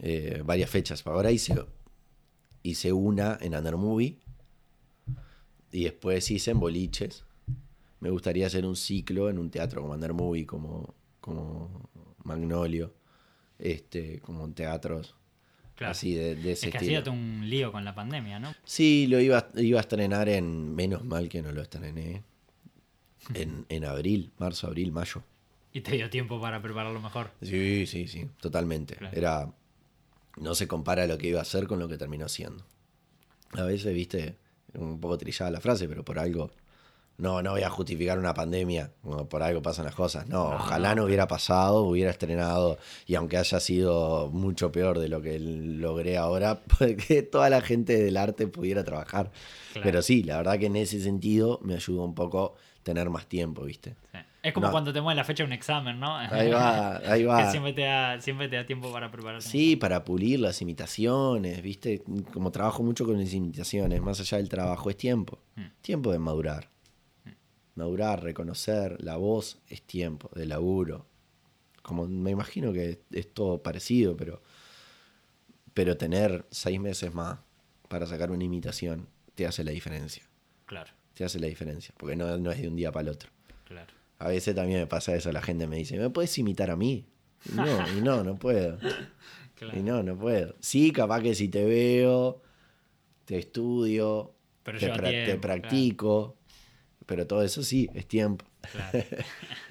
eh, 0.00 0.42
varias 0.44 0.70
fechas. 0.70 1.06
Ahora 1.06 1.30
hice, 1.30 1.54
hice 2.62 2.92
una 2.92 3.38
en 3.40 3.54
Under 3.54 3.76
Movie 3.76 4.18
y 5.72 5.84
después 5.84 6.30
hice 6.30 6.50
en 6.52 6.60
boliches. 6.60 7.24
Me 8.00 8.10
gustaría 8.10 8.46
hacer 8.46 8.64
un 8.66 8.76
ciclo 8.76 9.28
en 9.28 9.38
un 9.38 9.50
teatro 9.50 9.82
como 9.82 9.94
Under 9.94 10.12
Movie, 10.14 10.46
como, 10.46 10.94
como 11.20 11.90
Magnolio, 12.24 12.94
este, 13.58 14.20
como 14.20 14.44
en 14.44 14.54
teatros 14.54 15.14
Claro. 15.76 15.92
así 15.92 16.14
de, 16.14 16.36
de 16.36 16.52
Es 16.52 16.58
ese 16.62 16.70
que 16.72 16.76
estilo. 16.76 17.10
un 17.10 17.40
lío 17.48 17.72
con 17.72 17.86
la 17.86 17.94
pandemia, 17.94 18.38
¿no? 18.38 18.52
Sí, 18.64 19.06
lo 19.06 19.18
iba, 19.18 19.48
iba 19.56 19.78
a 19.78 19.80
estrenar 19.80 20.28
en. 20.28 20.74
Menos 20.74 21.04
mal 21.06 21.26
que 21.30 21.40
no 21.40 21.52
lo 21.52 21.62
estrené. 21.62 22.22
En, 23.32 23.64
en 23.70 23.84
abril, 23.86 24.30
marzo, 24.36 24.66
abril, 24.66 24.92
mayo. 24.92 25.22
Y 25.72 25.80
te 25.80 25.92
dio 25.92 26.10
tiempo 26.10 26.38
para 26.38 26.60
prepararlo 26.60 27.00
mejor. 27.00 27.30
Sí, 27.40 27.86
sí, 27.86 28.08
sí, 28.08 28.28
totalmente. 28.42 28.94
Claro. 28.96 29.16
Era. 29.16 29.54
No 30.36 30.54
se 30.54 30.68
compara 30.68 31.06
lo 31.06 31.18
que 31.18 31.28
iba 31.28 31.38
a 31.38 31.42
hacer 31.42 31.66
con 31.66 31.78
lo 31.78 31.88
que 31.88 31.98
terminó 31.98 32.28
siendo. 32.28 32.64
A 33.52 33.64
veces, 33.64 33.92
viste, 33.94 34.36
un 34.74 35.00
poco 35.00 35.18
trillada 35.18 35.50
la 35.50 35.60
frase, 35.60 35.88
pero 35.88 36.04
por 36.04 36.18
algo. 36.18 36.50
No, 37.18 37.42
no 37.42 37.50
voy 37.50 37.62
a 37.62 37.68
justificar 37.68 38.18
una 38.18 38.32
pandemia, 38.32 38.92
por 39.28 39.42
algo 39.42 39.60
pasan 39.60 39.84
las 39.84 39.94
cosas. 39.94 40.26
No, 40.26 40.50
No, 40.50 40.56
ojalá 40.56 40.94
no, 40.94 41.04
hubiera 41.04 41.28
pasado, 41.28 41.82
hubiera 41.82 42.10
estrenado, 42.10 42.78
y 43.06 43.14
aunque 43.14 43.36
haya 43.36 43.60
sido 43.60 44.30
mucho 44.32 44.72
peor 44.72 44.98
de 44.98 45.08
lo 45.08 45.20
que 45.20 45.38
logré 45.38 46.16
ahora, 46.16 46.60
porque 46.78 47.22
toda 47.22 47.50
la 47.50 47.60
gente 47.60 48.02
del 48.02 48.16
arte 48.16 48.46
pudiera 48.46 48.84
trabajar. 48.84 49.30
Claro. 49.72 49.84
Pero 49.84 50.02
sí, 50.02 50.22
la 50.22 50.38
verdad 50.38 50.58
que 50.58 50.66
en 50.66 50.76
ese 50.76 50.98
sentido 51.02 51.60
me 51.62 51.74
ayudó 51.74 52.04
un 52.04 52.14
poco 52.14 52.54
tener 52.82 53.10
más 53.10 53.26
tiempo, 53.26 53.64
¿viste? 53.64 53.96
Sí. 54.12 54.18
Es 54.42 54.52
como 54.54 54.66
No. 54.68 54.72
cuando 54.72 54.92
te 54.92 55.00
mueven 55.02 55.16
la 55.16 55.24
fecha 55.24 55.42
de 55.42 55.48
un 55.48 55.52
examen, 55.52 56.00
¿no? 56.00 56.16
Ahí 56.16 56.50
va, 56.50 56.96
ahí 57.12 57.24
va. 57.24 57.44
que 57.44 57.50
siempre 57.50 57.72
te, 57.74 57.82
da, 57.82 58.20
siempre 58.20 58.48
te 58.48 58.56
da 58.56 58.64
tiempo 58.64 58.90
para 58.92 59.10
prepararte. 59.10 59.46
Sí, 59.46 59.76
para 59.76 60.02
pulir 60.04 60.40
las 60.40 60.62
imitaciones, 60.62 61.60
¿viste? 61.62 62.02
Como 62.32 62.50
trabajo 62.50 62.82
mucho 62.82 63.04
con 63.04 63.18
las 63.20 63.32
imitaciones, 63.34 64.00
más 64.00 64.18
allá 64.20 64.38
del 64.38 64.48
trabajo, 64.48 64.88
es 64.88 64.96
tiempo. 64.96 65.38
Mm. 65.56 65.62
Tiempo 65.82 66.10
de 66.12 66.18
madurar. 66.18 66.70
Madurar, 67.74 68.22
reconocer, 68.22 68.96
la 69.02 69.16
voz 69.16 69.58
es 69.68 69.82
tiempo 69.82 70.30
de 70.34 70.46
laburo. 70.46 71.06
Como 71.82 72.06
me 72.06 72.30
imagino 72.30 72.72
que 72.72 72.90
es, 72.90 72.98
es 73.12 73.32
todo 73.32 73.62
parecido, 73.62 74.16
pero, 74.16 74.42
pero 75.72 75.96
tener 75.96 76.44
seis 76.50 76.80
meses 76.80 77.14
más 77.14 77.38
para 77.88 78.06
sacar 78.06 78.30
una 78.30 78.44
imitación 78.44 79.06
te 79.34 79.46
hace 79.46 79.64
la 79.64 79.70
diferencia. 79.70 80.22
Claro, 80.66 80.90
Te 81.14 81.24
hace 81.24 81.38
la 81.40 81.46
diferencia, 81.46 81.94
porque 81.96 82.16
no, 82.16 82.36
no 82.38 82.50
es 82.52 82.60
de 82.60 82.68
un 82.68 82.76
día 82.76 82.92
para 82.92 83.02
el 83.02 83.08
otro. 83.10 83.30
claro. 83.64 83.92
A 84.20 84.28
veces 84.28 84.54
también 84.54 84.80
me 84.80 84.86
pasa 84.86 85.14
eso, 85.16 85.32
la 85.32 85.40
gente 85.40 85.66
me 85.66 85.76
dice, 85.76 85.98
¿me 85.98 86.10
puedes 86.10 86.36
imitar 86.36 86.70
a 86.70 86.76
mí? 86.76 87.06
Y 87.50 87.56
no, 87.56 87.98
y 87.98 88.02
no, 88.02 88.22
no 88.22 88.36
puedo. 88.36 88.78
claro. 89.56 89.78
Y 89.78 89.82
no, 89.82 90.02
no 90.02 90.16
puedo. 90.18 90.54
Sí, 90.60 90.92
capaz 90.92 91.22
que 91.22 91.34
si 91.34 91.48
te 91.48 91.64
veo, 91.64 92.42
te 93.24 93.38
estudio, 93.38 94.34
Pero 94.62 94.78
te, 94.78 95.36
practico, 95.38 96.36
pero 97.06 97.26
todo 97.26 97.42
eso 97.42 97.62
sí, 97.62 97.88
es 97.94 98.06
tiempo. 98.06 98.44
Claro. 98.70 98.98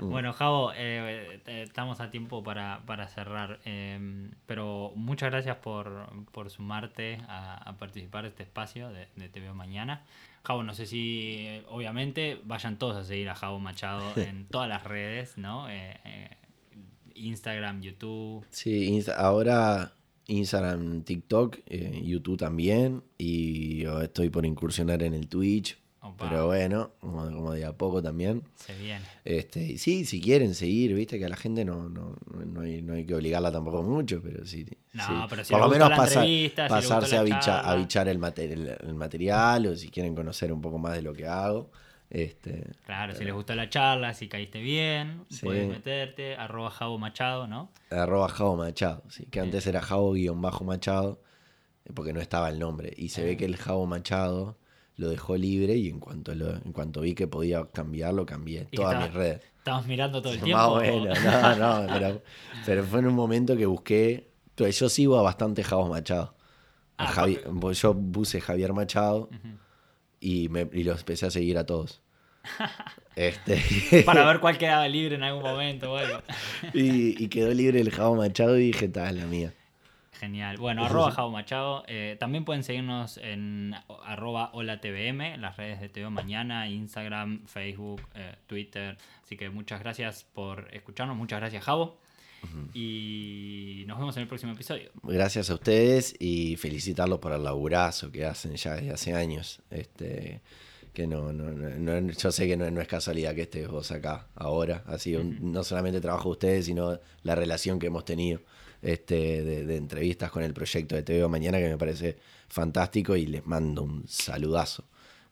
bueno, 0.00 0.32
Javo, 0.32 0.72
eh, 0.74 1.40
estamos 1.46 2.00
a 2.00 2.10
tiempo 2.10 2.42
para, 2.42 2.82
para 2.86 3.08
cerrar, 3.08 3.60
eh, 3.64 4.28
pero 4.46 4.92
muchas 4.96 5.30
gracias 5.30 5.56
por, 5.56 6.08
por 6.32 6.50
sumarte 6.50 7.18
a, 7.28 7.56
a 7.68 7.76
participar 7.76 8.22
de 8.24 8.28
este 8.30 8.42
espacio 8.42 8.90
de, 8.90 9.08
de 9.16 9.28
Te 9.28 9.40
Veo 9.40 9.54
Mañana. 9.54 10.04
Javo, 10.44 10.62
no 10.62 10.74
sé 10.74 10.86
si, 10.86 11.36
eh, 11.38 11.62
obviamente, 11.68 12.40
vayan 12.44 12.78
todos 12.78 12.96
a 12.96 13.04
seguir 13.04 13.28
a 13.28 13.34
Javo 13.34 13.58
Machado 13.58 14.02
en 14.16 14.46
todas 14.46 14.68
las 14.68 14.84
redes, 14.84 15.36
¿no? 15.38 15.68
Eh, 15.68 15.96
eh, 16.04 16.30
Instagram, 17.14 17.80
YouTube. 17.82 18.44
Sí, 18.50 18.90
Insta- 18.90 19.16
ahora 19.16 19.92
Instagram, 20.28 21.02
TikTok, 21.02 21.58
YouTube 22.02 22.36
también, 22.36 23.02
y 23.16 23.78
yo 23.82 24.00
estoy 24.02 24.28
por 24.28 24.44
incursionar 24.44 25.02
en 25.02 25.14
el 25.14 25.28
Twitch, 25.28 25.78
Opa. 26.08 26.28
pero 26.28 26.46
bueno, 26.46 26.92
como, 27.00 27.24
como 27.30 27.52
de 27.52 27.64
a 27.64 27.72
poco 27.72 28.02
también. 28.02 28.42
Se 28.54 28.76
viene. 28.78 29.04
Este, 29.24 29.62
y 29.62 29.78
sí, 29.78 30.04
si 30.04 30.20
quieren 30.20 30.54
seguir, 30.54 30.94
viste 30.94 31.18
que 31.18 31.26
a 31.26 31.28
la 31.28 31.36
gente 31.36 31.64
no, 31.64 31.88
no, 31.88 32.16
no, 32.44 32.60
hay, 32.60 32.82
no 32.82 32.94
hay 32.94 33.04
que 33.04 33.14
obligarla 33.14 33.50
tampoco 33.52 33.82
mucho, 33.82 34.20
pero 34.22 34.44
sí. 34.46 34.66
No, 34.92 35.06
sí. 35.06 35.12
pero 35.28 35.44
si 35.44 35.52
Por 35.52 35.60
lo 35.62 35.68
menos 35.68 35.90
pasar- 35.90 36.24
si 36.24 36.52
pasarse 36.56 37.16
a, 37.16 37.22
bichar 37.74 38.08
el, 38.08 38.18
mater- 38.18 38.78
el 38.82 38.94
material 38.94 39.66
o 39.66 39.76
si 39.76 39.88
quieren 39.90 40.14
conocer 40.14 40.52
un 40.52 40.60
poco 40.60 40.78
más 40.78 40.94
de 40.94 41.02
lo 41.02 41.12
que 41.12 41.26
hago. 41.26 41.70
Este, 42.08 42.70
Claro, 42.84 43.14
si 43.16 43.24
les 43.24 43.34
gustó 43.34 43.54
la 43.56 43.68
charla, 43.68 44.14
si 44.14 44.28
caíste 44.28 44.60
bien, 44.60 45.24
Sí. 45.28 45.44
puedes 45.44 45.68
meterte, 45.68 46.36
arroba 46.36 46.70
Javo 46.70 46.98
Machado, 46.98 47.48
¿no? 47.48 47.72
arroba 47.90 48.28
Javo 48.28 48.56
Machado, 48.56 49.02
sí, 49.10 49.26
que 49.26 49.40
antes 49.40 49.66
era 49.66 49.80
Javo 49.82 50.12
guion 50.12 50.40
bajo 50.40 50.62
Machado, 50.64 51.20
eh, 51.84 51.90
porque 51.92 52.12
no 52.12 52.20
estaba 52.20 52.48
el 52.48 52.60
nombre. 52.60 52.92
Y 52.96 53.08
se 53.08 53.24
ve 53.24 53.36
que 53.36 53.44
el 53.44 53.56
Javo 53.56 53.86
Machado 53.86 54.56
lo 54.96 55.08
dejó 55.10 55.36
libre 55.36 55.76
y 55.76 55.88
en 55.88 56.00
cuanto, 56.00 56.34
lo- 56.34 56.54
en 56.56 56.72
cuanto 56.72 57.00
vi 57.02 57.14
que 57.14 57.26
podía 57.26 57.66
cambiarlo, 57.72 58.24
cambié 58.26 58.66
todas 58.72 58.92
estaba- 58.94 59.06
mis 59.06 59.14
redes. 59.14 59.40
Estabas 59.58 59.86
mirando 59.86 60.22
todo 60.22 60.32
el 60.32 60.40
tiempo. 60.40 60.58
Más 60.58 60.68
o 60.68 60.80
menos, 60.80 61.18
no, 61.24 61.56
no, 61.86 61.92
pero, 61.92 62.22
pero 62.64 62.84
fue 62.84 63.00
en 63.00 63.06
un 63.08 63.14
momento 63.14 63.56
que 63.56 63.66
busqué. 63.66 64.28
pues 64.54 64.78
Yo 64.78 64.88
sigo 64.88 65.18
a 65.18 65.22
bastante 65.22 65.62
Javos 65.64 65.90
Machado. 65.90 66.34
Ah, 66.98 67.08
Javi- 67.12 67.36
porque- 67.42 67.60
pues 67.60 67.82
yo 67.82 67.94
puse 67.94 68.40
Javier 68.40 68.72
Machado 68.72 69.28
y, 70.20 70.48
me, 70.48 70.68
y 70.72 70.82
los 70.84 71.00
empecé 71.00 71.26
a 71.26 71.30
seguir 71.30 71.58
a 71.58 71.66
todos. 71.66 72.00
este, 73.16 74.02
Para 74.04 74.24
ver 74.24 74.40
cuál 74.40 74.56
quedaba 74.56 74.86
libre 74.88 75.16
en 75.16 75.22
algún 75.24 75.42
momento 75.42 75.92
o 75.92 75.96
algo. 75.96 76.20
y, 76.74 77.22
y 77.22 77.28
quedó 77.28 77.52
libre 77.52 77.80
el 77.80 77.90
Javo 77.90 78.14
Machado 78.16 78.56
y 78.58 78.66
dije, 78.68 78.88
tal, 78.88 79.16
la 79.18 79.26
mía. 79.26 79.52
Genial. 80.20 80.56
Bueno, 80.56 80.84
arroba 80.84 81.10
Javo 81.10 81.30
Machado. 81.30 81.84
Eh, 81.88 82.16
también 82.18 82.44
pueden 82.44 82.62
seguirnos 82.64 83.18
en 83.18 83.74
arroba 84.04 84.50
hola 84.54 84.80
TVM, 84.80 85.36
las 85.38 85.56
redes 85.56 85.80
de 85.80 85.88
TVO 85.88 86.10
Mañana, 86.10 86.68
Instagram, 86.68 87.46
Facebook, 87.46 88.00
eh, 88.14 88.34
Twitter. 88.46 88.96
Así 89.22 89.36
que 89.36 89.50
muchas 89.50 89.80
gracias 89.80 90.24
por 90.32 90.68
escucharnos. 90.72 91.16
Muchas 91.16 91.40
gracias, 91.40 91.64
Javo. 91.64 91.98
Y 92.74 93.84
nos 93.86 93.98
vemos 93.98 94.16
en 94.16 94.22
el 94.22 94.28
próximo 94.28 94.52
episodio. 94.52 94.90
Gracias 95.02 95.50
a 95.50 95.54
ustedes 95.54 96.14
y 96.18 96.56
felicitarlos 96.56 97.18
por 97.18 97.32
el 97.32 97.42
laburazo 97.42 98.12
que 98.12 98.24
hacen 98.24 98.54
ya 98.56 98.74
desde 98.74 98.92
hace 98.92 99.14
años. 99.14 99.60
Este, 99.70 100.40
que 100.92 101.06
no, 101.06 101.32
no, 101.32 101.50
no- 101.50 102.00
no- 102.00 102.12
yo 102.12 102.32
sé 102.32 102.46
que 102.46 102.56
no, 102.56 102.70
no 102.70 102.80
es 102.80 102.88
casualidad 102.88 103.34
que 103.34 103.42
estés 103.42 103.68
vos 103.68 103.90
acá 103.92 104.28
ahora. 104.34 104.82
Ha 104.86 104.98
sido 104.98 105.20
un- 105.22 105.52
no 105.52 105.62
solamente 105.64 105.96
el 105.96 106.02
trabajo 106.02 106.28
de 106.28 106.32
ustedes, 106.32 106.66
sino 106.66 106.98
la 107.22 107.34
relación 107.34 107.78
que 107.78 107.88
hemos 107.88 108.04
tenido 108.04 108.40
este, 108.86 109.42
de, 109.42 109.66
de 109.66 109.76
entrevistas 109.76 110.30
con 110.30 110.42
el 110.42 110.54
proyecto 110.54 110.94
de 110.94 111.02
TV 111.02 111.26
Mañana, 111.28 111.58
que 111.58 111.68
me 111.68 111.76
parece 111.78 112.16
fantástico 112.48 113.16
y 113.16 113.26
les 113.26 113.44
mando 113.46 113.82
un 113.82 114.04
saludazo. 114.08 114.84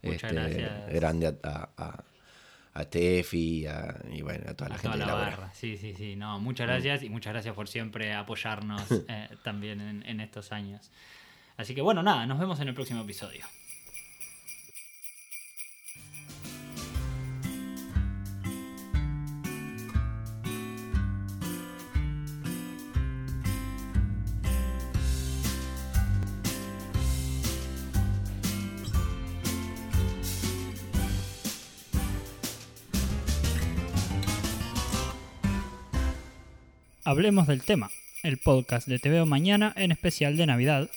Muchas 0.03 0.25
este, 0.33 0.35
gracias. 0.35 0.93
Grande 0.93 1.27
a, 1.29 1.35
a, 1.43 1.71
a- 1.77 2.05
a 2.77 2.85
Tefi 2.87 3.67
a- 3.67 4.01
y 4.13 4.21
bueno, 4.23 4.51
a 4.51 4.55
toda 4.55 4.71
la 4.71 4.75
A 4.75 4.79
gente 4.79 4.99
toda 4.99 5.07
la 5.07 5.15
barra. 5.15 5.53
Sí, 5.55 5.77
sí, 5.77 5.95
sí. 5.95 6.17
No, 6.17 6.41
muchas 6.41 6.67
gracias 6.67 7.05
y 7.05 7.09
muchas 7.09 7.33
gracias 7.33 7.55
por 7.55 7.69
siempre 7.69 8.13
apoyarnos 8.13 8.83
eh, 9.09 9.29
también 9.45 9.81
en, 9.81 10.03
en 10.05 10.21
estos 10.21 10.51
años. 10.51 10.91
Así 11.57 11.75
que 11.77 11.81
bueno, 11.83 12.03
nada, 12.03 12.27
nos 12.27 12.41
vemos 12.41 12.59
en 12.59 12.67
el 12.69 12.75
próximo 12.75 13.03
episodio. 13.03 13.47
Hablemos 37.07 37.47
del 37.47 37.63
tema, 37.63 37.91
el 38.23 38.39
podcast 38.39 38.89
de 38.89 38.99
Te 38.99 39.11
Veo 39.11 39.27
Mañana 39.27 39.75
en 39.77 39.93
especial 39.93 40.39
de 40.39 40.47
Navidad. 40.47 40.89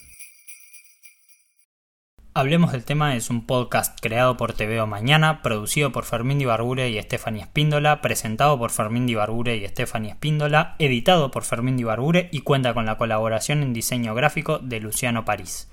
Hablemos 2.34 2.72
del 2.72 2.86
tema 2.86 3.18
es 3.18 3.30
un 3.30 3.45
podcast 3.45 3.99
creado 4.01 4.38
por 4.38 4.53
Te 4.53 4.68
Veo 4.68 4.88
Mañana, 4.88 5.41
producido 5.41 5.91
por 5.91 6.05
Fermín 6.05 6.39
Dibarbure 6.39 6.89
y 6.89 7.01
Stephanie 7.01 7.41
Espíndola, 7.41 7.99
presentado 7.99 8.58
por 8.58 8.72
Fermín 8.72 9.05
Dibarbure 9.05 9.58
y 9.58 9.68
Stephanie 9.68 10.12
Espíndola, 10.12 10.78
editado 10.80 11.30
por 11.30 11.43
Fermín 11.43 11.76
Dibarbure 11.76 12.30
y 12.32 12.39
cuenta 12.39 12.74
con 12.74 12.86
la 12.86 12.97
colaboración 12.97 13.62
en 13.62 13.74
diseño 13.74 14.16
gráfico 14.16 14.60
de 14.60 14.80
Luciano 14.80 15.26
París. 15.26 15.68